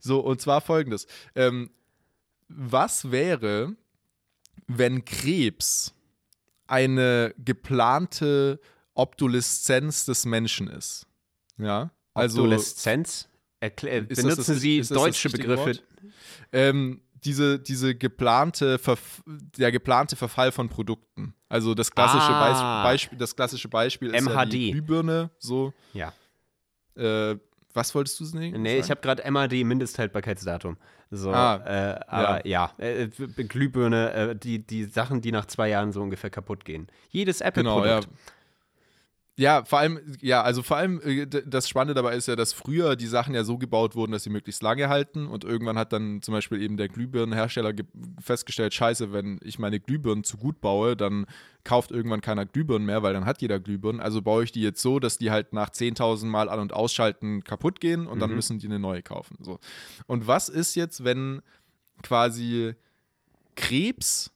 So, 0.00 0.20
und 0.20 0.40
zwar 0.40 0.60
folgendes. 0.60 1.06
Ähm, 1.34 1.70
was 2.48 3.10
wäre, 3.10 3.74
wenn 4.66 5.04
Krebs 5.04 5.92
eine 6.66 7.34
geplante 7.44 8.60
Obdoleszenz 8.94 10.06
des 10.06 10.24
Menschen 10.24 10.68
ist? 10.68 11.06
Ja. 11.58 11.90
Also 12.14 12.42
Adoleszenz. 12.42 13.28
Erklä 13.60 13.90
äh, 13.98 14.00
benutzen 14.02 14.36
das- 14.54 14.60
Sie 14.60 14.80
deutsche 14.82 15.28
Begriffe. 15.30 15.80
Ähm, 16.52 17.02
diese, 17.24 17.58
diese 17.58 17.94
geplante 17.94 18.78
Verf 18.78 19.22
der 19.26 19.72
geplante 19.72 20.16
Verfall 20.16 20.52
von 20.52 20.68
Produkten. 20.68 21.34
Also 21.48 21.74
das 21.74 21.90
klassische, 21.90 22.30
Ah. 22.32 22.82
Beis 22.82 22.92
Beispiel, 22.92 23.18
das 23.18 23.34
klassische 23.34 23.68
Beispiel 23.68 24.14
ist 24.14 24.26
ja 24.26 24.44
die 24.44 24.70
MHD. 24.70 24.72
Glühbirne. 24.72 25.30
So. 25.38 25.72
Ja. 25.92 26.12
Äh, 26.94 27.36
was 27.74 27.94
wolltest 27.94 28.18
du 28.20 28.24
sagen? 28.24 28.60
Nee, 28.62 28.78
ich 28.78 28.90
habe 28.90 29.00
gerade 29.00 29.30
MAD, 29.30 29.52
Mindesthaltbarkeitsdatum. 29.64 30.76
So, 31.10 31.32
Ah, 31.32 31.56
äh, 31.64 32.00
aber 32.06 32.46
ja, 32.46 32.72
äh, 32.78 33.04
äh, 33.04 33.08
Glühbirne, 33.44 34.12
äh, 34.12 34.36
die, 34.36 34.58
die 34.66 34.84
Sachen, 34.84 35.20
die 35.22 35.32
nach 35.32 35.46
zwei 35.46 35.68
Jahren 35.68 35.92
so 35.92 36.02
ungefähr 36.02 36.28
kaputt 36.30 36.64
gehen. 36.64 36.88
Jedes 37.08 37.38
Genau, 37.38 37.84
ja. 37.84 38.00
Ja, 39.38 39.64
vor 39.64 39.78
allem, 39.78 40.00
ja, 40.20 40.42
also 40.42 40.64
vor 40.64 40.76
allem 40.78 41.00
äh, 41.04 41.24
das 41.26 41.68
Spannende 41.68 41.94
dabei 41.94 42.16
ist 42.16 42.26
ja, 42.26 42.34
dass 42.34 42.52
früher 42.52 42.96
die 42.96 43.06
Sachen 43.06 43.36
ja 43.36 43.44
so 43.44 43.56
gebaut 43.56 43.94
wurden, 43.94 44.10
dass 44.10 44.24
sie 44.24 44.30
möglichst 44.30 44.64
lange 44.64 44.88
halten 44.88 45.28
und 45.28 45.44
irgendwann 45.44 45.78
hat 45.78 45.92
dann 45.92 46.20
zum 46.22 46.34
Beispiel 46.34 46.60
eben 46.60 46.76
der 46.76 46.88
Glühbirnenhersteller 46.88 47.72
ge- 47.72 47.86
festgestellt, 48.20 48.74
scheiße, 48.74 49.12
wenn 49.12 49.38
ich 49.44 49.60
meine 49.60 49.78
Glühbirnen 49.78 50.24
zu 50.24 50.38
gut 50.38 50.60
baue, 50.60 50.96
dann 50.96 51.24
kauft 51.62 51.92
irgendwann 51.92 52.20
keiner 52.20 52.46
Glühbirnen 52.46 52.84
mehr, 52.84 53.04
weil 53.04 53.12
dann 53.12 53.26
hat 53.26 53.40
jeder 53.40 53.60
Glühbirnen. 53.60 54.00
Also 54.00 54.22
baue 54.22 54.42
ich 54.42 54.50
die 54.50 54.62
jetzt 54.62 54.82
so, 54.82 54.98
dass 54.98 55.18
die 55.18 55.30
halt 55.30 55.52
nach 55.52 55.70
10.000 55.70 56.24
Mal 56.26 56.48
an- 56.48 56.58
und 56.58 56.72
ausschalten 56.72 57.44
kaputt 57.44 57.80
gehen 57.80 58.08
und 58.08 58.18
dann 58.18 58.30
müssen 58.34 58.58
die 58.58 58.66
eine 58.66 58.80
neue 58.80 59.02
kaufen. 59.02 59.36
So. 59.40 59.60
Und 60.08 60.26
was 60.26 60.48
ist 60.48 60.74
jetzt, 60.74 61.04
wenn 61.04 61.42
quasi 62.02 62.74
Krebs 63.54 64.32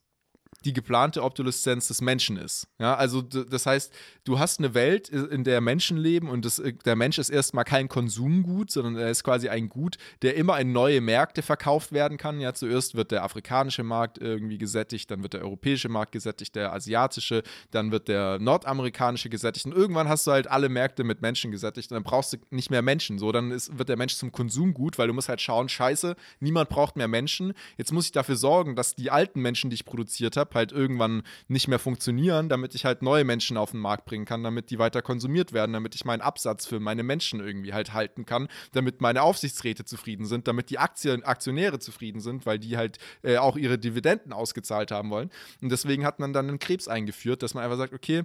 die 0.64 0.72
geplante 0.72 1.22
Obsoleszenz 1.22 1.88
des 1.88 2.00
Menschen 2.00 2.36
ist. 2.36 2.66
Ja, 2.78 2.94
also 2.94 3.22
das 3.22 3.66
heißt, 3.66 3.92
du 4.24 4.38
hast 4.38 4.58
eine 4.58 4.74
Welt, 4.74 5.08
in 5.08 5.44
der 5.44 5.60
Menschen 5.60 5.96
leben 5.96 6.28
und 6.28 6.44
das, 6.44 6.58
äh, 6.58 6.72
der 6.84 6.96
Mensch 6.96 7.18
ist 7.18 7.30
erstmal 7.30 7.64
kein 7.64 7.88
Konsumgut, 7.88 8.70
sondern 8.70 8.96
er 8.96 9.10
ist 9.10 9.24
quasi 9.24 9.48
ein 9.48 9.68
Gut, 9.68 9.96
der 10.22 10.36
immer 10.36 10.58
in 10.60 10.72
neue 10.72 11.00
Märkte 11.00 11.42
verkauft 11.42 11.92
werden 11.92 12.18
kann. 12.18 12.40
Ja, 12.40 12.54
zuerst 12.54 12.94
wird 12.94 13.10
der 13.10 13.24
afrikanische 13.24 13.82
Markt 13.82 14.18
irgendwie 14.18 14.58
gesättigt, 14.58 15.10
dann 15.10 15.22
wird 15.22 15.34
der 15.34 15.42
europäische 15.42 15.88
Markt 15.88 16.12
gesättigt, 16.12 16.54
der 16.54 16.72
asiatische, 16.72 17.42
dann 17.70 17.90
wird 17.90 18.08
der 18.08 18.38
nordamerikanische 18.38 19.28
gesättigt 19.28 19.66
und 19.66 19.72
irgendwann 19.72 20.08
hast 20.08 20.26
du 20.26 20.30
halt 20.30 20.48
alle 20.48 20.68
Märkte 20.68 21.04
mit 21.04 21.22
Menschen 21.22 21.50
gesättigt 21.50 21.90
und 21.90 21.96
dann 21.96 22.04
brauchst 22.04 22.32
du 22.32 22.38
nicht 22.50 22.70
mehr 22.70 22.82
Menschen. 22.82 23.18
So, 23.18 23.32
dann 23.32 23.50
ist, 23.50 23.76
wird 23.78 23.88
der 23.88 23.96
Mensch 23.96 24.14
zum 24.16 24.32
Konsumgut, 24.32 24.98
weil 24.98 25.08
du 25.08 25.14
musst 25.14 25.28
halt 25.28 25.40
schauen, 25.40 25.68
scheiße, 25.68 26.16
niemand 26.40 26.68
braucht 26.68 26.96
mehr 26.96 27.08
Menschen. 27.08 27.52
Jetzt 27.76 27.92
muss 27.92 28.06
ich 28.06 28.12
dafür 28.12 28.36
sorgen, 28.36 28.76
dass 28.76 28.94
die 28.94 29.10
alten 29.10 29.40
Menschen, 29.40 29.70
die 29.70 29.74
ich 29.74 29.84
produziert 29.84 30.36
habe, 30.36 30.51
halt 30.54 30.72
irgendwann 30.72 31.22
nicht 31.48 31.68
mehr 31.68 31.78
funktionieren, 31.78 32.48
damit 32.48 32.74
ich 32.74 32.84
halt 32.84 33.02
neue 33.02 33.24
Menschen 33.24 33.56
auf 33.56 33.72
den 33.72 33.80
Markt 33.80 34.04
bringen 34.04 34.24
kann, 34.24 34.42
damit 34.42 34.70
die 34.70 34.78
weiter 34.78 35.02
konsumiert 35.02 35.52
werden, 35.52 35.72
damit 35.72 35.94
ich 35.94 36.04
meinen 36.04 36.20
Absatz 36.20 36.66
für 36.66 36.80
meine 36.80 37.02
Menschen 37.02 37.40
irgendwie 37.40 37.72
halt 37.72 37.92
halten 37.92 38.26
kann, 38.26 38.48
damit 38.72 39.00
meine 39.00 39.22
Aufsichtsräte 39.22 39.84
zufrieden 39.84 40.26
sind, 40.26 40.48
damit 40.48 40.70
die 40.70 40.78
Aktien, 40.78 41.22
Aktionäre 41.24 41.78
zufrieden 41.78 42.20
sind, 42.20 42.46
weil 42.46 42.58
die 42.58 42.76
halt 42.76 42.98
äh, 43.22 43.36
auch 43.36 43.56
ihre 43.56 43.78
Dividenden 43.78 44.32
ausgezahlt 44.32 44.90
haben 44.90 45.10
wollen. 45.10 45.30
Und 45.60 45.70
deswegen 45.70 46.04
hat 46.04 46.18
man 46.18 46.32
dann 46.32 46.48
einen 46.48 46.58
Krebs 46.58 46.88
eingeführt, 46.88 47.42
dass 47.42 47.54
man 47.54 47.64
einfach 47.64 47.78
sagt, 47.78 47.92
okay, 47.92 48.24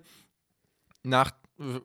nach, 1.04 1.32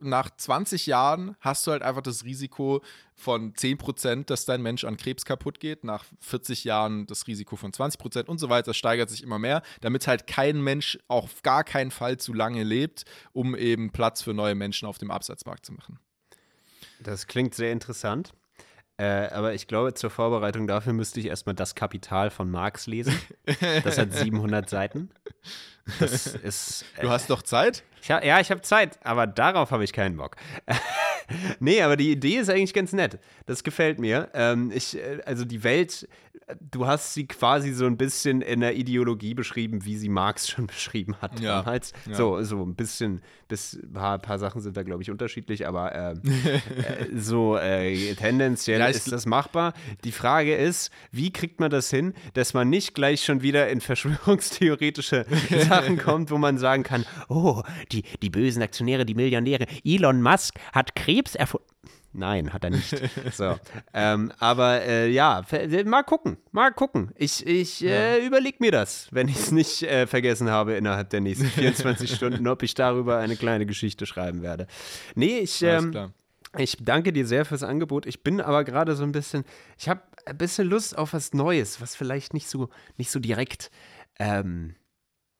nach 0.01 0.31
20 0.37 0.87
Jahren 0.87 1.37
hast 1.41 1.67
du 1.67 1.71
halt 1.71 1.83
einfach 1.83 2.03
das 2.03 2.25
Risiko 2.25 2.83
von 3.15 3.55
10%, 3.55 4.27
dass 4.27 4.45
dein 4.45 4.63
Mensch 4.63 4.85
an 4.85 4.97
Krebs 4.97 5.25
kaputt 5.25 5.61
geht. 5.61 5.85
Nach 5.85 6.05
40 6.21 6.65
Jahren 6.65 7.07
das 7.07 7.27
Risiko 7.27 7.57
von 7.57 7.73
20% 7.73 8.27
und 8.27 8.39
so 8.39 8.51
weiter. 8.51 8.67
Das 8.67 8.77
steigert 8.77 9.09
sich 9.09 9.23
immer 9.23 9.39
mehr, 9.39 9.63
damit 9.81 10.07
halt 10.07 10.27
kein 10.27 10.61
Mensch 10.61 10.99
auf 11.09 11.43
gar 11.43 11.65
keinen 11.65 11.91
Fall 11.91 12.19
zu 12.19 12.35
lange 12.35 12.65
lebt, 12.65 13.05
um 13.33 13.55
eben 13.55 13.91
Platz 13.91 14.23
für 14.23 14.35
neue 14.35 14.55
Menschen 14.55 14.87
auf 14.87 14.99
dem 14.99 15.11
Absatzmarkt 15.11 15.65
zu 15.65 15.73
machen. 15.73 15.99
Das 17.01 17.27
klingt 17.27 17.55
sehr 17.55 17.73
interessant. 17.73 18.33
Äh, 19.03 19.31
aber 19.33 19.53
ich 19.53 19.67
glaube, 19.67 19.95
zur 19.95 20.11
Vorbereitung 20.11 20.69
dafür 20.69 20.93
müsste 20.93 21.19
ich 21.19 21.27
erstmal 21.27 21.57
das 21.57 21.75
Kapital 21.75 22.31
von 22.31 22.49
Marx 22.49 22.87
lesen. 22.87 23.19
Das 23.83 23.99
hat 23.99 24.13
700 24.13 24.71
Seiten. 24.71 25.11
Das 25.99 26.29
ist. 26.29 26.85
Du 27.01 27.11
hast 27.11 27.29
doch 27.29 27.43
Zeit? 27.43 27.83
Ich 28.01 28.13
ha 28.13 28.25
ja, 28.25 28.39
ich 28.39 28.53
habe 28.53 28.61
Zeit, 28.61 29.01
aber 29.03 29.27
darauf 29.27 29.73
habe 29.73 29.83
ich 29.83 29.93
keinen 29.93 30.17
Bock. 30.17 30.37
nee, 31.59 31.83
aber 31.83 31.97
die 31.97 32.13
Idee 32.13 32.37
ist 32.37 32.49
eigentlich 32.49 32.75
ganz 32.75 32.93
nett. 32.93 33.19
Das 33.47 33.65
gefällt 33.65 33.99
mir. 33.99 34.29
Ähm, 34.35 34.71
ich, 34.73 34.97
äh, 34.97 35.21
also 35.27 35.45
die 35.45 35.65
Welt, 35.65 36.09
äh, 36.32 36.32
du 36.61 36.87
hast 36.87 37.15
sie 37.15 37.27
quasi 37.27 37.73
so 37.73 37.87
ein 37.87 37.97
bisschen 37.97 38.43
in 38.43 38.61
der 38.61 38.77
Ideologie 38.77 39.35
beschrieben, 39.35 39.85
wie 39.85 39.97
sie 39.97 40.09
Marx 40.09 40.49
schon 40.49 40.67
beschrieben 40.69 41.17
hat 41.21 41.41
Ja, 41.41 41.63
damals. 41.63 41.93
ja. 42.07 42.15
So, 42.15 42.43
so 42.43 42.63
ein 42.65 42.75
bisschen, 42.75 43.23
bis, 43.49 43.75
ein 43.75 43.93
paar, 43.93 44.19
paar 44.19 44.39
Sachen 44.39 44.61
sind 44.61 44.77
da, 44.77 44.83
glaube 44.83 45.03
ich, 45.03 45.11
unterschiedlich, 45.11 45.67
aber 45.67 45.95
ähm, 45.95 46.23
äh, 46.45 47.07
so 47.17 47.57
äh, 47.57 48.15
tendenziell 48.15 48.81
Ja, 48.81 48.87
ist 48.87 49.11
das 49.13 49.27
machbar. 49.27 49.73
Die 50.05 50.13
Frage 50.13 50.55
ist, 50.57 50.91
wie 51.11 51.33
kriegt 51.33 51.61
man 51.61 51.71
das 51.71 51.91
hin, 51.91 52.15
dass 52.35 52.55
man 52.55 52.69
nicht 52.71 52.95
gleich 52.95 53.25
schon 53.25 53.43
wieder 53.43 53.69
in 53.69 53.81
verschwörungstheoretische 54.43 55.27
Sachen 55.69 55.99
kommt, 55.99 56.31
wo 56.31 56.39
man 56.39 56.59
sagen 56.59 56.83
kann, 56.83 57.05
oh, 57.29 57.63
die, 57.93 58.03
die 58.23 58.31
bösen 58.31 58.63
Aktionäre, 58.63 59.05
die 59.05 59.15
Millionäre, 59.15 59.67
Elon 59.85 60.23
Musk 60.23 60.55
hat 60.73 60.95
Krebs 60.95 61.35
erfunden. 61.35 61.67
Nein, 62.15 62.53
hat 62.53 62.65
er 62.65 62.71
nicht. 62.71 62.95
So. 63.33 63.59
ähm, 63.95 64.33
aber 64.39 64.83
äh, 64.83 65.09
ja, 65.11 65.43
ver- 65.45 65.85
mal 65.87 66.03
gucken, 66.03 66.37
mal 66.51 66.71
gucken. 66.73 67.11
Ich, 67.17 67.47
ich 67.47 67.83
äh, 67.85 68.25
überlege 68.27 68.59
mir 68.61 68.71
das, 68.73 69.09
wenn 69.13 69.29
ich 69.29 69.37
es 69.37 69.51
nicht 69.51 69.83
äh, 69.83 70.07
vergessen 70.07 70.51
habe 70.51 70.75
innerhalb 70.75 71.09
der 71.11 71.21
nächsten 71.21 71.47
24 71.49 72.15
Stunden, 72.15 72.47
ob 72.49 72.63
ich 72.63 72.75
darüber 72.75 73.19
eine 73.19 73.37
kleine 73.37 73.65
Geschichte 73.67 74.05
schreiben 74.07 74.43
werde. 74.43 74.67
Nee, 75.15 75.39
ich, 75.39 75.63
ähm, 75.63 76.13
ich 76.59 76.77
danke 76.81 77.13
dir 77.15 77.27
sehr 77.27 77.45
fürs 77.47 77.63
Angebot. 77.63 78.05
Ich 78.05 78.23
bin 78.23 78.41
aber 78.43 78.65
gerade 78.65 78.95
so 78.95 79.05
ein 79.05 79.13
bisschen, 79.13 79.45
ich 79.79 79.89
habe 79.89 80.03
ein 80.27 80.37
bisschen 80.37 80.69
Lust 80.69 80.97
auf 80.99 81.15
was 81.15 81.33
Neues, 81.33 81.81
was 81.81 81.97
vielleicht 81.97 82.35
nicht 82.35 82.47
so, 82.49 82.69
nicht 82.99 83.11
so 83.11 83.21
direkt, 83.21 83.71
ähm, 84.19 84.75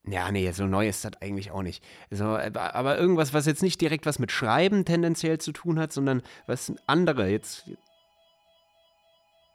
ja, 0.05 0.33
nee, 0.33 0.51
so 0.51 0.67
neu 0.67 0.89
ist 0.89 1.05
das 1.05 1.13
eigentlich 1.21 1.53
auch 1.53 1.63
nicht. 1.63 1.85
So, 2.11 2.25
aber 2.25 2.75
aber 2.75 2.99
irgendwas, 2.99 3.33
was 3.35 3.47
jetzt 3.47 3.63
nicht 3.63 3.81
direkt 3.81 4.05
was 4.05 4.19
mit 4.19 4.33
Schreiben 4.33 4.85
tendenziell 4.85 5.39
zu 5.39 5.53
tun 5.53 5.79
hat, 5.79 5.93
sondern 5.93 6.23
was 6.47 6.73
andere 6.87 7.29
jetzt. 7.29 7.71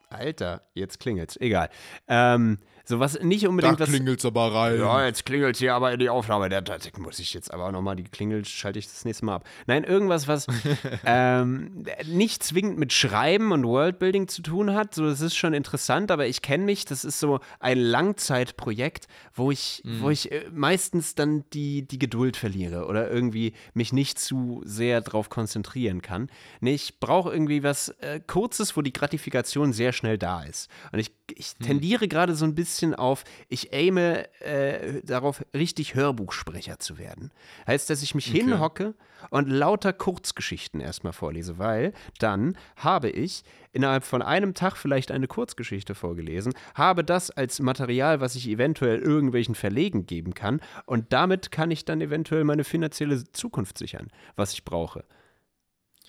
Alter, 0.09 0.61
jetzt 0.73 1.01
klingelt's. 1.01 1.35
Egal. 1.35 1.69
Ähm, 2.07 2.59
so 2.87 3.01
was 3.01 3.19
nicht 3.19 3.43
Da 3.43 3.49
unbedingt 3.49 3.79
was. 3.81 3.89
aber 4.23 4.53
rein. 4.53 4.79
Ja, 4.79 5.05
jetzt 5.05 5.25
klingelt 5.25 5.57
hier 5.57 5.75
aber 5.75 5.91
in 5.91 5.99
die 5.99 6.09
Aufnahme. 6.09 6.47
Da, 6.47 6.61
da 6.61 6.77
muss 6.97 7.19
ich 7.19 7.33
jetzt 7.33 7.53
aber 7.53 7.69
nochmal 7.73 7.97
die 7.97 8.05
Klingel, 8.05 8.45
schalte 8.45 8.79
ich 8.79 8.87
das 8.87 9.03
nächste 9.03 9.25
Mal 9.25 9.35
ab. 9.35 9.47
Nein, 9.65 9.83
irgendwas, 9.83 10.29
was 10.29 10.47
ähm, 11.05 11.83
nicht 12.05 12.43
zwingend 12.43 12.77
mit 12.77 12.93
Schreiben 12.93 13.51
und 13.51 13.65
Worldbuilding 13.65 14.29
zu 14.29 14.41
tun 14.41 14.73
hat. 14.73 14.95
So, 14.95 15.05
das 15.05 15.19
ist 15.19 15.35
schon 15.35 15.53
interessant, 15.53 16.11
aber 16.11 16.27
ich 16.27 16.41
kenne 16.41 16.63
mich. 16.63 16.85
Das 16.85 17.03
ist 17.03 17.19
so 17.19 17.41
ein 17.59 17.77
Langzeitprojekt, 17.77 19.07
wo 19.33 19.51
ich, 19.51 19.83
wo 19.99 20.09
ich 20.09 20.31
äh, 20.31 20.45
meistens 20.53 21.13
dann 21.13 21.43
die, 21.51 21.85
die 21.85 21.99
Geduld 21.99 22.37
verliere 22.37 22.85
oder 22.85 23.11
irgendwie 23.11 23.51
mich 23.73 23.91
nicht 23.91 24.17
zu 24.17 24.61
sehr 24.63 25.01
drauf 25.01 25.29
konzentrieren 25.29 26.01
kann. 26.01 26.29
Nee, 26.61 26.75
ich 26.75 27.01
brauche 27.01 27.33
irgendwie 27.33 27.63
was 27.63 27.89
äh, 27.99 28.21
Kurzes, 28.25 28.77
wo 28.77 28.81
die 28.81 28.93
Gratifikation 28.93 29.73
sehr 29.73 29.91
schnell 29.91 30.17
da 30.17 30.43
ist. 30.43 30.69
Und 30.93 30.99
ich, 30.99 31.11
ich 31.35 31.55
tendiere 31.55 32.07
gerade 32.07 32.33
so 32.33 32.45
ein 32.45 32.55
bisschen 32.55 32.76
auf, 32.83 33.23
ich 33.49 33.73
aime 33.73 34.27
äh, 34.41 35.01
darauf, 35.03 35.43
richtig 35.53 35.95
Hörbuchsprecher 35.95 36.79
zu 36.79 36.97
werden. 36.97 37.31
Heißt, 37.65 37.89
dass 37.89 38.01
ich 38.01 38.15
mich 38.15 38.25
hinhocke 38.25 38.95
und 39.29 39.49
lauter 39.49 39.93
Kurzgeschichten 39.93 40.79
erstmal 40.79 41.13
vorlese, 41.13 41.57
weil 41.57 41.93
dann 42.19 42.57
habe 42.75 43.09
ich 43.09 43.43
innerhalb 43.71 44.03
von 44.03 44.21
einem 44.21 44.53
Tag 44.53 44.77
vielleicht 44.77 45.11
eine 45.11 45.27
Kurzgeschichte 45.27 45.95
vorgelesen, 45.95 46.53
habe 46.75 47.03
das 47.03 47.31
als 47.31 47.59
Material, 47.59 48.21
was 48.21 48.35
ich 48.35 48.47
eventuell 48.47 48.99
irgendwelchen 48.99 49.55
Verlegen 49.55 50.05
geben 50.05 50.33
kann 50.33 50.61
und 50.85 51.13
damit 51.13 51.51
kann 51.51 51.71
ich 51.71 51.85
dann 51.85 52.01
eventuell 52.01 52.43
meine 52.43 52.63
finanzielle 52.63 53.23
Zukunft 53.31 53.77
sichern, 53.77 54.09
was 54.35 54.53
ich 54.53 54.63
brauche. 54.63 55.03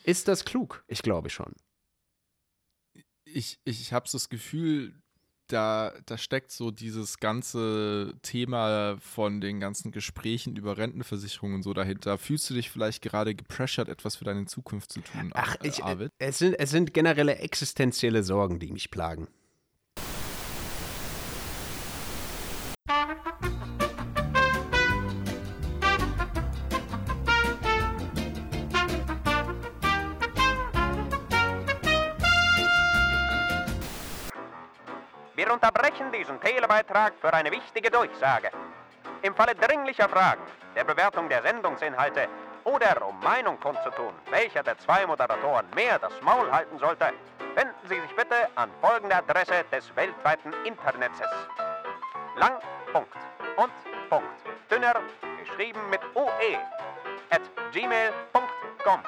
Ist 0.05 0.29
das 0.29 0.45
klug? 0.45 0.85
Ich 0.87 1.03
glaube 1.03 1.31
schon. 1.31 1.55
ich, 3.35 3.61
ich 3.65 3.93
habe 3.93 4.09
so 4.09 4.17
das 4.17 4.29
Gefühl, 4.29 4.95
da, 5.49 5.93
da 6.07 6.19
steckt 6.19 6.53
so 6.53 6.71
dieses 6.71 7.19
ganze 7.19 8.15
Thema 8.23 8.97
von 9.01 9.41
den 9.41 9.61
ganzen 9.61 9.91
Gesprächen 9.91 10.57
über 10.57 10.77
Rentenversicherungen 10.77 11.57
und 11.57 11.63
so 11.63 11.75
dahinter. 11.75 12.19
Fühlst 12.19 12.49
du 12.51 12.55
dich 12.55 12.71
vielleicht 12.71 13.03
gerade 13.03 13.35
gepressured, 13.35 13.89
etwas 13.89 14.17
für 14.17 14.25
deine 14.25 14.47
Zukunft 14.47 14.93
zu 14.93 15.01
tun, 15.01 15.31
Ach, 15.35 15.57
äh, 15.63 15.69
ich, 15.69 15.83
Arvid? 15.83 16.13
es, 16.19 16.39
sind, 16.39 16.55
es 16.55 16.71
sind 16.71 16.95
generelle 16.95 17.37
existenzielle 17.37 18.23
Sorgen, 18.23 18.59
die 18.59 18.73
mich 18.73 18.91
plagen. 18.91 19.29
Telebeitrag 36.41 37.15
für 37.21 37.33
eine 37.33 37.51
wichtige 37.51 37.91
Durchsage. 37.91 38.51
Im 39.23 39.35
Falle 39.35 39.55
dringlicher 39.55 40.09
Fragen, 40.09 40.43
der 40.75 40.85
Bewertung 40.85 41.29
der 41.29 41.43
Sendungsinhalte 41.43 42.29
oder 42.65 43.07
um 43.07 43.19
Meinung 43.21 43.59
kundzutun, 43.61 44.13
welcher 44.31 44.63
der 44.63 44.79
zwei 44.79 45.07
Moderatoren 45.07 45.67
mehr 45.75 45.99
das 45.99 46.13
Maul 46.23 46.51
halten 46.53 46.79
sollte, 46.79 47.13
wenden 47.55 47.89
Sie 47.89 48.01
sich 48.01 48.15
bitte 48.15 48.49
an 48.55 48.71
folgende 48.81 49.17
Adresse 49.17 49.65
des 49.73 49.95
weltweiten 49.97 50.53
Internets. 50.65 51.21
Lang, 52.37 52.61
Punkt 52.93 53.13
und 53.57 53.73
Punkt. 54.09 54.29
Dünner, 54.71 54.95
geschrieben 55.41 55.81
mit 55.91 56.01
OE, 56.15 56.59
at 57.31 57.43
gmail.com. 57.73 59.03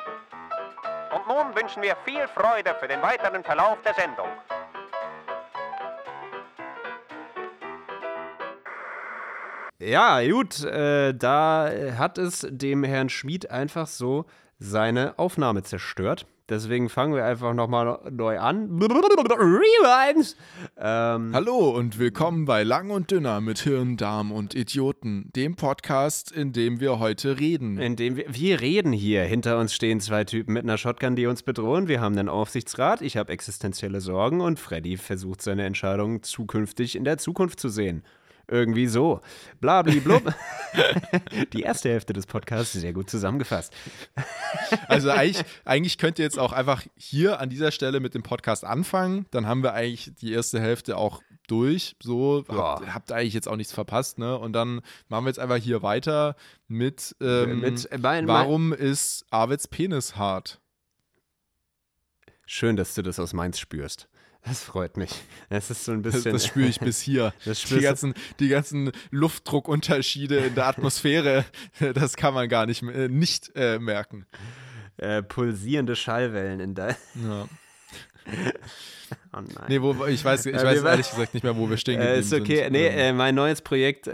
Und 1.14 1.26
nun 1.28 1.54
wünschen 1.54 1.82
wir 1.82 1.96
viel 2.04 2.26
Freude 2.28 2.74
für 2.76 2.88
den 2.88 3.02
weiteren 3.02 3.44
Verlauf 3.44 3.78
der 3.82 3.94
Sendung. 3.94 4.28
Ja, 9.82 10.20
gut, 10.28 10.62
äh, 10.62 11.14
da 11.14 11.70
hat 11.96 12.18
es 12.18 12.46
dem 12.50 12.84
Herrn 12.84 13.08
Schmid 13.08 13.50
einfach 13.50 13.86
so 13.86 14.26
seine 14.58 15.18
Aufnahme 15.18 15.62
zerstört. 15.62 16.26
Deswegen 16.50 16.90
fangen 16.90 17.14
wir 17.14 17.24
einfach 17.24 17.54
nochmal 17.54 17.98
neu 18.10 18.38
an. 18.38 18.68
Rewind! 18.82 20.36
Ähm, 20.76 21.30
Hallo 21.32 21.70
und 21.70 21.98
willkommen 21.98 22.44
bei 22.44 22.62
Lang 22.62 22.90
und 22.90 23.10
Dünner 23.10 23.40
mit 23.40 23.60
Hirn, 23.60 23.96
Darm 23.96 24.32
und 24.32 24.54
Idioten, 24.54 25.30
dem 25.34 25.56
Podcast, 25.56 26.30
in 26.30 26.52
dem 26.52 26.80
wir 26.80 26.98
heute 26.98 27.40
reden. 27.40 27.78
indem 27.78 28.16
wir, 28.16 28.26
wir 28.28 28.60
reden 28.60 28.92
hier. 28.92 29.22
Hinter 29.22 29.58
uns 29.58 29.72
stehen 29.72 30.00
zwei 30.00 30.24
Typen 30.24 30.52
mit 30.52 30.64
einer 30.64 30.76
Shotgun, 30.76 31.16
die 31.16 31.24
uns 31.24 31.42
bedrohen. 31.42 31.88
Wir 31.88 32.02
haben 32.02 32.18
einen 32.18 32.28
Aufsichtsrat, 32.28 33.00
ich 33.00 33.16
habe 33.16 33.32
existenzielle 33.32 34.02
Sorgen 34.02 34.42
und 34.42 34.58
Freddy 34.58 34.98
versucht 34.98 35.40
seine 35.40 35.64
Entscheidungen 35.64 36.22
zukünftig 36.22 36.96
in 36.96 37.04
der 37.04 37.16
Zukunft 37.16 37.58
zu 37.60 37.70
sehen. 37.70 38.02
Irgendwie 38.50 38.88
so. 38.88 39.20
Blabliblub. 39.60 40.34
Die 41.52 41.62
erste 41.62 41.88
Hälfte 41.88 42.12
des 42.12 42.26
Podcasts 42.26 42.72
sehr 42.72 42.92
gut 42.92 43.08
zusammengefasst. 43.08 43.72
Also 44.88 45.10
eigentlich, 45.10 45.44
eigentlich 45.64 45.98
könnt 45.98 46.18
ihr 46.18 46.24
jetzt 46.24 46.38
auch 46.38 46.52
einfach 46.52 46.82
hier 46.96 47.38
an 47.38 47.48
dieser 47.48 47.70
Stelle 47.70 48.00
mit 48.00 48.14
dem 48.14 48.24
Podcast 48.24 48.64
anfangen. 48.64 49.26
Dann 49.30 49.46
haben 49.46 49.62
wir 49.62 49.72
eigentlich 49.74 50.12
die 50.20 50.32
erste 50.32 50.60
Hälfte 50.60 50.96
auch 50.96 51.22
durch. 51.46 51.94
So, 52.02 52.44
habt, 52.48 52.92
habt 52.92 53.12
eigentlich 53.12 53.34
jetzt 53.34 53.46
auch 53.48 53.54
nichts 53.56 53.72
verpasst, 53.72 54.18
ne? 54.18 54.36
Und 54.36 54.52
dann 54.52 54.80
machen 55.08 55.24
wir 55.24 55.28
jetzt 55.30 55.38
einfach 55.38 55.56
hier 55.56 55.82
weiter 55.82 56.34
mit, 56.66 57.14
ähm, 57.20 57.60
Mit, 57.60 57.90
äh, 57.92 57.98
mein- 57.98 58.26
warum 58.26 58.72
ist 58.72 59.26
Arvids 59.30 59.68
Penis 59.68 60.16
hart? 60.16 60.60
Schön, 62.46 62.74
dass 62.74 62.94
du 62.94 63.02
das 63.02 63.20
aus 63.20 63.32
Mainz 63.32 63.60
spürst. 63.60 64.08
Das 64.44 64.62
freut 64.64 64.96
mich. 64.96 65.10
Das 65.50 65.70
ist 65.70 65.84
so 65.84 65.92
ein 65.92 66.02
Das, 66.02 66.14
bisschen. 66.14 66.32
das 66.32 66.46
spüre 66.46 66.66
ich 66.68 66.80
bis 66.80 67.00
hier. 67.00 67.32
Das 67.44 67.62
die, 67.62 67.80
ganzen, 67.80 68.14
die 68.40 68.48
ganzen 68.48 68.90
Luftdruckunterschiede 69.10 70.36
in 70.38 70.54
der 70.54 70.66
Atmosphäre, 70.66 71.44
das 71.94 72.16
kann 72.16 72.32
man 72.34 72.48
gar 72.48 72.66
nicht, 72.66 72.82
äh, 72.82 73.08
nicht 73.08 73.52
äh, 73.54 73.78
merken. 73.78 74.26
äh, 74.96 75.22
pulsierende 75.22 75.94
Schallwellen 75.96 76.60
in 76.60 76.74
deinem. 76.74 76.96
Ja. 77.22 77.48
Oh 79.32 79.38
nein. 79.40 79.64
Nee, 79.68 79.82
wo, 79.82 80.04
ich 80.06 80.24
weiß, 80.24 80.46
ich 80.46 80.54
weiß 80.54 80.82
ehrlich 80.82 81.10
gesagt 81.10 81.34
nicht 81.34 81.42
mehr, 81.42 81.56
wo 81.56 81.68
wir 81.68 81.76
stehen 81.76 82.00
äh, 82.00 82.04
geblieben 82.04 82.20
ist 82.20 82.32
okay. 82.32 82.62
sind. 82.64 82.72
Nee, 82.72 82.86
Ähm, 82.86 82.98
äh, 82.98 83.12
mein 83.12 83.34
neues 83.34 83.60
Projekt. 83.60 84.08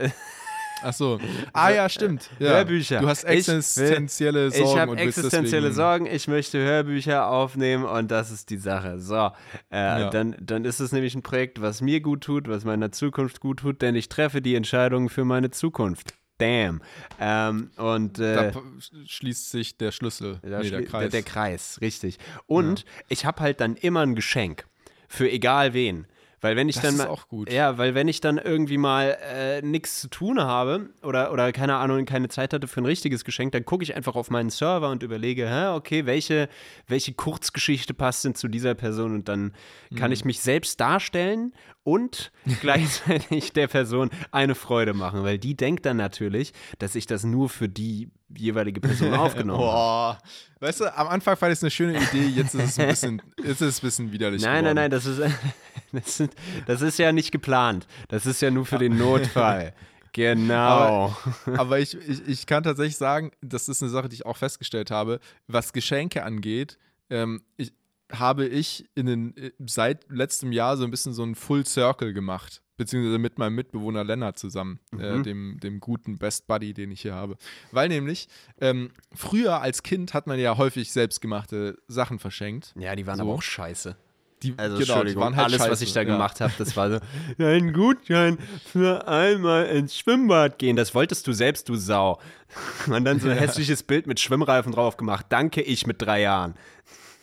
Äh, 0.87 0.89
Ach 0.89 0.93
so. 0.93 1.19
Ah 1.53 1.71
ja, 1.71 1.89
stimmt. 1.89 2.31
Ja. 2.39 2.51
Hörbücher. 2.51 3.01
Du 3.01 3.09
hast 3.09 3.25
Ich 3.25 3.29
will- 3.49 3.57
existenzielle 3.57 4.51
Sorgen 4.51 4.65
ich 4.73 4.79
habe 4.79 4.97
existenzielle 4.97 5.73
Sorgen. 5.73 6.07
Ich 6.07 6.29
möchte 6.29 6.59
Hörbücher 6.59 7.29
aufnehmen 7.29 7.85
und 7.85 8.11
das 8.11 8.31
ist 8.31 8.51
die 8.51 8.57
Sache. 8.57 8.99
So, 9.01 9.15
äh, 9.17 9.31
Ja. 9.73 10.11
dann, 10.11 10.37
dann 10.41 10.65
ist 10.65 10.81
es 10.81 10.93
nämlich 10.93 11.15
ein 11.15 11.23
Projekt, 11.23 11.61
was 11.61 11.81
mir 11.81 12.01
gut 12.01 12.23
tut, 12.23 12.49
was 12.49 12.65
meiner 12.65 12.93
Zukunft 12.93 13.41
gut 13.41 13.61
tut, 13.61 13.83
denn 13.83 13.95
ich 13.95 14.09
treffe 14.09 14.41
die 14.41 14.55
Entscheidungen 14.55 15.09
für 15.09 15.25
meine 15.25 15.51
Zukunft. 15.51 16.15
Damn. 16.39 16.83
Ähm, 17.19 17.71
und 17.77 18.19
äh, 18.19 18.53
Da 18.53 18.61
schließt 19.07 19.51
sich 19.51 19.79
der 19.79 19.91
Schlüssel. 19.91 20.39
Nee, 20.43 20.69
der 20.71 20.85
Kreis. 20.85 21.11
Der, 21.11 21.23
Kreis, 21.23 21.79
richtig. 21.81 22.19
Und 22.47 22.85
ich 23.09 23.25
habe 23.25 23.41
halt 23.41 23.61
dann 23.61 23.75
immer 23.75 24.01
ein 24.01 24.15
Geschenk 24.15 24.67
für 25.09 25.31
egal 25.31 25.73
wen. 25.73 26.07
Weil 26.47 26.57
wenn 26.57 26.69
ich 26.69 26.77
Das 26.77 26.85
dann 26.85 26.95
ist 26.95 27.07
auch 27.07 27.29
gut. 27.29 27.53
Ja, 27.53 27.77
weil 27.77 27.95
wenn 27.95 28.07
ich 28.09 28.21
dann 28.21 28.39
irgendwie 28.39 28.79
mal 28.79 29.19
äh, 29.21 29.63
nichts 29.63 30.01
zu 30.01 30.09
tun 30.09 30.41
habe 30.41 30.91
oder, 31.03 31.33
oder 31.33 31.51
keine 31.53 31.75
Ahnung, 31.77 32.05
keine 32.05 32.29
Zeit 32.29 32.53
hatte 32.53 32.69
für 32.69 32.81
ein 32.81 32.87
richtiges 32.87 33.25
Geschenk, 33.25 33.51
dann 33.53 33.65
gucke 33.65 33.83
ich 33.83 33.97
einfach 33.97 34.15
auf 34.15 34.31
meinen 34.31 34.51
Server 34.51 34.91
und 34.91 35.03
überlege, 35.03 35.49
hä, 35.49 35.75
okay, 35.75 36.07
welche, 36.07 36.49
welche 36.87 37.13
Kurzgeschichte 37.15 37.95
passt 37.95 38.25
denn 38.25 38.35
zu 38.35 38.49
dieser 38.49 38.75
Person 38.75 39.15
und 39.15 39.29
dann 39.29 39.53
kann 39.97 40.09
Mhm. 40.11 40.13
ich 40.13 40.25
mich 40.25 40.41
selbst 40.41 40.81
darstellen 40.81 41.53
und 41.83 42.31
gleichzeitig 42.61 43.53
der 43.53 43.67
Person 43.69 44.11
eine 44.31 44.55
Freude 44.55 44.95
machen, 44.95 45.23
weil 45.25 45.39
die 45.39 45.57
denkt 45.57 45.85
dann 45.87 45.97
natürlich, 45.97 46.53
dass 46.79 46.95
ich 46.95 47.07
das 47.07 47.25
nur 47.25 47.49
für 47.49 47.69
die 47.69 48.11
jeweilige 48.37 48.81
Person 48.81 49.15
aufgenommen 49.15 49.65
habe. 49.65 50.19
Weißt 50.61 50.81
du, 50.81 50.97
am 50.97 51.09
Anfang 51.09 51.37
fand 51.37 51.53
ich 51.53 51.59
es 51.59 51.63
eine 51.63 51.71
schöne 51.71 51.99
Idee, 51.99 52.27
jetzt 52.27 52.55
ist 52.55 52.65
es 52.71 52.79
ein 52.79 52.89
bisschen, 52.89 53.23
jetzt 53.39 53.61
ist 53.61 53.69
es 53.69 53.79
ein 53.83 53.87
bisschen 53.87 54.13
widerlich 54.13 54.43
Nein, 54.43 54.65
geworden. 54.65 54.75
nein, 54.75 54.75
nein, 54.77 54.91
das 54.91 55.07
ist, 55.07 55.21
das, 55.97 56.17
sind, 56.17 56.35
das 56.67 56.83
ist 56.83 56.99
ja 56.99 57.13
nicht 57.13 57.33
geplant. 57.33 57.87
Das 58.09 58.27
ist 58.27 58.41
ja 58.41 58.51
nur 58.51 58.65
für 58.67 58.79
den 58.79 58.97
Notfall. 58.97 59.73
Genau. 60.13 61.15
Aber 61.59 61.79
ich, 61.79 61.95
ich, 61.95 62.27
ich 62.27 62.47
kann 62.47 62.63
tatsächlich 62.63 62.97
sagen, 62.97 63.33
das 63.43 63.69
ist 63.69 63.83
eine 63.83 63.91
Sache, 63.91 64.09
die 64.09 64.15
ich 64.15 64.25
auch 64.25 64.39
festgestellt 64.39 64.91
habe, 64.91 65.21
was 65.47 65.75
Geschenke 65.75 66.25
angeht, 66.25 66.79
ähm, 67.11 67.43
ich, 67.59 67.75
habe 68.11 68.47
ich 68.47 68.89
in 68.95 69.05
den, 69.05 69.37
äh, 69.37 69.51
seit 69.67 70.07
letztem 70.09 70.53
Jahr 70.53 70.79
so 70.79 70.85
ein 70.85 70.91
bisschen 70.91 71.13
so 71.13 71.23
einen 71.23 71.35
Full 71.35 71.67
Circle 71.67 72.15
gemacht. 72.15 72.63
Beziehungsweise 72.79 73.19
mit 73.19 73.39
meinem 73.39 73.57
Mitbewohner 73.57 74.05
Lennart 74.05 74.39
zusammen, 74.39 74.81
äh, 74.99 75.21
dem, 75.23 75.59
dem 75.61 75.81
guten 75.81 76.17
Best 76.17 76.47
Buddy, 76.47 76.73
den 76.73 76.91
ich 76.93 77.03
hier 77.03 77.15
habe. 77.15 77.37
Weil 77.73 77.89
nämlich, 77.89 78.29
ähm, 78.61 78.93
früher 79.15 79.61
als 79.61 79.83
Kind 79.83 80.15
hat 80.15 80.27
man 80.27 80.39
ja 80.39 80.57
häufig 80.57 80.93
selbstgemachte 80.93 81.79
Sachen 81.89 82.19
verschenkt. 82.19 82.75
ja, 82.79 82.95
die 82.97 83.07
waren 83.07 83.17
So. 83.17 83.23
aber 83.23 83.33
auch 83.33 83.43
scheiße. 83.43 83.97
Die, 84.43 84.55
Also, 84.57 84.77
genau, 84.77 84.93
Entschuldigung, 84.93 85.23
waren 85.23 85.37
halt 85.37 85.47
alles, 85.47 85.61
was 85.61 85.69
scheiße, 85.69 85.85
ich 85.85 85.93
da 85.93 86.01
ja. 86.01 86.05
gemacht 86.05 86.41
habe, 86.41 86.53
das 86.59 86.77
war 86.77 86.91
so, 86.91 86.99
ein 87.43 87.73
Gutschein 87.73 88.39
für 88.71 89.09
einmal 89.09 89.67
ins 89.67 89.97
Schwimmbad 89.97 90.59
gehen. 90.59 90.77
Das 90.77 90.95
wolltest 90.95 91.27
du 91.27 91.33
selbst, 91.33 91.69
du 91.69 91.77
Sau. 91.77 92.21
Und 92.87 93.05
dann 93.05 93.19
so 93.19 93.29
ein 93.29 93.37
hässliches 93.37 93.83
Bild 93.83 94.07
mit 94.07 94.21
Schwimmreifen 94.21 94.73
drauf 94.73 94.97
gemacht. 94.97 95.27
Danke, 95.31 95.63
ich 95.63 95.87
mit 95.87 96.03
drei 96.03 96.21
Jahren. 96.21 96.55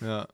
Ja. 0.01 0.27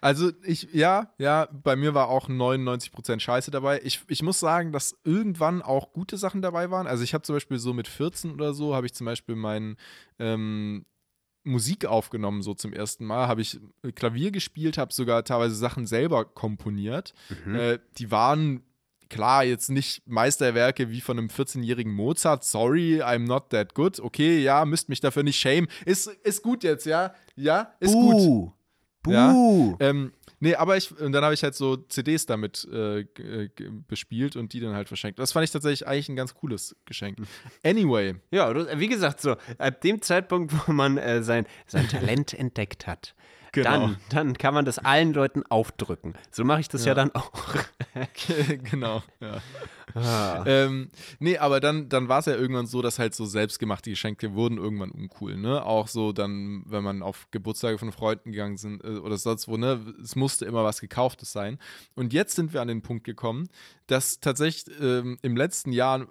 Also 0.00 0.30
ich, 0.42 0.68
ja, 0.72 1.12
ja, 1.18 1.48
bei 1.52 1.76
mir 1.76 1.94
war 1.94 2.08
auch 2.08 2.28
99% 2.28 3.20
Scheiße 3.20 3.50
dabei. 3.50 3.80
Ich, 3.84 4.00
ich 4.08 4.22
muss 4.22 4.40
sagen, 4.40 4.72
dass 4.72 4.96
irgendwann 5.04 5.62
auch 5.62 5.92
gute 5.92 6.16
Sachen 6.16 6.42
dabei 6.42 6.70
waren. 6.70 6.86
Also 6.86 7.04
ich 7.04 7.14
habe 7.14 7.22
zum 7.22 7.36
Beispiel 7.36 7.58
so 7.58 7.74
mit 7.74 7.88
14 7.88 8.32
oder 8.32 8.54
so, 8.54 8.74
habe 8.74 8.86
ich 8.86 8.94
zum 8.94 9.04
Beispiel 9.04 9.36
mein 9.36 9.76
ähm, 10.18 10.84
Musik 11.42 11.86
aufgenommen, 11.86 12.42
so 12.42 12.54
zum 12.54 12.72
ersten 12.72 13.04
Mal. 13.04 13.28
Habe 13.28 13.40
ich 13.40 13.58
Klavier 13.94 14.30
gespielt, 14.30 14.78
habe 14.78 14.92
sogar 14.92 15.24
teilweise 15.24 15.54
Sachen 15.54 15.86
selber 15.86 16.24
komponiert. 16.24 17.14
Äh, 17.46 17.78
die 17.98 18.10
waren 18.10 18.62
klar, 19.08 19.44
jetzt 19.44 19.68
nicht 19.70 20.06
Meisterwerke 20.06 20.90
wie 20.90 21.00
von 21.00 21.18
einem 21.18 21.28
14-jährigen 21.28 21.92
Mozart. 21.92 22.44
Sorry, 22.44 23.02
I'm 23.02 23.26
not 23.26 23.50
that 23.50 23.74
good. 23.74 24.00
Okay, 24.00 24.38
ja, 24.38 24.64
müsst 24.64 24.88
mich 24.88 25.00
dafür 25.00 25.22
nicht 25.22 25.38
schämen. 25.38 25.68
Ist, 25.84 26.06
ist 26.06 26.42
gut 26.42 26.62
jetzt, 26.62 26.86
ja? 26.86 27.12
Ja, 27.36 27.74
ist 27.80 27.92
gut. 27.92 28.52
Ja. 29.06 29.32
Buh. 29.32 29.76
Ähm, 29.80 30.12
nee, 30.40 30.54
aber 30.54 30.76
ich, 30.76 30.90
und 30.98 31.12
dann 31.12 31.22
habe 31.24 31.34
ich 31.34 31.42
halt 31.42 31.54
so 31.54 31.76
CDs 31.76 32.26
damit 32.26 32.66
äh, 32.72 33.00
äh, 33.00 33.50
bespielt 33.86 34.36
und 34.36 34.52
die 34.52 34.60
dann 34.60 34.74
halt 34.74 34.88
verschenkt. 34.88 35.18
Das 35.18 35.32
fand 35.32 35.44
ich 35.44 35.50
tatsächlich 35.50 35.86
eigentlich 35.86 36.08
ein 36.08 36.16
ganz 36.16 36.34
cooles 36.34 36.76
Geschenk. 36.84 37.18
Anyway, 37.62 38.16
Ja, 38.30 38.78
wie 38.78 38.88
gesagt, 38.88 39.20
so, 39.20 39.36
ab 39.58 39.80
dem 39.80 40.02
Zeitpunkt, 40.02 40.52
wo 40.66 40.72
man 40.72 40.98
äh, 40.98 41.22
sein, 41.22 41.46
sein 41.66 41.88
Talent 41.88 42.34
entdeckt 42.38 42.86
hat, 42.86 43.14
Genau. 43.52 43.70
dann, 43.70 43.96
dann 44.10 44.38
kann 44.38 44.54
man 44.54 44.64
das 44.64 44.78
allen 44.78 45.12
Leuten 45.12 45.44
aufdrücken. 45.48 46.14
So 46.30 46.44
mache 46.44 46.60
ich 46.60 46.68
das 46.68 46.84
ja, 46.84 46.94
dann 46.94 47.12
auch. 47.14 47.32
genau, 48.70 49.02
ja. 49.20 49.40
Ah. 49.94 50.44
Ähm, 50.46 50.88
nee, 51.18 51.36
aber 51.38 51.58
dann, 51.58 51.88
dann 51.88 52.08
war 52.08 52.20
es 52.20 52.26
ja 52.26 52.36
irgendwann 52.36 52.66
so, 52.66 52.80
dass 52.80 52.98
halt 53.00 53.14
so 53.14 53.24
selbstgemachte 53.24 53.90
Geschenke 53.90 54.34
wurden 54.34 54.58
irgendwann 54.58 54.92
uncool, 54.92 55.36
ne? 55.36 55.64
Auch 55.64 55.88
so 55.88 56.12
dann, 56.12 56.62
wenn 56.66 56.84
man 56.84 57.02
auf 57.02 57.26
Geburtstage 57.32 57.78
von 57.78 57.90
Freunden 57.90 58.30
gegangen 58.30 58.56
sind 58.56 58.84
äh, 58.84 58.98
oder 58.98 59.18
sonst 59.18 59.48
wo, 59.48 59.56
ne? 59.56 59.80
Es 60.02 60.14
musste 60.14 60.44
immer 60.44 60.62
was 60.62 60.80
Gekauftes 60.80 61.32
sein. 61.32 61.58
Und 61.96 62.12
jetzt 62.12 62.36
sind 62.36 62.52
wir 62.52 62.60
an 62.60 62.68
den 62.68 62.82
Punkt 62.82 63.04
gekommen, 63.04 63.48
dass 63.88 64.20
tatsächlich 64.20 64.74
ähm, 64.80 65.18
im 65.22 65.36
letzten 65.36 65.72
Jahr 65.72 66.06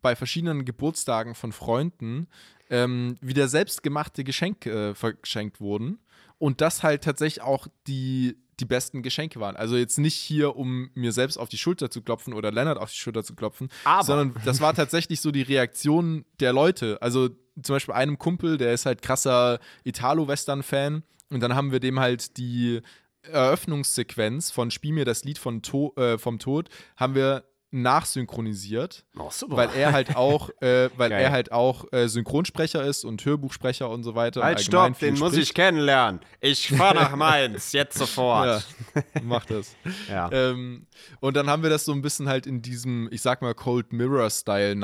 bei 0.00 0.14
verschiedenen 0.14 0.64
Geburtstagen 0.64 1.34
von 1.34 1.52
Freunden 1.52 2.28
ähm, 2.70 3.16
wieder 3.20 3.48
selbstgemachte 3.48 4.22
Geschenke 4.22 4.90
äh, 4.90 4.94
verschenkt 4.94 5.60
wurden. 5.60 5.98
Und 6.44 6.60
das 6.60 6.82
halt 6.82 7.02
tatsächlich 7.02 7.42
auch 7.42 7.68
die, 7.86 8.36
die 8.60 8.66
besten 8.66 9.02
Geschenke 9.02 9.40
waren. 9.40 9.56
Also 9.56 9.78
jetzt 9.78 9.98
nicht 9.98 10.14
hier, 10.14 10.56
um 10.56 10.90
mir 10.92 11.10
selbst 11.10 11.38
auf 11.38 11.48
die 11.48 11.56
Schulter 11.56 11.90
zu 11.90 12.02
klopfen 12.02 12.34
oder 12.34 12.52
Lennart 12.52 12.76
auf 12.76 12.90
die 12.90 12.98
Schulter 12.98 13.24
zu 13.24 13.34
klopfen, 13.34 13.70
Aber. 13.84 14.04
sondern 14.04 14.34
das 14.44 14.60
war 14.60 14.74
tatsächlich 14.74 15.22
so 15.22 15.30
die 15.30 15.40
Reaktion 15.40 16.26
der 16.40 16.52
Leute. 16.52 17.00
Also 17.00 17.30
zum 17.62 17.76
Beispiel 17.76 17.94
einem 17.94 18.18
Kumpel, 18.18 18.58
der 18.58 18.74
ist 18.74 18.84
halt 18.84 19.00
krasser 19.00 19.58
Italo-Western-Fan 19.84 21.02
und 21.30 21.40
dann 21.40 21.54
haben 21.54 21.72
wir 21.72 21.80
dem 21.80 21.98
halt 21.98 22.36
die 22.36 22.82
Eröffnungssequenz 23.22 24.50
von 24.50 24.70
Spiel 24.70 24.92
mir 24.92 25.06
das 25.06 25.24
Lied 25.24 25.38
von 25.38 25.62
to 25.62 25.94
äh, 25.96 26.18
vom 26.18 26.38
Tod, 26.38 26.68
haben 26.98 27.14
wir 27.14 27.44
nachsynchronisiert, 27.82 29.04
Oh, 29.18 29.30
weil 29.48 29.68
er 29.76 29.92
halt 29.92 30.16
auch, 30.16 30.50
äh, 30.60 30.88
weil 30.96 31.10
Geil. 31.10 31.22
er 31.24 31.32
halt 31.32 31.52
auch 31.52 31.84
äh, 31.92 32.08
Synchronsprecher 32.08 32.82
ist 32.84 33.04
und 33.04 33.24
Hörbuchsprecher 33.24 33.88
und 33.90 34.02
so 34.04 34.14
weiter. 34.14 34.42
halt, 34.42 34.60
stopp, 34.60 34.98
den 34.98 35.18
muss 35.18 35.32
spricht. 35.32 35.50
ich 35.50 35.54
kennenlernen. 35.54 36.20
Ich 36.40 36.68
fahre 36.68 36.94
nach 36.94 37.16
Mainz, 37.16 37.72
jetzt 37.72 37.98
sofort. 37.98 38.66
Ja, 38.94 39.02
mach 39.22 39.44
das. 39.46 39.74
Ja. 40.08 40.30
Ähm, 40.32 40.86
und 41.20 41.36
dann 41.36 41.48
haben 41.50 41.62
wir 41.62 41.70
das 41.70 41.84
so 41.84 41.92
ein 41.92 42.02
bisschen 42.02 42.28
halt 42.28 42.46
in 42.46 42.62
diesem, 42.62 43.08
ich 43.10 43.22
sag 43.22 43.42
mal, 43.42 43.54
Cold 43.54 43.92
Mirror-Style 43.92 44.76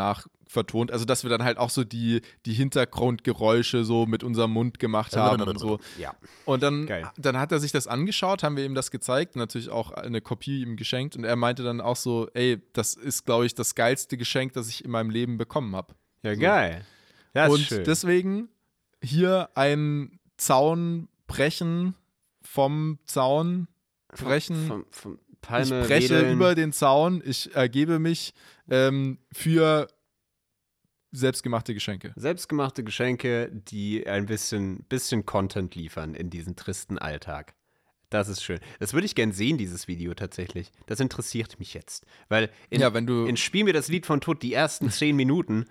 nachvertont. 0.51 0.91
Also, 0.91 1.05
dass 1.05 1.23
wir 1.23 1.31
dann 1.31 1.43
halt 1.43 1.59
auch 1.59 1.71
so 1.71 1.85
die, 1.85 2.23
die 2.47 2.53
Hintergrundgeräusche 2.53 3.85
so 3.85 4.07
mit 4.07 4.23
unserem 4.23 4.53
Mund 4.53 4.79
gemacht 4.79 5.17
haben 5.17 5.43
und 5.43 5.59
so. 5.59 5.79
Ja. 5.99 6.15
Und 6.45 6.63
dann, 6.63 6.87
Geil. 6.87 7.11
dann 7.17 7.39
hat 7.39 7.53
er 7.53 7.61
sich 7.61 7.73
das 7.73 7.87
angeschaut, 7.87 8.43
haben 8.43 8.57
wir 8.57 8.65
ihm 8.65 8.75
das 8.75 8.91
gezeigt, 8.91 9.37
natürlich 9.37 9.71
auch 9.71 9.93
eine 9.93 10.21
Kopie 10.21 10.63
ihm 10.63 10.77
geschenkt. 10.77 11.17
Und 11.17 11.25
er 11.25 11.37
meinte 11.37 11.63
dann 11.63 11.81
auch 11.81 11.97
so, 11.97 12.29
ey, 12.35 12.61
das 12.73 12.95
ist, 12.95 13.25
glaube 13.25 13.47
ich, 13.47 13.55
das 13.55 13.75
geilste 13.75 14.17
Geschenk, 14.17 14.53
das 14.53 14.69
ich 14.69 14.85
in 14.85 14.91
meinem 14.91 15.11
Leben 15.11 15.39
bekommen 15.39 15.75
habe. 15.77 15.95
Ja, 16.23 16.35
geil. 16.35 16.85
Ja, 17.35 17.47
ist 17.47 17.53
und 17.53 17.61
schön. 17.61 17.85
deswegen 17.85 18.49
hier 19.03 19.51
ein 19.55 20.19
Zaun 20.37 21.09
brechen, 21.27 21.95
vom 22.43 22.99
Zaun 23.05 23.69
brechen. 24.09 24.67
Vom, 24.67 24.85
vom 24.91 25.19
Palme 25.41 25.81
ich 25.81 25.89
breche 25.89 26.15
wedeln. 26.17 26.35
über 26.35 26.55
den 26.55 26.73
Zaun, 26.73 27.23
ich 27.25 27.55
ergebe 27.55 27.99
mich 27.99 28.35
ähm, 28.69 29.17
für 29.33 29.89
selbstgemachte 31.13 31.75
Geschenke. 31.75 32.13
Selbstgemachte 32.17 32.85
Geschenke, 32.85 33.51
die 33.53 34.07
ein 34.07 34.27
bisschen, 34.27 34.85
bisschen 34.89 35.27
Content 35.27 35.75
liefern 35.75 36.15
in 36.15 36.31
diesen 36.31 36.57
tristen 36.57 36.99
Alltag. 36.99 37.55
Das 38.11 38.29
ist 38.29 38.43
schön. 38.43 38.59
Das 38.81 38.93
würde 38.93 39.07
ich 39.07 39.15
gern 39.15 39.31
sehen, 39.33 39.57
dieses 39.57 39.87
Video 39.87 40.15
tatsächlich. 40.15 40.73
Das 40.87 40.99
interessiert 40.99 41.59
mich 41.61 41.75
jetzt. 41.75 42.05
Weil 42.29 42.51
in, 42.69 42.81
Ja, 42.81 42.93
wenn 42.93 43.07
du- 43.07 43.25
in 43.27 43.37
Spiel 43.37 43.65
mir 43.65 43.73
das 43.73 43.89
Lied 43.89 44.05
von 44.07 44.21
Tod, 44.21 44.43
die 44.43 44.53
ersten 44.53 44.91
zehn 44.91 45.15
Minuten, 45.15 45.67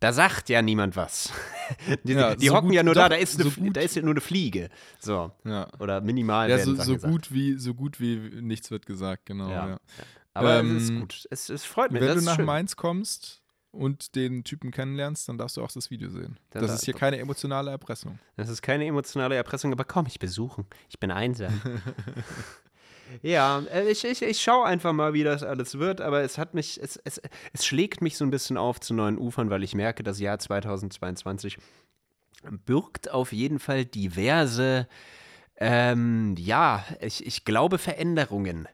da 0.00 0.12
sagt 0.12 0.48
ja 0.50 0.60
niemand 0.62 0.96
was. 0.96 1.32
Die, 2.04 2.12
Ja, 2.12 2.34
die 2.36 2.48
so 2.48 2.54
hocken 2.54 2.68
gut- 2.68 2.74
ja 2.76 2.82
nur 2.82 2.94
da, 2.94 3.04
doch, 3.08 3.16
da 3.16 3.22
ist, 3.22 3.40
eine, 3.40 3.48
so 3.50 3.60
gut. 3.60 3.76
da 3.76 3.80
ist 3.80 3.96
ja 3.96 4.02
nur 4.02 4.12
eine 4.12 4.20
Fliege. 4.20 4.68
So. 5.00 5.32
Ja. 5.44 5.66
Oder 5.80 6.00
minimal 6.02 6.50
Ja, 6.50 6.58
so, 6.58 6.74
so 6.74 6.98
gut 6.98 7.32
wie 7.32 7.54
so 7.58 7.72
gut 7.74 8.00
wie 8.00 8.16
nichts 8.42 8.70
wird 8.70 8.84
gesagt, 8.86 9.26
genau. 9.26 9.78
Aber 10.34 10.58
Ähm, 10.60 10.76
es 10.76 10.82
ist 10.84 10.94
gut. 11.00 11.26
Es, 11.30 11.48
es 11.48 11.64
freut 11.64 11.90
mich. 11.90 12.02
Wenn 12.02 12.08
du 12.08 12.14
ist 12.16 12.24
nach 12.24 12.36
schön. 12.36 12.44
Mainz 12.44 12.76
kommst 12.76 13.40
und 13.74 14.14
den 14.14 14.44
Typen 14.44 14.70
kennenlernst, 14.70 15.28
dann 15.28 15.38
darfst 15.38 15.56
du 15.56 15.62
auch 15.62 15.70
das 15.70 15.90
Video 15.90 16.08
sehen. 16.08 16.38
Dann 16.50 16.62
das 16.62 16.70
da- 16.70 16.74
ist 16.76 16.84
hier 16.84 16.94
keine 16.94 17.18
emotionale 17.18 17.70
Erpressung. 17.70 18.18
Das 18.36 18.48
ist 18.48 18.62
keine 18.62 18.86
emotionale 18.86 19.34
Erpressung, 19.36 19.72
aber 19.72 19.84
komm, 19.84 20.06
ich 20.06 20.18
besuchen. 20.18 20.66
Ich 20.88 20.98
bin 20.98 21.10
einsam. 21.10 21.60
ja, 23.22 23.60
äh, 23.72 23.88
ich, 23.90 24.04
ich, 24.04 24.22
ich 24.22 24.40
schaue 24.40 24.64
einfach 24.66 24.92
mal, 24.92 25.12
wie 25.12 25.24
das 25.24 25.42
alles 25.42 25.78
wird, 25.78 26.00
aber 26.00 26.22
es 26.22 26.38
hat 26.38 26.54
mich, 26.54 26.80
es, 26.82 26.96
es, 27.04 27.20
es 27.52 27.66
schlägt 27.66 28.00
mich 28.00 28.16
so 28.16 28.24
ein 28.24 28.30
bisschen 28.30 28.56
auf 28.56 28.80
zu 28.80 28.94
neuen 28.94 29.18
Ufern, 29.18 29.50
weil 29.50 29.62
ich 29.62 29.74
merke, 29.74 30.02
das 30.02 30.20
Jahr 30.20 30.38
2022 30.38 31.58
birgt 32.66 33.10
auf 33.10 33.32
jeden 33.32 33.58
Fall 33.58 33.84
diverse, 33.84 34.86
ähm, 35.56 36.34
ja, 36.38 36.84
ich, 37.00 37.24
ich 37.26 37.44
glaube 37.44 37.78
Veränderungen. 37.78 38.68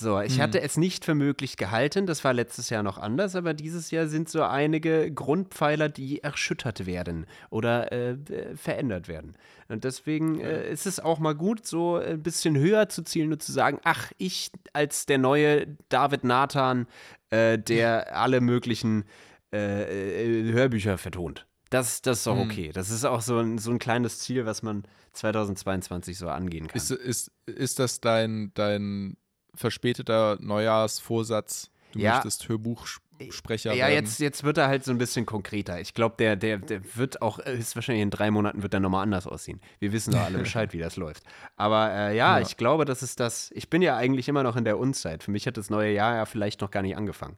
So, 0.00 0.20
ich 0.20 0.40
hatte 0.40 0.60
es 0.62 0.76
nicht 0.76 1.04
für 1.04 1.14
möglich 1.14 1.56
gehalten, 1.56 2.06
das 2.06 2.24
war 2.24 2.32
letztes 2.32 2.70
Jahr 2.70 2.82
noch 2.82 2.96
anders, 2.96 3.36
aber 3.36 3.52
dieses 3.54 3.90
Jahr 3.90 4.06
sind 4.06 4.28
so 4.28 4.42
einige 4.42 5.12
Grundpfeiler, 5.12 5.88
die 5.88 6.22
erschüttert 6.22 6.86
werden 6.86 7.26
oder 7.50 7.92
äh, 7.92 8.16
verändert 8.56 9.08
werden. 9.08 9.36
Und 9.68 9.84
deswegen 9.84 10.40
äh, 10.40 10.70
ist 10.70 10.86
es 10.86 11.00
auch 11.00 11.18
mal 11.18 11.34
gut, 11.34 11.66
so 11.66 11.96
ein 11.96 12.22
bisschen 12.22 12.56
höher 12.56 12.88
zu 12.88 13.02
zielen 13.02 13.30
und 13.32 13.42
zu 13.42 13.52
sagen, 13.52 13.78
ach, 13.84 14.10
ich 14.16 14.50
als 14.72 15.04
der 15.04 15.18
neue 15.18 15.66
David 15.90 16.24
Nathan, 16.24 16.86
äh, 17.28 17.58
der 17.58 18.16
alle 18.16 18.40
möglichen 18.40 19.04
äh, 19.52 20.48
äh, 20.48 20.52
Hörbücher 20.52 20.96
vertont. 20.96 21.46
Das, 21.70 22.02
das 22.02 22.18
ist 22.18 22.26
doch 22.26 22.38
okay. 22.38 22.72
Das 22.72 22.90
ist 22.90 23.04
auch 23.04 23.20
so 23.20 23.38
ein, 23.38 23.58
so 23.58 23.70
ein 23.70 23.78
kleines 23.78 24.18
Ziel, 24.18 24.44
was 24.44 24.62
man 24.62 24.82
2022 25.12 26.18
so 26.18 26.28
angehen 26.28 26.66
kann. 26.66 26.76
Ist, 26.76 26.90
ist, 26.90 27.30
ist 27.46 27.78
das 27.78 28.00
dein, 28.00 28.50
dein 28.54 29.16
verspäteter 29.54 30.36
Neujahrsvorsatz? 30.40 31.70
Du 31.92 31.98
Ja. 31.98 32.12
möchtest 32.14 32.48
Hörbuchsprecher 32.48 33.72
Ja, 33.74 33.86
werden? 33.88 34.04
jetzt, 34.04 34.20
jetzt 34.20 34.44
wird 34.44 34.58
er 34.58 34.68
halt 34.68 34.84
so 34.84 34.92
ein 34.92 34.98
bisschen 34.98 35.26
konkreter. 35.26 35.80
Ich 35.80 35.92
glaube, 35.92 36.14
der, 36.18 36.36
der, 36.36 36.58
der 36.58 36.80
wird 36.96 37.20
auch, 37.20 37.40
äh, 37.40 37.56
ist 37.58 37.74
wahrscheinlich 37.74 38.02
in 38.02 38.10
drei 38.10 38.30
Monaten 38.30 38.62
wird 38.62 38.72
er 38.74 38.80
nochmal 38.80 39.02
anders 39.02 39.26
aussehen. 39.26 39.60
Wir 39.80 39.92
wissen 39.92 40.12
doch 40.12 40.20
alle 40.20 40.38
Bescheid, 40.46 40.72
wie 40.72 40.78
das 40.78 40.96
läuft. 40.96 41.24
Aber 41.56 41.90
äh, 41.90 42.16
ja, 42.16 42.38
Ja. 42.38 42.40
ich 42.46 42.56
glaube, 42.56 42.84
das 42.84 43.02
ist 43.02 43.18
das. 43.18 43.50
Ich 43.54 43.68
bin 43.70 43.82
ja 43.82 43.96
eigentlich 43.96 44.28
immer 44.28 44.42
noch 44.44 44.54
in 44.56 44.64
der 44.64 44.78
Unzeit. 44.78 45.24
Für 45.24 45.32
mich 45.32 45.46
hat 45.46 45.56
das 45.56 45.68
neue 45.68 45.92
Jahr 45.92 46.14
ja 46.14 46.24
vielleicht 46.26 46.60
noch 46.60 46.70
gar 46.70 46.82
nicht 46.82 46.96
angefangen. 46.96 47.36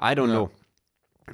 I 0.00 0.06
don't 0.14 0.28
Ja. 0.28 0.34
know. 0.46 0.50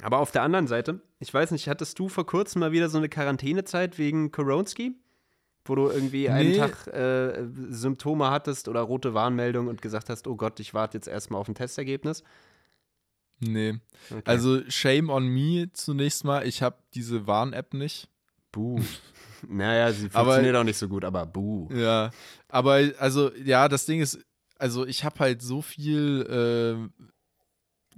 Aber 0.01 0.19
auf 0.19 0.31
der 0.31 0.41
anderen 0.41 0.65
Seite, 0.67 1.01
ich 1.19 1.31
weiß 1.33 1.51
nicht, 1.51 1.67
hattest 1.67 1.99
du 1.99 2.09
vor 2.09 2.25
kurzem 2.25 2.61
mal 2.61 2.71
wieder 2.71 2.89
so 2.89 2.97
eine 2.97 3.09
Quarantänezeit 3.09 3.97
wegen 3.99 4.31
Koronski? 4.31 4.95
Wo 5.65 5.75
du 5.75 5.89
irgendwie 5.89 6.29
einen 6.29 6.51
Nee. 6.51 6.57
Tag 6.57 6.87
äh, 6.87 7.45
Symptome 7.69 8.29
hattest 8.29 8.67
oder 8.67 8.81
rote 8.81 9.13
Warnmeldung 9.13 9.67
und 9.67 9.81
gesagt 9.81 10.09
hast, 10.09 10.27
oh 10.27 10.35
Gott, 10.35 10.59
ich 10.59 10.73
warte 10.73 10.97
jetzt 10.97 11.07
erstmal 11.07 11.39
auf 11.39 11.47
ein 11.47 11.55
Testergebnis. 11.55 12.23
Nee. 13.39 13.79
Okay. 14.09 14.21
Also 14.25 14.61
shame 14.69 15.09
on 15.09 15.27
me 15.27 15.69
zunächst 15.73 16.23
mal. 16.23 16.45
Ich 16.47 16.61
habe 16.61 16.77
diese 16.93 17.27
Warn-App 17.27 17.73
nicht. 17.73 18.07
Buh. 18.51 18.79
naja, 19.47 19.91
sie 19.91 20.07
Aber- 20.13 20.25
funktioniert 20.25 20.55
auch 20.55 20.63
nicht 20.63 20.77
so 20.77 20.87
gut, 20.87 21.03
aber 21.05 21.25
buh. 21.25 21.67
Ja, 21.73 22.11
aber 22.49 22.79
also 22.99 23.33
ja, 23.35 23.67
das 23.67 23.85
Ding 23.85 24.01
ist, 24.01 24.19
also 24.57 24.85
ich 24.85 25.03
habe 25.03 25.19
halt 25.19 25.41
so 25.41 25.61
viel, 25.61 26.89
äh, 26.89 27.03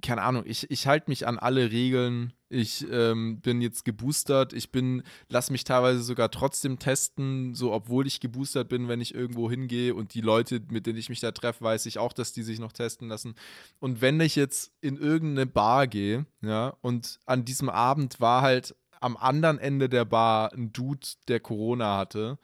keine 0.05 0.21
Ahnung, 0.21 0.43
ich, 0.45 0.69
ich 0.69 0.87
halte 0.87 1.09
mich 1.09 1.27
an 1.27 1.39
alle 1.39 1.71
Regeln. 1.71 2.33
Ich 2.47 2.85
ähm, 2.91 3.41
bin 3.41 3.59
jetzt 3.59 3.85
geboostert. 3.85 4.53
Ich 4.53 4.71
bin, 4.71 5.03
lass 5.29 5.49
mich 5.49 5.63
teilweise 5.63 6.01
sogar 6.01 6.29
trotzdem 6.29 6.77
testen, 6.77 7.55
so 7.55 7.73
obwohl 7.73 8.05
ich 8.05 8.19
geboostert 8.19 8.69
bin, 8.69 8.87
wenn 8.87 9.01
ich 9.01 9.15
irgendwo 9.15 9.49
hingehe 9.49 9.95
und 9.95 10.13
die 10.13 10.21
Leute, 10.21 10.61
mit 10.69 10.85
denen 10.85 10.99
ich 10.99 11.09
mich 11.09 11.19
da 11.21 11.31
treffe, 11.31 11.63
weiß 11.63 11.87
ich 11.87 11.97
auch, 11.97 12.13
dass 12.13 12.33
die 12.33 12.43
sich 12.43 12.59
noch 12.59 12.71
testen 12.71 13.09
lassen. 13.09 13.33
Und 13.79 14.01
wenn 14.01 14.19
ich 14.21 14.35
jetzt 14.35 14.71
in 14.79 14.97
irgendeine 14.97 15.47
Bar 15.47 15.87
gehe, 15.87 16.25
ja, 16.41 16.77
und 16.81 17.19
an 17.25 17.43
diesem 17.43 17.69
Abend 17.69 18.19
war 18.19 18.41
halt 18.43 18.75
am 19.01 19.17
anderen 19.17 19.57
Ende 19.57 19.89
der 19.89 20.05
Bar 20.05 20.53
ein 20.53 20.71
Dude, 20.71 21.07
der 21.27 21.39
Corona 21.39 21.97
hatte, 21.97 22.37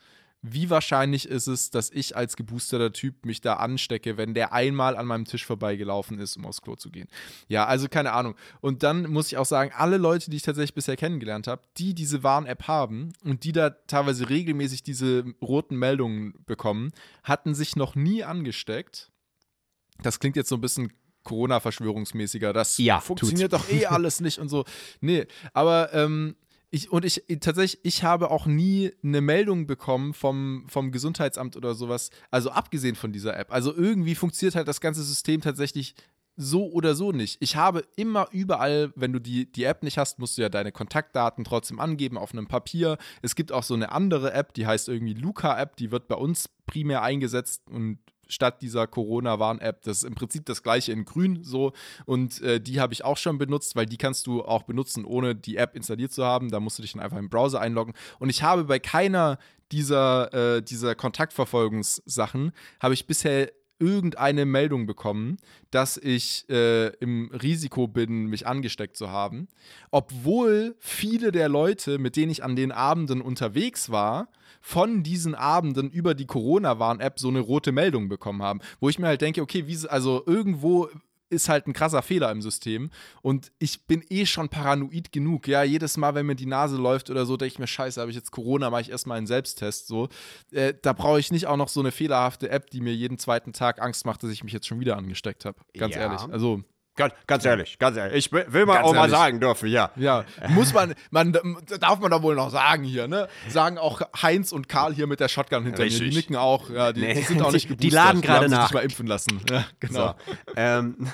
wie 0.43 0.69
wahrscheinlich 0.71 1.27
ist 1.27 1.47
es, 1.47 1.69
dass 1.69 1.91
ich 1.91 2.15
als 2.15 2.35
geboosterter 2.35 2.91
Typ 2.91 3.25
mich 3.25 3.41
da 3.41 3.55
anstecke, 3.55 4.17
wenn 4.17 4.33
der 4.33 4.53
einmal 4.53 4.97
an 4.97 5.05
meinem 5.05 5.25
Tisch 5.25 5.45
vorbeigelaufen 5.45 6.17
ist, 6.19 6.35
um 6.35 6.45
aufs 6.47 6.61
Klo 6.61 6.75
zu 6.75 6.89
gehen? 6.89 7.07
Ja, 7.47 7.65
also 7.65 7.87
keine 7.87 8.13
Ahnung. 8.13 8.35
Und 8.59 8.81
dann 8.81 9.11
muss 9.11 9.27
ich 9.27 9.37
auch 9.37 9.45
sagen, 9.45 9.71
alle 9.75 9.97
Leute, 9.97 10.31
die 10.31 10.37
ich 10.37 10.43
tatsächlich 10.43 10.73
bisher 10.73 10.97
kennengelernt 10.97 11.45
habe, 11.47 11.61
die 11.77 11.93
diese 11.93 12.23
Warn-App 12.23 12.67
haben 12.67 13.13
und 13.23 13.43
die 13.43 13.51
da 13.51 13.69
teilweise 13.69 14.29
regelmäßig 14.29 14.81
diese 14.81 15.25
roten 15.41 15.75
Meldungen 15.77 16.33
bekommen, 16.47 16.91
hatten 17.23 17.53
sich 17.53 17.75
noch 17.75 17.93
nie 17.95 18.23
angesteckt. 18.23 19.11
Das 20.01 20.19
klingt 20.19 20.35
jetzt 20.35 20.49
so 20.49 20.55
ein 20.55 20.61
bisschen 20.61 20.91
Corona-Verschwörungsmäßiger. 21.23 22.53
Das 22.53 22.77
Ja, 22.79 22.99
funktioniert 22.99 23.53
doch 23.53 23.69
eh 23.69 23.85
alles 23.85 24.21
nicht 24.21 24.39
und 24.39 24.49
so. 24.49 24.65
Nee, 25.01 25.27
aber 25.53 25.93
ähm, 25.93 26.35
ich, 26.71 26.89
und 26.89 27.03
ich 27.03 27.23
tatsächlich, 27.41 27.81
ich 27.83 28.03
habe 28.03 28.31
auch 28.31 28.45
nie 28.45 28.91
eine 29.03 29.19
Meldung 29.19 29.67
bekommen 29.67 30.13
vom, 30.13 30.65
vom 30.69 30.91
Gesundheitsamt 30.91 31.57
oder 31.57 31.75
sowas, 31.75 32.11
also 32.31 32.49
abgesehen 32.51 32.95
von 32.95 33.11
dieser 33.11 33.37
App. 33.37 33.51
Also 33.51 33.75
irgendwie 33.75 34.15
funktioniert 34.15 34.55
halt 34.55 34.69
das 34.69 34.79
ganze 34.79 35.03
System 35.03 35.41
tatsächlich 35.41 35.95
so 36.37 36.71
oder 36.71 36.95
so 36.95 37.11
nicht. 37.11 37.37
Ich 37.41 37.57
habe 37.57 37.83
immer 37.97 38.29
überall, 38.31 38.93
wenn 38.95 39.11
du 39.11 39.19
die, 39.19 39.51
die 39.51 39.65
App 39.65 39.83
nicht 39.83 39.97
hast, 39.97 40.17
musst 40.17 40.37
du 40.37 40.41
ja 40.43 40.49
deine 40.49 40.71
Kontaktdaten 40.71 41.43
trotzdem 41.43 41.81
angeben 41.81 42.17
auf 42.17 42.31
einem 42.31 42.47
Papier. 42.47 42.97
Es 43.21 43.35
gibt 43.35 43.51
auch 43.51 43.63
so 43.63 43.73
eine 43.73 43.91
andere 43.91 44.31
App, 44.31 44.53
die 44.53 44.65
heißt 44.65 44.87
irgendwie 44.87 45.13
Luca-App, 45.13 45.75
die 45.75 45.91
wird 45.91 46.07
bei 46.07 46.15
uns 46.15 46.49
primär 46.65 47.01
eingesetzt 47.01 47.69
und 47.69 47.99
statt 48.31 48.61
dieser 48.61 48.87
Corona-Warn-App, 48.87 49.83
das 49.83 49.99
ist 49.99 50.03
im 50.03 50.15
Prinzip 50.15 50.45
das 50.45 50.63
gleiche 50.63 50.91
in 50.91 51.05
grün 51.05 51.43
so 51.43 51.73
und 52.05 52.41
äh, 52.41 52.59
die 52.59 52.79
habe 52.79 52.93
ich 52.93 53.03
auch 53.03 53.17
schon 53.17 53.37
benutzt, 53.37 53.75
weil 53.75 53.85
die 53.85 53.97
kannst 53.97 54.27
du 54.27 54.43
auch 54.43 54.63
benutzen, 54.63 55.05
ohne 55.05 55.35
die 55.35 55.57
App 55.57 55.75
installiert 55.75 56.11
zu 56.11 56.25
haben. 56.25 56.49
Da 56.49 56.59
musst 56.59 56.77
du 56.77 56.81
dich 56.81 56.93
dann 56.93 57.01
einfach 57.01 57.17
im 57.17 57.29
Browser 57.29 57.59
einloggen 57.61 57.93
und 58.19 58.29
ich 58.29 58.43
habe 58.43 58.63
bei 58.63 58.79
keiner 58.79 59.37
dieser, 59.71 60.57
äh, 60.57 60.61
dieser 60.61 60.95
Kontaktverfolgungssachen, 60.95 62.51
habe 62.79 62.93
ich 62.93 63.07
bisher 63.07 63.51
irgendeine 63.81 64.45
Meldung 64.45 64.85
bekommen, 64.85 65.37
dass 65.71 65.97
ich 65.97 66.45
äh, 66.49 66.87
im 66.97 67.31
Risiko 67.31 67.87
bin, 67.87 68.27
mich 68.27 68.47
angesteckt 68.47 68.95
zu 68.95 69.09
haben, 69.09 69.47
obwohl 69.89 70.75
viele 70.79 71.31
der 71.31 71.49
Leute, 71.49 71.97
mit 71.97 72.15
denen 72.15 72.31
ich 72.31 72.43
an 72.43 72.55
den 72.55 72.71
Abenden 72.71 73.21
unterwegs 73.21 73.89
war, 73.89 74.29
von 74.61 75.01
diesen 75.01 75.33
Abenden 75.33 75.89
über 75.89 76.13
die 76.13 76.27
Corona-Warn-App 76.27 77.19
so 77.19 77.29
eine 77.29 77.39
rote 77.39 77.71
Meldung 77.71 78.07
bekommen 78.09 78.43
haben, 78.43 78.61
wo 78.79 78.89
ich 78.89 78.99
mir 78.99 79.07
halt 79.07 79.21
denke, 79.21 79.41
okay, 79.41 79.65
wie, 79.65 79.87
also 79.87 80.21
irgendwo 80.25 80.87
ist 81.31 81.49
halt 81.49 81.65
ein 81.67 81.73
krasser 81.73 82.01
Fehler 82.01 82.31
im 82.31 82.41
System 82.41 82.89
und 83.21 83.51
ich 83.57 83.87
bin 83.87 84.03
eh 84.09 84.25
schon 84.25 84.49
paranoid 84.49 85.11
genug. 85.11 85.47
Ja, 85.47 85.63
jedes 85.63 85.97
Mal, 85.97 86.13
wenn 86.13 86.25
mir 86.25 86.35
die 86.35 86.45
Nase 86.45 86.77
läuft 86.77 87.09
oder 87.09 87.25
so, 87.25 87.37
denke 87.37 87.53
ich 87.53 87.59
mir, 87.59 87.67
scheiße, 87.67 87.99
habe 87.99 88.11
ich 88.11 88.15
jetzt 88.17 88.31
Corona, 88.31 88.69
mache 88.69 88.81
ich 88.81 88.89
erstmal 88.91 89.17
einen 89.17 89.27
Selbsttest. 89.27 89.87
So. 89.87 90.09
Äh, 90.51 90.73
da 90.81 90.93
brauche 90.93 91.19
ich 91.19 91.31
nicht 91.31 91.47
auch 91.47 91.57
noch 91.57 91.69
so 91.69 91.79
eine 91.79 91.91
fehlerhafte 91.91 92.49
App, 92.49 92.69
die 92.69 92.81
mir 92.81 92.93
jeden 92.93 93.17
zweiten 93.17 93.53
Tag 93.53 93.81
Angst 93.81 94.05
macht, 94.05 94.23
dass 94.23 94.29
ich 94.29 94.43
mich 94.43 94.53
jetzt 94.53 94.67
schon 94.67 94.79
wieder 94.79 94.97
angesteckt 94.97 95.45
habe. 95.45 95.57
Ganz 95.77 95.95
Ja. 95.95 96.01
ehrlich. 96.01 96.21
Also, 96.31 96.63
Ganz, 97.01 97.13
ganz 97.27 97.45
ehrlich, 97.45 97.79
ganz 97.79 97.97
ehrlich. 97.97 98.25
Ich 98.25 98.31
will 98.31 98.65
mal 98.65 98.75
Ganz 98.75 98.87
auch 98.87 98.93
mal 98.93 98.99
ehrlich. 99.01 99.11
sagen 99.11 99.39
dürfen, 99.39 99.69
ja. 99.69 99.91
ja, 99.95 100.23
muss 100.49 100.73
man, 100.73 100.93
man, 101.09 101.33
darf 101.79 101.99
man 101.99 102.11
da 102.11 102.21
wohl 102.21 102.35
noch 102.35 102.49
sagen 102.51 102.83
hier, 102.83 103.07
ne? 103.07 103.27
Sagen 103.49 103.77
auch 103.77 104.01
Heinz 104.21 104.51
und 104.51 104.69
Karl 104.69 104.93
hier 104.93 105.07
mit 105.07 105.19
der 105.19 105.27
Shotgun 105.27 105.63
hinter 105.63 105.79
mir. 105.79 105.85
Richtig. 105.85 106.09
Die 106.11 106.15
nicken 106.15 106.35
auch, 106.35 106.69
ja, 106.69 106.93
die, 106.93 107.01
Nee, 107.01 107.13
die 107.15 107.21
sind 107.21 107.41
auch 107.41 107.51
nicht 107.53 107.63
die- 107.65 107.69
geboostert. 107.69 107.91
die 107.91 107.95
laden 107.95 108.21
gerade 108.21 108.37
haben 108.45 108.49
sich 108.49 108.57
nach. 108.57 108.63
nicht 108.65 108.73
mal 108.75 108.79
impfen 108.83 109.07
lassen. 109.07 109.41
Ja, 109.49 109.65
genau. 109.79 110.15
So. 110.25 110.53
ähm, 110.55 111.07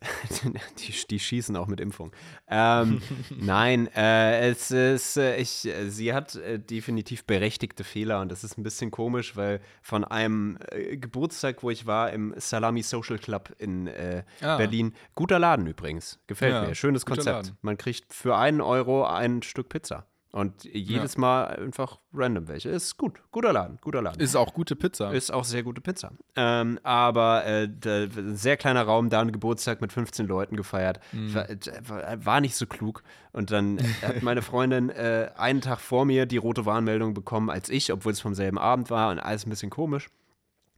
die, 0.78 0.92
die 1.10 1.18
schießen 1.18 1.56
auch 1.56 1.66
mit 1.66 1.80
Impfung. 1.80 2.12
Ähm, 2.48 3.00
nein, 3.30 3.88
äh, 3.94 4.48
es 4.50 4.70
ist, 4.70 5.16
äh, 5.16 5.36
ich, 5.36 5.66
äh, 5.66 5.88
sie 5.90 6.12
hat 6.12 6.34
äh, 6.36 6.58
definitiv 6.58 7.24
berechtigte 7.24 7.84
Fehler 7.84 8.20
und 8.20 8.30
das 8.30 8.44
ist 8.44 8.58
ein 8.58 8.62
bisschen 8.62 8.90
komisch, 8.90 9.36
weil 9.36 9.60
von 9.82 10.04
einem 10.04 10.58
äh, 10.70 10.96
Geburtstag, 10.96 11.62
wo 11.62 11.70
ich 11.70 11.86
war, 11.86 12.12
im 12.12 12.34
Salami 12.36 12.82
Social 12.82 13.18
Club 13.18 13.54
in 13.58 13.86
äh, 13.86 14.24
Ah. 14.40 14.56
Berlin, 14.56 14.94
guter 15.14 15.38
Laden 15.38 15.66
übrigens, 15.66 16.18
gefällt 16.26 16.52
Ja, 16.52 16.62
mir, 16.66 16.74
schönes 16.74 17.06
Konzept. 17.06 17.26
Laden. 17.46 17.58
Man 17.62 17.76
kriegt 17.76 18.12
für 18.12 18.36
einen 18.36 18.60
Euro 18.60 19.04
ein 19.06 19.42
Stück 19.42 19.68
Pizza. 19.68 20.06
Und 20.34 20.64
jedes 20.64 21.16
Mal 21.16 21.44
einfach 21.44 22.00
random 22.12 22.48
welche. 22.48 22.68
Ist 22.68 22.96
gut, 22.96 23.20
guter 23.30 23.52
Laden, 23.52 23.78
guter 23.80 24.02
Laden. 24.02 24.20
Ist 24.20 24.34
auch 24.34 24.52
gute 24.52 24.74
Pizza. 24.74 25.12
Ist 25.12 25.32
auch 25.32 25.44
sehr 25.44 25.62
gute 25.62 25.80
Pizza. 25.80 26.10
Ähm, 26.34 26.80
aber 26.82 27.44
äh, 27.46 27.68
ein 27.84 28.36
sehr 28.36 28.56
kleiner 28.56 28.82
Raum, 28.82 29.10
da 29.10 29.20
einen 29.20 29.30
Geburtstag 29.30 29.80
mit 29.80 29.92
15 29.92 30.26
Leuten 30.26 30.56
gefeiert. 30.56 30.98
War, 31.12 31.46
war, 31.86 32.26
war 32.26 32.40
nicht 32.40 32.56
so 32.56 32.66
klug. 32.66 33.04
Und 33.30 33.52
dann 33.52 33.78
hat 34.02 34.24
meine 34.24 34.42
Freundin 34.42 34.90
äh, 34.90 35.30
einen 35.36 35.60
Tag 35.60 35.78
vor 35.78 36.04
mir 36.04 36.26
die 36.26 36.38
rote 36.38 36.66
Warnmeldung 36.66 37.14
bekommen 37.14 37.48
als 37.48 37.68
ich, 37.68 37.92
obwohl 37.92 38.10
es 38.10 38.18
vom 38.18 38.34
selben 38.34 38.58
Abend 38.58 38.90
war 38.90 39.12
und 39.12 39.20
alles 39.20 39.46
ein 39.46 39.50
bisschen 39.50 39.70
komisch. 39.70 40.08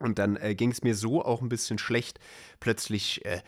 Und 0.00 0.18
dann 0.18 0.36
äh, 0.36 0.54
ging 0.54 0.70
es 0.70 0.82
mir 0.82 0.94
so 0.94 1.24
auch 1.24 1.40
ein 1.40 1.48
bisschen 1.48 1.78
schlecht. 1.78 2.20
Plötzlich 2.60 3.24
äh, 3.24 3.40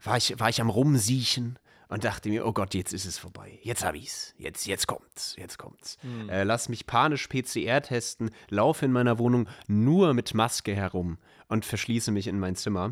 war, 0.00 0.16
ich, 0.16 0.38
war 0.38 0.48
ich 0.48 0.60
am 0.60 0.70
Rumsiechen 0.70 1.58
und 1.88 2.04
dachte 2.04 2.28
mir, 2.28 2.46
oh 2.46 2.52
Gott, 2.52 2.74
jetzt 2.74 2.92
ist 2.92 3.04
es 3.04 3.18
vorbei. 3.18 3.58
Jetzt 3.62 3.84
hab 3.84 3.94
ich's. 3.94 4.34
Jetzt, 4.38 4.66
jetzt 4.66 4.86
kommt's. 4.86 5.36
Jetzt 5.36 5.58
kommt's. 5.58 5.98
Äh, 6.28 6.42
lass 6.42 6.68
mich 6.68 6.86
panisch 6.86 7.28
PCR 7.28 7.80
testen, 7.82 8.30
laufe 8.48 8.84
in 8.84 8.92
meiner 8.92 9.18
Wohnung 9.18 9.48
nur 9.68 10.14
mit 10.14 10.34
Maske 10.34 10.74
herum 10.74 11.18
und 11.48 11.64
verschließe 11.64 12.10
mich 12.10 12.26
in 12.26 12.38
mein 12.38 12.56
Zimmer. 12.56 12.90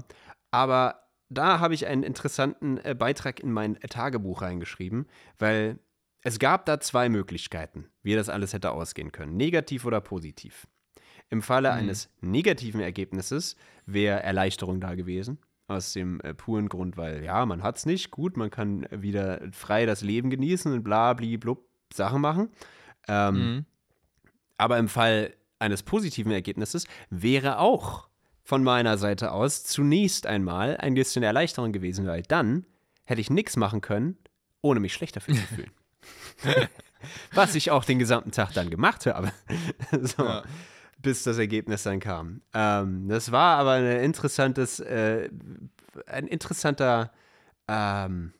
Aber 0.50 1.08
da 1.28 1.58
habe 1.58 1.74
ich 1.74 1.86
einen 1.86 2.02
interessanten 2.02 2.78
äh, 2.78 2.94
Beitrag 2.94 3.40
in 3.40 3.52
mein 3.52 3.78
Tagebuch 3.80 4.42
reingeschrieben, 4.42 5.06
weil 5.38 5.78
es 6.22 6.38
gab 6.38 6.64
da 6.64 6.80
zwei 6.80 7.08
Möglichkeiten, 7.08 7.90
wie 8.02 8.14
das 8.14 8.28
alles 8.28 8.52
hätte 8.52 8.70
ausgehen 8.70 9.12
können. 9.12 9.36
Negativ 9.36 9.84
oder 9.84 10.00
positiv. 10.00 10.66
Im 11.30 11.42
Falle 11.42 11.72
eines 11.72 12.10
negativen 12.20 12.80
Ergebnisses 12.80 13.56
wäre 13.86 14.22
Erleichterung 14.22 14.80
da 14.80 14.94
gewesen. 14.94 15.38
Aus 15.66 15.94
dem 15.94 16.20
äh, 16.20 16.34
puren 16.34 16.68
Grund, 16.68 16.96
weil 16.96 17.24
ja, 17.24 17.46
man 17.46 17.62
hat 17.62 17.78
es 17.78 17.86
nicht, 17.86 18.10
gut, 18.10 18.36
man 18.36 18.50
kann 18.50 18.86
wieder 18.90 19.40
frei 19.52 19.86
das 19.86 20.02
Leben 20.02 20.28
genießen 20.28 20.72
und 20.72 20.82
bla, 20.82 21.14
bli, 21.14 21.38
blub, 21.38 21.64
Sachen 21.92 22.20
machen. 22.20 22.50
Ähm, 23.08 23.34
Mhm. 23.34 23.64
Aber 24.56 24.78
im 24.78 24.88
Fall 24.88 25.34
eines 25.58 25.82
positiven 25.82 26.30
Ergebnisses 26.32 26.86
wäre 27.10 27.58
auch 27.58 28.08
von 28.42 28.62
meiner 28.62 28.98
Seite 28.98 29.32
aus 29.32 29.64
zunächst 29.64 30.26
einmal 30.26 30.76
ein 30.76 30.94
bisschen 30.94 31.22
Erleichterung 31.22 31.72
gewesen, 31.72 32.06
weil 32.06 32.22
dann 32.22 32.66
hätte 33.04 33.20
ich 33.20 33.30
nichts 33.30 33.56
machen 33.56 33.80
können, 33.80 34.18
ohne 34.60 34.80
mich 34.80 34.92
schlecht 34.94 35.16
dafür 35.16 35.34
zu 35.34 35.42
fühlen. 35.42 35.70
Was 37.32 37.54
ich 37.54 37.70
auch 37.70 37.84
den 37.84 37.98
gesamten 37.98 38.30
Tag 38.32 38.52
dann 38.52 38.70
gemacht 38.70 39.06
habe. 39.06 39.32
so, 40.02 40.24
Ja. 40.24 40.42
Bis 41.04 41.22
das 41.22 41.38
Ergebnis 41.38 41.84
dann 41.84 42.00
kam. 42.00 42.40
Ähm, 42.52 43.08
das 43.08 43.30
war 43.30 43.58
aber 43.58 43.72
ein 43.72 44.00
interessantes, 44.00 44.80
äh, 44.80 45.28
ein 46.06 46.26
interessanter, 46.26 47.12
ähm, 47.68 48.32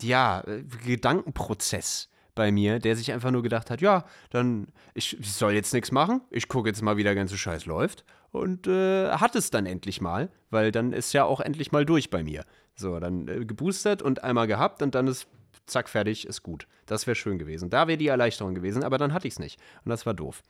ja, 0.00 0.42
Gedankenprozess 0.86 2.08
bei 2.34 2.52
mir, 2.52 2.78
der 2.78 2.96
sich 2.96 3.12
einfach 3.12 3.30
nur 3.30 3.42
gedacht 3.42 3.70
hat, 3.70 3.80
ja, 3.80 4.04
dann, 4.30 4.68
ich, 4.94 5.18
ich 5.18 5.32
soll 5.32 5.52
jetzt 5.52 5.74
nichts 5.74 5.92
machen, 5.92 6.22
ich 6.30 6.48
gucke 6.48 6.68
jetzt 6.68 6.80
mal, 6.80 6.96
wie 6.96 7.02
der 7.02 7.14
ganze 7.14 7.36
Scheiß 7.36 7.66
läuft 7.66 8.04
und 8.30 8.66
äh, 8.66 9.10
hat 9.10 9.34
es 9.34 9.50
dann 9.50 9.66
endlich 9.66 10.00
mal, 10.00 10.30
weil 10.50 10.72
dann 10.72 10.92
ist 10.92 11.12
ja 11.12 11.24
auch 11.24 11.40
endlich 11.40 11.72
mal 11.72 11.84
durch 11.84 12.08
bei 12.10 12.22
mir. 12.22 12.44
So, 12.76 12.98
dann 13.00 13.28
äh, 13.28 13.44
geboostert 13.44 14.00
und 14.00 14.24
einmal 14.24 14.46
gehabt 14.46 14.80
und 14.82 14.94
dann 14.94 15.06
ist 15.08 15.26
zack, 15.66 15.88
fertig, 15.88 16.26
ist 16.26 16.42
gut. 16.42 16.66
Das 16.86 17.06
wäre 17.06 17.14
schön 17.14 17.38
gewesen. 17.38 17.70
Da 17.70 17.86
wäre 17.88 17.98
die 17.98 18.08
Erleichterung 18.08 18.54
gewesen, 18.54 18.84
aber 18.84 18.98
dann 18.98 19.12
hatte 19.12 19.28
ich 19.28 19.34
es 19.34 19.38
nicht 19.38 19.60
und 19.84 19.90
das 19.90 20.06
war 20.06 20.14
doof. 20.14 20.42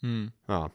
Hm. 0.00 0.32
Ja, 0.48 0.70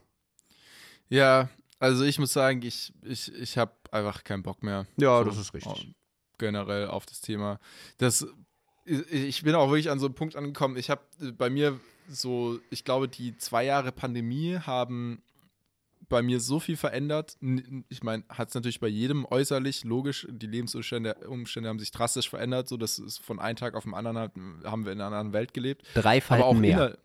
Ja, 1.09 1.49
also 1.79 2.03
ich 2.03 2.19
muss 2.19 2.33
sagen, 2.33 2.61
ich, 2.61 2.93
ich, 3.03 3.33
ich 3.33 3.57
habe 3.57 3.73
einfach 3.91 4.23
keinen 4.23 4.43
Bock 4.43 4.63
mehr. 4.63 4.85
ja 4.97 5.19
So, 5.19 5.25
das 5.25 5.37
ist 5.37 5.53
richtig. 5.53 5.87
oh, 5.89 5.93
Generell 6.37 6.87
auf 6.87 7.05
das 7.05 7.21
Thema. 7.21 7.59
Das, 7.97 8.27
ich 8.85 9.43
bin 9.43 9.55
auch 9.55 9.69
wirklich 9.69 9.89
an 9.89 9.99
so 9.99 10.05
einem 10.05 10.15
Punkt 10.15 10.35
angekommen. 10.35 10.77
Ich 10.77 10.89
habe 10.89 11.01
bei 11.37 11.49
mir 11.49 11.79
so, 12.07 12.59
ich 12.69 12.83
glaube, 12.83 13.07
die 13.07 13.37
zwei 13.37 13.65
Jahre 13.65 13.91
Pandemie 13.91 14.57
haben 14.59 15.21
bei 16.07 16.21
mir 16.21 16.39
so 16.39 16.59
viel 16.59 16.77
verändert. 16.77 17.37
Ich 17.89 18.03
meine, 18.03 18.23
hat 18.29 18.49
es 18.49 18.53
natürlich 18.53 18.79
bei 18.79 18.87
jedem 18.87 19.25
äußerlich, 19.25 19.83
logisch, 19.83 20.27
die 20.29 20.47
Lebensumstände 20.47 21.15
Umstände 21.27 21.69
haben 21.69 21.79
sich 21.79 21.91
drastisch 21.91 22.29
verändert, 22.29 22.67
so 22.67 22.77
dass 22.77 22.99
es 22.99 23.17
von 23.17 23.39
einem 23.39 23.55
Tag 23.55 23.73
auf 23.75 23.83
den 23.83 23.93
anderen 23.93 24.17
hat, 24.17 24.31
haben 24.65 24.85
wir 24.85 24.91
in 24.91 25.01
einer 25.01 25.15
anderen 25.15 25.33
Welt 25.33 25.53
gelebt. 25.53 25.83
Drei 25.95 26.17
Aber 26.29 26.45
auch 26.45 26.53
Falten 26.53 26.61
mehr. 26.61 26.97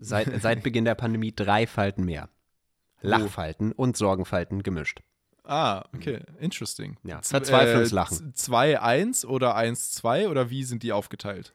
Seit, 0.00 0.28
seit 0.42 0.62
Beginn 0.62 0.84
der 0.84 0.94
Pandemie 0.94 1.32
drei 1.34 1.66
Falten 1.66 2.04
mehr. 2.04 2.28
Lachfalten 3.02 3.72
und 3.72 3.96
Sorgenfalten 3.96 4.62
gemischt. 4.62 5.00
Ah, 5.44 5.84
okay, 5.94 6.20
interesting. 6.38 6.96
Ja, 7.02 7.22
Verzweiflungslachen. 7.22 8.30
äh, 8.30 8.38
2-1 8.38 9.26
oder 9.26 9.56
1-2 9.56 10.28
oder 10.28 10.50
wie 10.50 10.64
sind 10.64 10.82
die 10.82 10.92
aufgeteilt? 10.92 11.54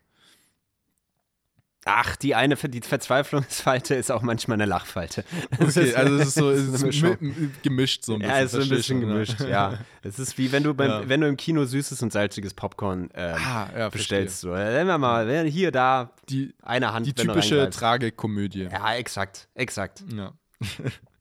Ach, 1.88 2.16
die 2.16 2.34
eine, 2.34 2.56
die 2.56 2.82
Verzweiflungsfalte 2.82 3.94
ist 3.94 4.12
auch 4.12 4.24
manchmal 4.24 4.56
eine 4.56 4.66
Lachfalte. 4.66 5.24
Das 5.60 5.78
Okay, 5.78 5.90
ist- 5.90 5.96
also 5.96 6.16
es 6.16 6.28
ist 6.30 6.34
so 6.34 6.50
es 6.50 6.62
ist 6.82 7.62
gemischt 7.62 8.04
so 8.04 8.14
ein 8.16 8.20
bisschen. 8.20 8.36
Ja, 8.36 8.42
es 8.44 8.54
ist 8.56 8.64
ein 8.64 8.70
bisschen 8.70 9.02
schon, 9.02 9.10
gemischt, 9.10 9.40
ja. 9.42 9.78
Es 10.02 10.18
ist 10.18 10.36
wie 10.40 10.52
wenn 10.52 10.64
du 10.64 10.74
beim, 10.74 10.90
Ja. 10.90 11.08
wenn 11.10 11.22
du 11.22 11.28
im 11.28 11.38
Kino 11.38 11.64
süßes 11.64 12.02
und 12.02 12.12
salziges 12.12 12.56
Popcorn 12.56 13.10
ähm, 13.14 13.36
Ah, 13.38 13.70
ja, 13.78 13.90
bestellst. 13.90 14.40
So. 14.42 14.56
Nehmen 14.56 14.88
wir 14.88 14.98
mal, 14.98 15.28
wenn 15.28 15.46
hier, 15.46 15.72
da, 15.72 16.12
Die, 16.28 16.56
eine 16.64 16.92
Hand, 16.92 17.06
die 17.06 17.14
wenn 17.18 17.28
typische. 17.28 17.70
Tragikomödie. 17.70 18.64
Ja, 18.72 18.96
exakt, 18.96 19.48
exakt. 19.54 20.04
Ja. 20.12 20.34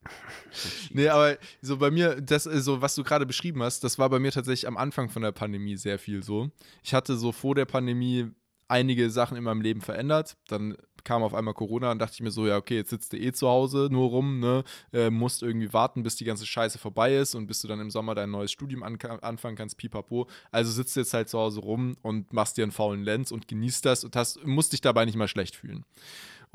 nee, 0.90 1.08
aber 1.08 1.36
so 1.62 1.76
bei 1.76 1.90
mir, 1.90 2.20
das 2.20 2.46
äh, 2.46 2.60
so, 2.60 2.80
was 2.80 2.94
du 2.94 3.02
gerade 3.04 3.26
beschrieben 3.26 3.62
hast, 3.62 3.84
das 3.84 3.98
war 3.98 4.08
bei 4.08 4.18
mir 4.18 4.32
tatsächlich 4.32 4.66
am 4.68 4.76
Anfang 4.76 5.08
von 5.08 5.22
der 5.22 5.32
Pandemie 5.32 5.76
sehr 5.76 5.98
viel 5.98 6.22
so. 6.22 6.50
Ich 6.82 6.94
hatte 6.94 7.16
so 7.16 7.32
vor 7.32 7.54
der 7.54 7.64
Pandemie 7.64 8.30
einige 8.68 9.10
Sachen 9.10 9.36
in 9.36 9.44
meinem 9.44 9.60
Leben 9.60 9.80
verändert. 9.80 10.36
Dann 10.48 10.76
kam 11.04 11.22
auf 11.22 11.34
einmal 11.34 11.52
Corona 11.54 11.92
und 11.92 11.98
dachte 11.98 12.14
ich 12.14 12.22
mir 12.22 12.30
so, 12.30 12.46
ja, 12.46 12.56
okay, 12.56 12.76
jetzt 12.76 12.90
sitzt 12.90 13.12
du 13.12 13.18
eh 13.18 13.32
zu 13.32 13.46
Hause 13.46 13.88
nur 13.90 14.08
rum, 14.08 14.40
ne? 14.40 14.64
Äh, 14.92 15.10
musst 15.10 15.42
irgendwie 15.42 15.72
warten, 15.72 16.02
bis 16.02 16.16
die 16.16 16.24
ganze 16.24 16.46
Scheiße 16.46 16.78
vorbei 16.78 17.14
ist 17.16 17.34
und 17.34 17.46
bis 17.46 17.60
du 17.60 17.68
dann 17.68 17.78
im 17.80 17.90
Sommer 17.90 18.14
dein 18.14 18.30
neues 18.30 18.50
Studium 18.50 18.82
anka- 18.82 19.20
anfangen 19.20 19.56
kannst, 19.56 19.76
pipapo. 19.76 20.28
Also 20.50 20.70
sitzt 20.72 20.96
du 20.96 21.00
jetzt 21.00 21.12
halt 21.12 21.28
zu 21.28 21.38
Hause 21.38 21.60
rum 21.60 21.96
und 22.00 22.32
machst 22.32 22.56
dir 22.56 22.62
einen 22.62 22.72
faulen 22.72 23.04
Lenz 23.04 23.32
und 23.32 23.48
genießt 23.48 23.84
das 23.84 24.02
und 24.02 24.16
hast, 24.16 24.44
musst 24.46 24.72
dich 24.72 24.80
dabei 24.80 25.04
nicht 25.04 25.16
mal 25.16 25.28
schlecht 25.28 25.56
fühlen. 25.56 25.84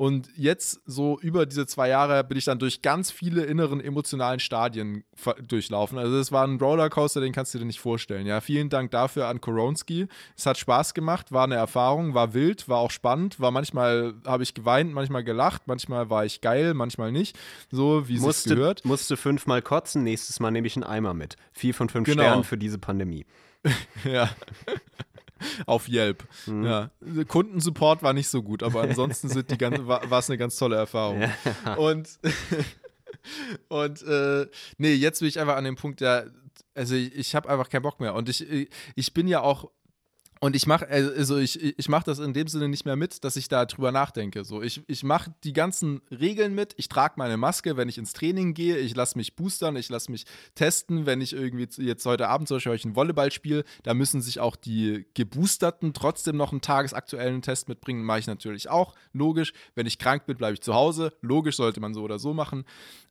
Und 0.00 0.30
jetzt, 0.34 0.80
so 0.86 1.20
über 1.20 1.44
diese 1.44 1.66
zwei 1.66 1.90
Jahre, 1.90 2.24
bin 2.24 2.38
ich 2.38 2.46
dann 2.46 2.58
durch 2.58 2.80
ganz 2.80 3.10
viele 3.10 3.44
inneren 3.44 3.82
emotionalen 3.82 4.40
Stadien 4.40 5.04
durchlaufen. 5.46 5.98
Also, 5.98 6.16
es 6.16 6.32
war 6.32 6.46
ein 6.46 6.56
Rollercoaster, 6.58 7.20
den 7.20 7.34
kannst 7.34 7.52
du 7.52 7.58
dir 7.58 7.66
nicht 7.66 7.80
vorstellen. 7.80 8.26
Ja, 8.26 8.40
vielen 8.40 8.70
Dank 8.70 8.92
dafür 8.92 9.26
an 9.26 9.42
Koronski. 9.42 10.06
Es 10.38 10.46
hat 10.46 10.56
Spaß 10.56 10.94
gemacht, 10.94 11.32
war 11.32 11.44
eine 11.44 11.56
Erfahrung, 11.56 12.14
war 12.14 12.32
wild, 12.32 12.66
war 12.66 12.78
auch 12.78 12.90
spannend, 12.90 13.40
war 13.40 13.50
manchmal 13.50 14.14
habe 14.24 14.42
ich 14.42 14.54
geweint, 14.54 14.94
manchmal 14.94 15.22
gelacht, 15.22 15.64
manchmal 15.66 16.08
war 16.08 16.24
ich 16.24 16.40
geil, 16.40 16.72
manchmal 16.72 17.12
nicht. 17.12 17.38
So, 17.70 18.08
wie 18.08 18.16
es 18.16 18.44
gehört. 18.44 18.86
musste 18.86 19.18
fünfmal 19.18 19.60
kotzen, 19.60 20.02
nächstes 20.02 20.40
Mal 20.40 20.50
nehme 20.50 20.66
ich 20.66 20.76
einen 20.76 20.84
Eimer 20.84 21.12
mit. 21.12 21.36
Vier 21.52 21.74
von 21.74 21.90
fünf 21.90 22.06
Genau. 22.06 22.22
Sternen 22.22 22.44
für 22.44 22.56
diese 22.56 22.78
Pandemie. 22.78 23.26
Ja. 24.04 24.30
Auf 25.66 25.88
Yelp. 25.88 26.24
Mhm. 26.46 26.64
Ja. 26.64 26.90
Kundensupport 27.28 28.02
war 28.02 28.12
nicht 28.12 28.28
so 28.28 28.42
gut, 28.42 28.62
aber 28.62 28.82
ansonsten 28.82 29.28
sind 29.28 29.50
die 29.50 29.58
ganze, 29.58 29.86
war 29.86 30.12
es 30.12 30.28
eine 30.28 30.38
ganz 30.38 30.56
tolle 30.56 30.76
Erfahrung. 30.76 31.24
Und, 31.76 32.18
und 33.68 34.02
äh, 34.02 34.46
nee, 34.78 34.94
jetzt 34.94 35.20
bin 35.20 35.28
ich 35.28 35.38
einfach 35.38 35.56
an 35.56 35.64
dem 35.64 35.76
Punkt, 35.76 36.00
ja, 36.00 36.24
also 36.74 36.94
ich, 36.94 37.14
ich 37.14 37.34
habe 37.34 37.48
einfach 37.48 37.68
keinen 37.68 37.82
Bock 37.82 38.00
mehr. 38.00 38.14
Und 38.14 38.28
ich, 38.28 38.68
ich 38.94 39.14
bin 39.14 39.28
ja 39.28 39.40
auch. 39.40 39.70
Und 40.42 40.56
ich 40.56 40.66
mache 40.66 40.88
also 40.88 41.36
ich, 41.36 41.78
ich 41.78 41.88
mach 41.90 42.02
das 42.02 42.18
in 42.18 42.32
dem 42.32 42.48
Sinne 42.48 42.70
nicht 42.70 42.86
mehr 42.86 42.96
mit, 42.96 43.24
dass 43.24 43.36
ich 43.36 43.48
da 43.48 43.66
drüber 43.66 43.92
nachdenke. 43.92 44.42
So, 44.42 44.62
ich, 44.62 44.82
ich 44.86 45.04
mache 45.04 45.34
die 45.44 45.52
ganzen 45.52 46.00
Regeln 46.10 46.54
mit. 46.54 46.72
Ich 46.78 46.88
trage 46.88 47.14
meine 47.18 47.36
Maske, 47.36 47.76
wenn 47.76 47.90
ich 47.90 47.98
ins 47.98 48.14
Training 48.14 48.54
gehe. 48.54 48.78
Ich 48.78 48.96
lasse 48.96 49.18
mich 49.18 49.36
boostern, 49.36 49.76
ich 49.76 49.90
lasse 49.90 50.10
mich 50.10 50.24
testen. 50.54 51.04
Wenn 51.04 51.20
ich 51.20 51.34
irgendwie 51.34 51.68
jetzt 51.84 52.06
heute 52.06 52.28
Abend 52.28 52.48
zum 52.48 52.56
Beispiel 52.56 52.90
ein 52.90 52.96
Volleyball 52.96 53.30
spiele, 53.30 53.64
da 53.82 53.92
müssen 53.92 54.22
sich 54.22 54.40
auch 54.40 54.56
die 54.56 55.04
Geboosterten 55.12 55.92
trotzdem 55.92 56.38
noch 56.38 56.52
einen 56.52 56.62
tagesaktuellen 56.62 57.42
Test 57.42 57.68
mitbringen. 57.68 58.02
Mache 58.02 58.20
ich 58.20 58.26
natürlich 58.26 58.70
auch. 58.70 58.94
Logisch. 59.12 59.52
Wenn 59.74 59.86
ich 59.86 59.98
krank 59.98 60.24
bin, 60.24 60.38
bleibe 60.38 60.54
ich 60.54 60.62
zu 60.62 60.72
Hause. 60.72 61.12
Logisch 61.20 61.56
sollte 61.56 61.80
man 61.80 61.92
so 61.92 62.02
oder 62.02 62.18
so 62.18 62.32
machen 62.32 62.64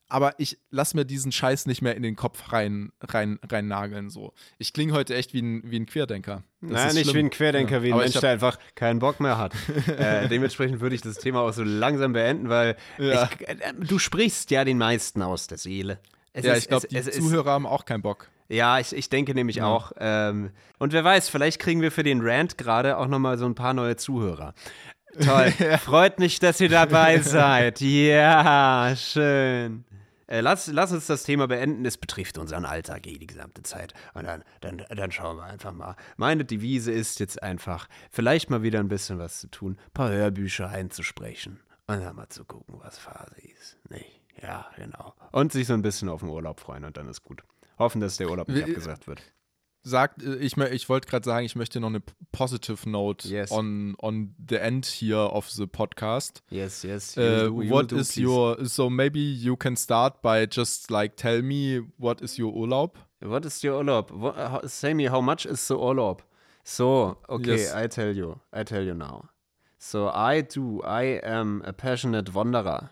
aber 0.09 0.33
ich 0.39 0.57
lass 0.71 0.95
mir 0.95 1.05
diesen 1.05 1.31
Scheiß 1.31 1.67
nicht 1.67 1.81
mehr 1.81 1.95
in 1.95 2.03
den 2.03 2.15
Kopf 2.15 2.51
rein, 2.51 2.91
rein, 2.99 3.39
rein 3.47 3.67
nageln. 3.67 4.09
So. 4.09 4.33
Ich 4.57 4.73
klinge 4.73 4.93
heute 4.93 5.15
echt 5.15 5.33
wie 5.33 5.41
ein, 5.41 5.61
wie 5.69 5.79
ein 5.79 5.85
Querdenker. 5.85 6.43
Das 6.61 6.87
ist 6.87 6.93
nicht 6.95 7.09
schlimm. 7.09 7.15
wie 7.15 7.27
ein 7.27 7.29
Querdenker, 7.29 7.77
Ja. 7.77 7.83
wie 7.83 7.87
ein 7.87 7.93
Aber 7.93 8.01
Mensch, 8.03 8.19
der 8.19 8.29
einfach 8.31 8.57
keinen 8.75 8.99
Bock 8.99 9.19
mehr 9.19 9.37
hat. 9.37 9.53
äh, 9.97 10.27
dementsprechend 10.27 10.81
würde 10.81 10.95
ich 10.95 11.01
das 11.01 11.15
Thema 11.17 11.41
auch 11.41 11.53
so 11.53 11.63
langsam 11.63 12.13
beenden, 12.13 12.49
weil 12.49 12.75
Ja. 12.97 13.29
ich, 13.39 13.47
äh, 13.47 13.55
du 13.79 13.97
sprichst 13.99 14.51
ja 14.51 14.65
den 14.65 14.77
meisten 14.77 15.21
aus 15.21 15.47
der 15.47 15.57
Seele. 15.57 15.99
Es 16.33 16.45
Ja, 16.45 16.53
ist- 16.53 16.63
ich 16.63 16.67
glaube, 16.67 16.87
die 16.87 16.95
es 16.97 17.07
ist- 17.07 17.17
Zuhörer 17.17 17.51
haben 17.51 17.65
auch 17.65 17.85
keinen 17.85 18.01
Bock. 18.01 18.27
Ja, 18.49 18.79
ich, 18.79 18.93
ich 18.95 19.09
denke 19.09 19.33
nämlich 19.35 19.61
auch. 19.61 19.91
Ähm, 19.99 20.49
und 20.79 20.91
wer 20.91 21.03
weiß, 21.03 21.29
vielleicht 21.29 21.59
kriegen 21.59 21.81
wir 21.81 21.91
für 21.91 22.03
den 22.03 22.19
Rant 22.21 22.57
gerade 22.57 22.97
auch 22.97 23.07
nochmal 23.07 23.37
so 23.37 23.45
ein 23.45 23.53
paar 23.55 23.73
neue 23.73 23.95
Zuhörer. 23.95 24.53
Toll. 25.23 25.51
Freut 25.83 26.19
mich, 26.19 26.39
dass 26.39 26.59
ihr 26.59 26.69
dabei 26.69 27.17
seid. 27.21 27.79
Ja, 27.81 28.93
schön. 28.97 29.85
Äh, 30.29 30.41
lass, 30.41 30.67
lass 30.67 30.91
uns 30.91 31.07
das 31.07 31.23
Thema 31.23 31.47
beenden. 31.47 31.83
Es 31.85 31.97
betrifft 31.97 32.37
unseren 32.37 32.65
Alltag 32.65 33.07
eh 33.07 33.17
die 33.17 33.25
gesamte 33.25 33.63
Zeit. 33.63 33.93
Und 34.13 34.25
dann, 34.25 34.43
dann, 34.61 34.85
dann 34.89 35.11
schauen 35.11 35.37
wir 35.37 35.45
einfach 35.45 35.71
mal. 35.71 35.95
Meine 36.17 36.45
Devise 36.45 36.91
ist 36.91 37.19
jetzt 37.19 37.41
einfach, 37.41 37.89
vielleicht 38.11 38.51
mal 38.51 38.61
wieder 38.61 38.79
ein 38.79 38.89
bisschen 38.89 39.17
was 39.17 39.39
zu 39.39 39.47
tun, 39.47 39.79
ein 39.87 39.93
paar 39.93 40.11
Hörbücher 40.11 40.69
einzusprechen 40.69 41.59
und 41.87 42.01
dann 42.01 42.15
mal 42.15 42.29
zu 42.29 42.45
gucken, 42.45 42.75
was 42.79 42.99
Phase 42.99 43.41
ist. 43.41 43.77
Nee, 43.89 44.05
ja, 44.39 44.69
genau. 44.75 45.15
Und 45.31 45.51
sich 45.51 45.65
so 45.65 45.73
ein 45.73 45.81
bisschen 45.81 46.09
auf 46.09 46.19
den 46.19 46.29
Urlaub 46.29 46.59
freuen 46.59 46.85
und 46.85 46.95
dann 46.95 47.09
ist 47.09 47.23
gut. 47.23 47.43
Hoffen, 47.79 47.99
dass 47.99 48.17
der 48.17 48.29
Urlaub 48.29 48.49
nicht 48.49 48.65
abgesagt 48.65 49.07
wird. 49.07 49.23
Sagt, 49.89 50.23
äh, 50.23 50.35
ich, 50.37 50.55
ich 50.57 50.87
wollte 50.89 51.07
gerade 51.09 51.25
sagen, 51.25 51.45
ich 51.45 51.55
möchte 51.55 51.79
noch 51.79 51.89
eine 51.89 52.01
positive 52.31 52.89
note 52.89 53.27
Yes. 53.27 53.51
on, 53.51 53.95
on 54.01 54.33
the 54.47 54.55
end 54.57 54.85
here 54.85 55.31
of 55.31 55.49
the 55.49 55.67
podcast. 55.67 56.41
Yes, 56.49 56.83
yes. 56.83 57.17
Uh, 57.17 57.49
what 57.51 57.91
is 57.91 58.15
your, 58.17 58.63
so 58.65 58.89
maybe 58.89 59.19
you 59.19 59.55
can 59.57 59.75
start 59.75 60.21
by 60.21 60.45
just 60.49 60.89
like 60.91 61.15
tell 61.17 61.41
me 61.41 61.81
what 61.97 62.21
is 62.21 62.37
your 62.37 62.53
Urlaub? 62.53 62.91
What 63.21 63.45
is 63.45 63.61
your 63.63 63.81
Urlaub? 63.83 64.11
Wha- 64.11 64.33
how- 64.49 64.67
Say 64.67 64.93
me, 64.93 65.09
how 65.09 65.21
much 65.21 65.45
is 65.45 65.67
the 65.67 65.75
Urlaub? 65.75 66.19
So, 66.63 67.17
okay, 67.27 67.57
Yes. 67.57 67.73
I 67.73 67.87
tell 67.87 68.15
you. 68.15 68.39
I 68.53 68.63
tell 68.63 68.83
you 68.83 68.93
now. 68.93 69.29
So, 69.79 70.09
I 70.09 70.41
do. 70.41 70.81
I 70.83 71.19
am 71.23 71.61
a 71.65 71.73
passionate 71.73 72.33
wanderer. 72.33 72.91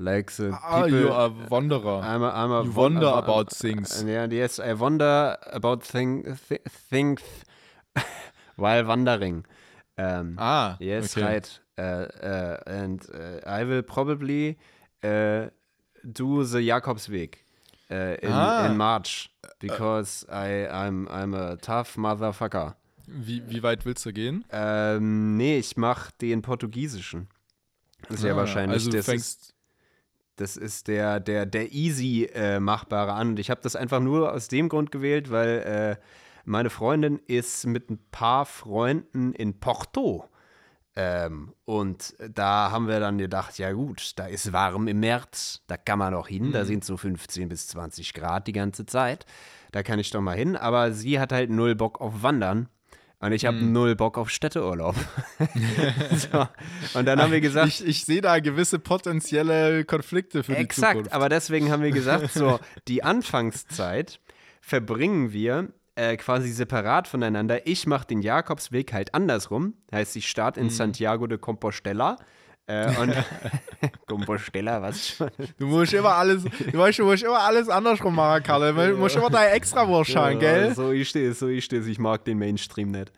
Like 0.00 0.30
the 0.32 0.52
Ah, 0.62 0.84
people. 0.84 1.00
you 1.00 1.10
are 1.12 1.30
Wanderer. 1.50 2.00
I'm 2.02 2.22
a, 2.22 2.28
I'm 2.30 2.52
a 2.52 2.62
You 2.62 2.70
won- 2.70 2.94
wonder 2.94 3.06
a- 3.08 3.18
about 3.18 3.52
uh, 3.52 3.56
things. 3.56 4.04
Yeah, 4.06 4.26
yes, 4.30 4.60
I 4.60 4.72
wonder 4.74 5.36
about 5.52 5.82
thing, 5.82 6.22
th 6.48 6.60
things 6.90 7.20
while 8.56 8.84
wandering. 8.84 9.44
Um, 9.96 10.36
ah, 10.38 10.76
Yes, 10.80 11.16
okay. 11.16 11.26
right. 11.26 11.60
Uh, 11.76 12.06
uh, 12.22 12.56
and 12.66 13.00
uh, 13.12 13.40
I 13.46 13.64
will 13.64 13.82
probably 13.82 14.56
uh, 15.02 15.48
do 16.04 16.44
the 16.44 16.60
Jakobsweg 16.60 17.34
uh, 17.90 18.16
in, 18.22 18.30
Ah. 18.32 18.66
in 18.66 18.76
March 18.76 19.30
because 19.60 20.24
I, 20.30 20.66
I'm, 20.68 21.08
I'm 21.08 21.34
a 21.34 21.56
tough 21.56 21.96
motherfucker. 21.96 22.76
Wie, 23.06 23.42
wie 23.48 23.62
weit 23.62 23.84
willst 23.86 24.04
du 24.06 24.12
gehen? 24.12 24.44
Ähm, 24.52 25.36
nee, 25.36 25.58
ich 25.58 25.76
mach 25.76 26.10
den 26.20 26.42
portugiesischen. 26.42 27.28
Ist 28.10 28.22
ja 28.22 28.34
Ah, 28.34 28.36
wahrscheinlich. 28.36 28.74
Also 28.84 28.90
du 28.90 29.02
fängst, 29.02 29.54
das 30.40 30.56
ist 30.56 30.88
der, 30.88 31.20
der, 31.20 31.46
der 31.46 31.72
easy 31.72 32.28
äh, 32.34 32.60
machbare 32.60 33.12
an. 33.12 33.30
Und 33.30 33.38
ich 33.38 33.50
habe 33.50 33.60
das 33.62 33.76
einfach 33.76 34.00
nur 34.00 34.32
aus 34.32 34.48
dem 34.48 34.68
Grund 34.68 34.90
gewählt, 34.90 35.30
weil 35.30 35.98
äh, 35.98 36.02
meine 36.44 36.70
Freundin 36.70 37.20
ist 37.26 37.66
mit 37.66 37.90
ein 37.90 37.98
paar 38.10 38.46
Freunden 38.46 39.32
in 39.32 39.60
Porto. 39.60 40.28
Ähm, 40.96 41.54
und 41.64 42.16
da 42.18 42.70
haben 42.70 42.88
wir 42.88 42.98
dann 42.98 43.18
gedacht, 43.18 43.58
ja 43.58 43.72
gut, 43.72 44.12
da 44.16 44.26
ist 44.26 44.52
warm 44.52 44.88
im 44.88 44.98
März, 44.98 45.62
da 45.68 45.76
kann 45.76 45.98
man 45.98 46.14
auch 46.14 46.26
hin, 46.26 46.50
da 46.50 46.64
sind 46.64 46.84
so 46.84 46.96
15 46.96 47.48
bis 47.48 47.68
20 47.68 48.14
Grad 48.14 48.48
die 48.48 48.52
ganze 48.52 48.84
Zeit. 48.84 49.24
Da 49.70 49.82
kann 49.82 50.00
ich 50.00 50.10
doch 50.10 50.20
mal 50.20 50.36
hin, 50.36 50.56
aber 50.56 50.92
sie 50.92 51.20
hat 51.20 51.32
halt 51.32 51.50
null 51.50 51.74
Bock 51.74 52.00
auf 52.00 52.22
Wandern. 52.22 52.68
Und 53.20 53.32
ich 53.32 53.44
habe 53.46 53.56
null 53.56 53.96
Bock 53.96 54.16
auf 54.16 54.30
Städteurlaub. 54.30 54.94
so. 56.32 56.46
Und 56.98 57.06
dann 57.06 57.20
haben 57.20 57.32
wir 57.32 57.40
gesagt, 57.40 57.68
ich, 57.68 57.84
ich 57.86 58.04
sehe 58.04 58.20
da 58.20 58.38
gewisse 58.38 58.78
potenzielle 58.78 59.84
Konflikte 59.84 60.42
für 60.44 60.52
die 60.52 60.58
Exakt, 60.58 60.92
Zukunft. 60.92 61.12
aber 61.12 61.28
deswegen 61.28 61.70
haben 61.72 61.82
wir 61.82 61.90
gesagt, 61.90 62.32
so, 62.32 62.60
die 62.86 63.02
Anfangszeit 63.02 64.20
verbringen 64.60 65.32
wir 65.32 65.68
äh, 65.96 66.16
quasi 66.16 66.50
separat 66.52 67.08
voneinander. 67.08 67.66
Ich 67.66 67.86
mache 67.88 68.06
den 68.06 68.22
Jakobsweg 68.22 68.92
halt 68.92 69.14
andersrum. 69.14 69.74
Heißt, 69.92 70.14
ich 70.16 70.28
starte 70.28 70.60
in 70.60 70.66
Mhm. 70.66 70.70
Santiago 70.70 71.26
de 71.26 71.38
Compostela. 71.38 72.16
Äh, 72.68 72.94
und 73.00 73.14
Compostela, 74.06 74.82
was 74.82 75.08
schon? 75.08 75.30
Du 75.58 75.66
musst 75.66 75.94
immer 75.94 76.14
alles, 76.14 76.44
du 76.44 76.76
musst, 76.76 76.98
du 76.98 77.04
musst 77.04 77.22
immer 77.22 77.40
alles 77.40 77.68
andersrum 77.70 78.14
machen, 78.14 78.42
Kalle. 78.42 78.74
Du 78.74 78.96
musst 78.96 79.16
immer 79.16 79.30
deine 79.30 79.52
Extrawurst 79.52 80.10
schauen, 80.10 80.38
gell? 80.38 80.74
So 80.74 80.90
ist 80.90 81.16
es, 81.16 81.38
so 81.38 81.48
ist 81.48 81.72
es. 81.72 81.86
Ich 81.86 81.98
mag 81.98 82.26
den 82.26 82.36
Mainstream 82.36 82.90
nicht. 82.90 83.10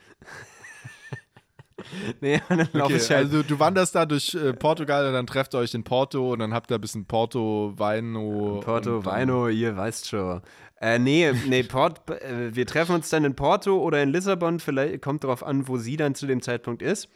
nee, 2.20 2.40
dann 2.48 2.61
Okay, 2.61 2.96
ich 2.96 3.11
halt. 3.11 3.24
also 3.24 3.42
du 3.42 3.59
wanderst 3.59 3.92
da 3.96 4.07
durch 4.07 4.36
äh, 4.36 4.53
Portugal 4.53 5.09
und 5.09 5.14
dann 5.14 5.26
trefft 5.26 5.53
ihr 5.53 5.59
euch 5.59 5.74
in 5.74 5.82
Porto 5.82 6.32
und 6.32 6.38
dann 6.38 6.55
habt 6.55 6.70
ihr 6.70 6.76
ein 6.76 6.80
bisschen 6.80 7.07
Porto, 7.07 7.74
Weino. 7.76 8.61
Porto, 8.64 8.98
und 8.98 9.05
Weino, 9.05 9.48
ihr 9.48 9.76
weißt 9.76 10.09
schon. 10.09 10.42
Äh, 10.80 11.01
nee, 11.01 11.32
nee, 11.46 11.64
Port, 11.64 12.09
äh, 12.09 12.55
wir 12.55 12.66
treffen 12.66 12.94
uns 12.94 13.11
dann 13.11 13.24
in 13.24 13.34
Porto 13.34 13.78
oder 13.82 14.01
in 14.01 14.11
Lissabon, 14.11 14.61
vielleicht 14.61 15.03
kommt 15.03 15.24
darauf 15.24 15.44
an, 15.44 15.66
wo 15.66 15.76
sie 15.76 15.96
dann 15.96 16.14
zu 16.14 16.28
dem 16.28 16.40
Zeitpunkt 16.40 16.82
ist. 16.82 17.09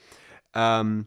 Ähm, 0.53 1.07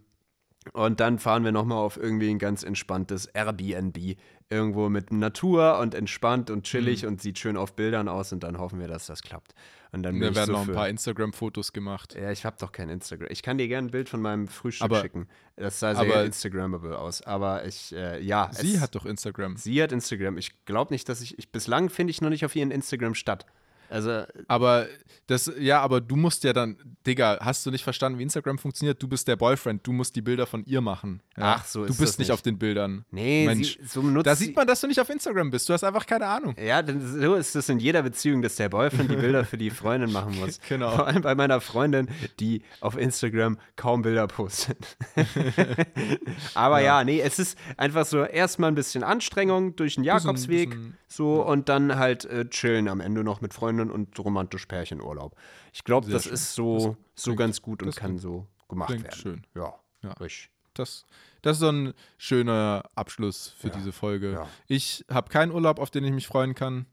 und 0.73 0.99
dann 0.99 1.19
fahren 1.19 1.43
wir 1.43 1.51
nochmal 1.51 1.77
auf 1.77 1.97
irgendwie 1.97 2.29
ein 2.29 2.39
ganz 2.39 2.63
entspanntes 2.63 3.25
Airbnb. 3.27 4.17
Irgendwo 4.49 4.87
mit 4.87 5.11
Natur 5.11 5.77
und 5.79 5.93
entspannt 5.93 6.49
und 6.49 6.63
chillig 6.63 7.03
Mhm. 7.03 7.09
und 7.09 7.21
sieht 7.21 7.37
schön 7.37 7.57
auf 7.57 7.75
Bildern 7.75 8.07
aus 8.07 8.31
und 8.31 8.43
dann 8.43 8.57
hoffen 8.59 8.79
wir, 8.79 8.87
dass 8.87 9.05
das 9.07 9.21
klappt. 9.21 9.53
Und 9.91 10.03
dann 10.03 10.15
ich 10.15 10.21
werden 10.21 10.45
so 10.45 10.51
noch 10.53 10.67
ein 10.67 10.73
paar 10.73 10.87
Instagram-Fotos 10.87 11.73
gemacht. 11.73 12.15
Ja, 12.15 12.31
ich 12.31 12.45
habe 12.45 12.55
doch 12.59 12.71
kein 12.71 12.89
Instagram. 12.89 13.27
Ich 13.29 13.41
kann 13.43 13.57
dir 13.57 13.67
gerne 13.67 13.87
ein 13.87 13.91
Bild 13.91 14.07
von 14.07 14.21
meinem 14.21 14.47
Frühstück 14.47 14.85
Aber- 14.85 15.01
schicken. 15.01 15.27
Das 15.57 15.79
sah 15.79 15.95
sehr 15.95 16.23
Instagrammable 16.23 16.97
aus. 16.97 17.21
Aber 17.23 17.65
ich, 17.65 17.93
äh, 17.93 18.21
ja. 18.21 18.49
Sie 18.53 18.75
es, 18.75 18.79
hat 18.81 18.95
doch 18.95 19.05
Instagram. 19.05 19.57
Sie 19.57 19.81
hat 19.83 19.91
Instagram. 19.91 20.37
Ich 20.37 20.63
glaube 20.65 20.93
nicht, 20.93 21.09
dass 21.09 21.19
ich, 21.21 21.37
ich 21.39 21.51
bislang 21.51 21.89
finde 21.89 22.11
ich 22.11 22.21
noch 22.21 22.29
nicht 22.29 22.45
auf 22.45 22.55
ihren 22.55 22.71
Instagram 22.71 23.15
statt. 23.15 23.45
Also, 23.89 24.23
Aber 24.47 24.87
das, 25.27 25.51
ja, 25.59 25.81
aber 25.81 25.99
du 26.01 26.15
musst 26.15 26.43
ja 26.43 26.53
dann, 26.53 26.77
Digga, 27.05 27.37
hast 27.41 27.65
du 27.65 27.71
nicht 27.71 27.83
verstanden, 27.83 28.17
wie 28.19 28.23
Instagram 28.23 28.57
funktioniert? 28.57 29.01
Du 29.03 29.07
bist 29.07 29.27
der 29.27 29.35
Boyfriend, 29.35 29.85
du 29.85 29.91
musst 29.91 30.15
die 30.15 30.21
Bilder 30.21 30.45
von 30.45 30.63
ihr 30.65 30.79
machen. 30.81 31.21
Ja? 31.37 31.55
Ach, 31.59 31.65
so 31.65 31.79
Du 31.79 31.85
ist 31.91 31.97
bist 31.97 32.01
das 32.13 32.17
nicht 32.19 32.27
nicht. 32.27 32.33
auf 32.33 32.41
den 32.41 32.57
Bildern. 32.57 33.05
nee, 33.11 33.45
Mensch. 33.45 33.77
sie, 33.79 33.85
so 33.87 34.01
Da 34.21 34.35
sie- 34.35 34.45
sieht 34.45 34.55
man, 34.55 34.65
dass 34.67 34.81
du 34.81 34.87
nicht 34.87 34.99
auf 34.99 35.09
Instagram 35.09 35.49
bist. 35.51 35.67
Du 35.69 35.73
hast 35.73 35.83
einfach 35.83 36.05
keine 36.05 36.25
Ahnung. 36.27 36.55
Ja, 36.61 36.81
so 36.85 37.35
ist 37.35 37.55
es 37.55 37.67
in 37.69 37.79
jeder 37.79 38.03
Beziehung, 38.03 38.41
dass 38.41 38.55
der 38.55 38.69
Boyfriend 38.69 39.11
die 39.11 39.15
Bilder 39.15 39.43
für 39.45 39.57
die 39.57 39.69
Freundin 39.69 40.11
machen 40.11 40.35
muss. 40.39 40.59
Genau. 40.67 40.95
Vor 40.95 41.07
allem 41.07 41.21
bei 41.21 41.35
meiner 41.35 41.59
Freundin, 41.61 42.07
die 42.39 42.61
auf 42.81 42.97
Instagram 42.97 43.57
kaum 43.75 44.01
Bilder 44.01 44.27
postet. 44.27 44.77
Aber 46.53 46.81
ja. 46.81 47.03
nee, 47.03 47.19
es 47.21 47.39
ist 47.39 47.57
einfach 47.77 48.05
so 48.05 48.23
erstmal 48.23 48.71
ein 48.71 48.75
bisschen 48.75 49.03
Anstrengung 49.03 49.75
durch 49.75 49.95
den 49.95 50.03
Jakobsweg, 50.03 50.69
bisschen- 50.71 50.97
so 51.09 51.41
und 51.45 51.69
dann 51.69 51.97
halt 51.97 52.25
äh, 52.25 52.49
chillen 52.49 52.87
am 52.87 52.99
Ende 52.99 53.23
noch 53.23 53.39
mit 53.41 53.53
Freundin 53.77 53.91
und 53.91 54.17
romantisch 54.19 54.65
Pärchenurlaub. 54.65 55.35
Ich 55.73 55.83
glaube, 55.83 56.09
das 56.09 56.23
schön. 56.23 56.33
ist 56.33 56.53
so, 56.53 56.97
so 57.15 57.23
klingt- 57.31 57.39
ganz 57.39 57.61
gut 57.61 57.81
und 57.81 57.87
das 57.87 57.95
kann 57.95 58.17
so 58.17 58.47
gemacht 58.69 58.87
klingt 58.89 59.03
werden. 59.05 59.15
schön. 59.19 59.47
Ja, 59.55 59.73
Ja. 60.03 60.11
richtig. 60.13 60.51
Das, 60.73 61.05
das 61.41 61.57
ist 61.57 61.61
so 61.61 61.69
ein 61.69 61.93
schöner 62.19 62.83
Abschluss 62.95 63.47
für 63.57 63.69
diese 63.71 63.91
Folge. 63.91 64.33
Ja. 64.33 64.47
Ich 64.67 65.03
habe 65.09 65.29
keinen 65.29 65.51
Urlaub, 65.51 65.79
auf 65.79 65.89
den 65.89 66.03
ich 66.03 66.11
mich 66.11 66.27
freuen 66.27 66.53
kann. 66.53 66.85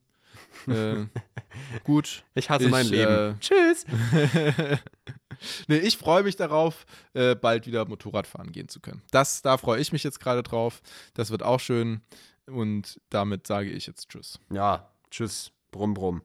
äh, 0.66 1.05
gut. 1.85 2.24
Ich 2.35 2.49
hasse 2.49 2.68
mein 2.68 2.87
Leben. 2.87 3.12
Äh, 3.12 3.35
Tschüss. 3.41 3.85
nee, 5.68 5.76
ich 5.78 5.99
freue 5.99 6.22
mich 6.22 6.37
darauf, 6.37 6.87
äh, 7.12 7.35
bald 7.35 7.66
wieder 7.66 7.85
Motorrad 7.87 8.26
fahren 8.26 8.53
gehen 8.53 8.68
zu 8.68 8.80
können. 8.80 9.03
Das, 9.11 9.43
da 9.43 9.59
freue 9.59 9.80
ich 9.80 9.93
mich 9.93 10.03
jetzt 10.03 10.18
gerade 10.20 10.43
drauf. 10.43 10.80
Das 11.14 11.30
wird 11.30 11.43
auch 11.43 11.61
schön. 11.61 12.01
Und 12.47 13.01
damit 13.11 13.47
sage 13.47 13.70
ich 13.70 13.87
jetzt 13.87 14.09
Tschüss. 14.09 14.39
Ja, 14.51 14.91
tschüss. 15.11 15.51
Brumm, 15.70 15.93
brumm. 15.95 16.22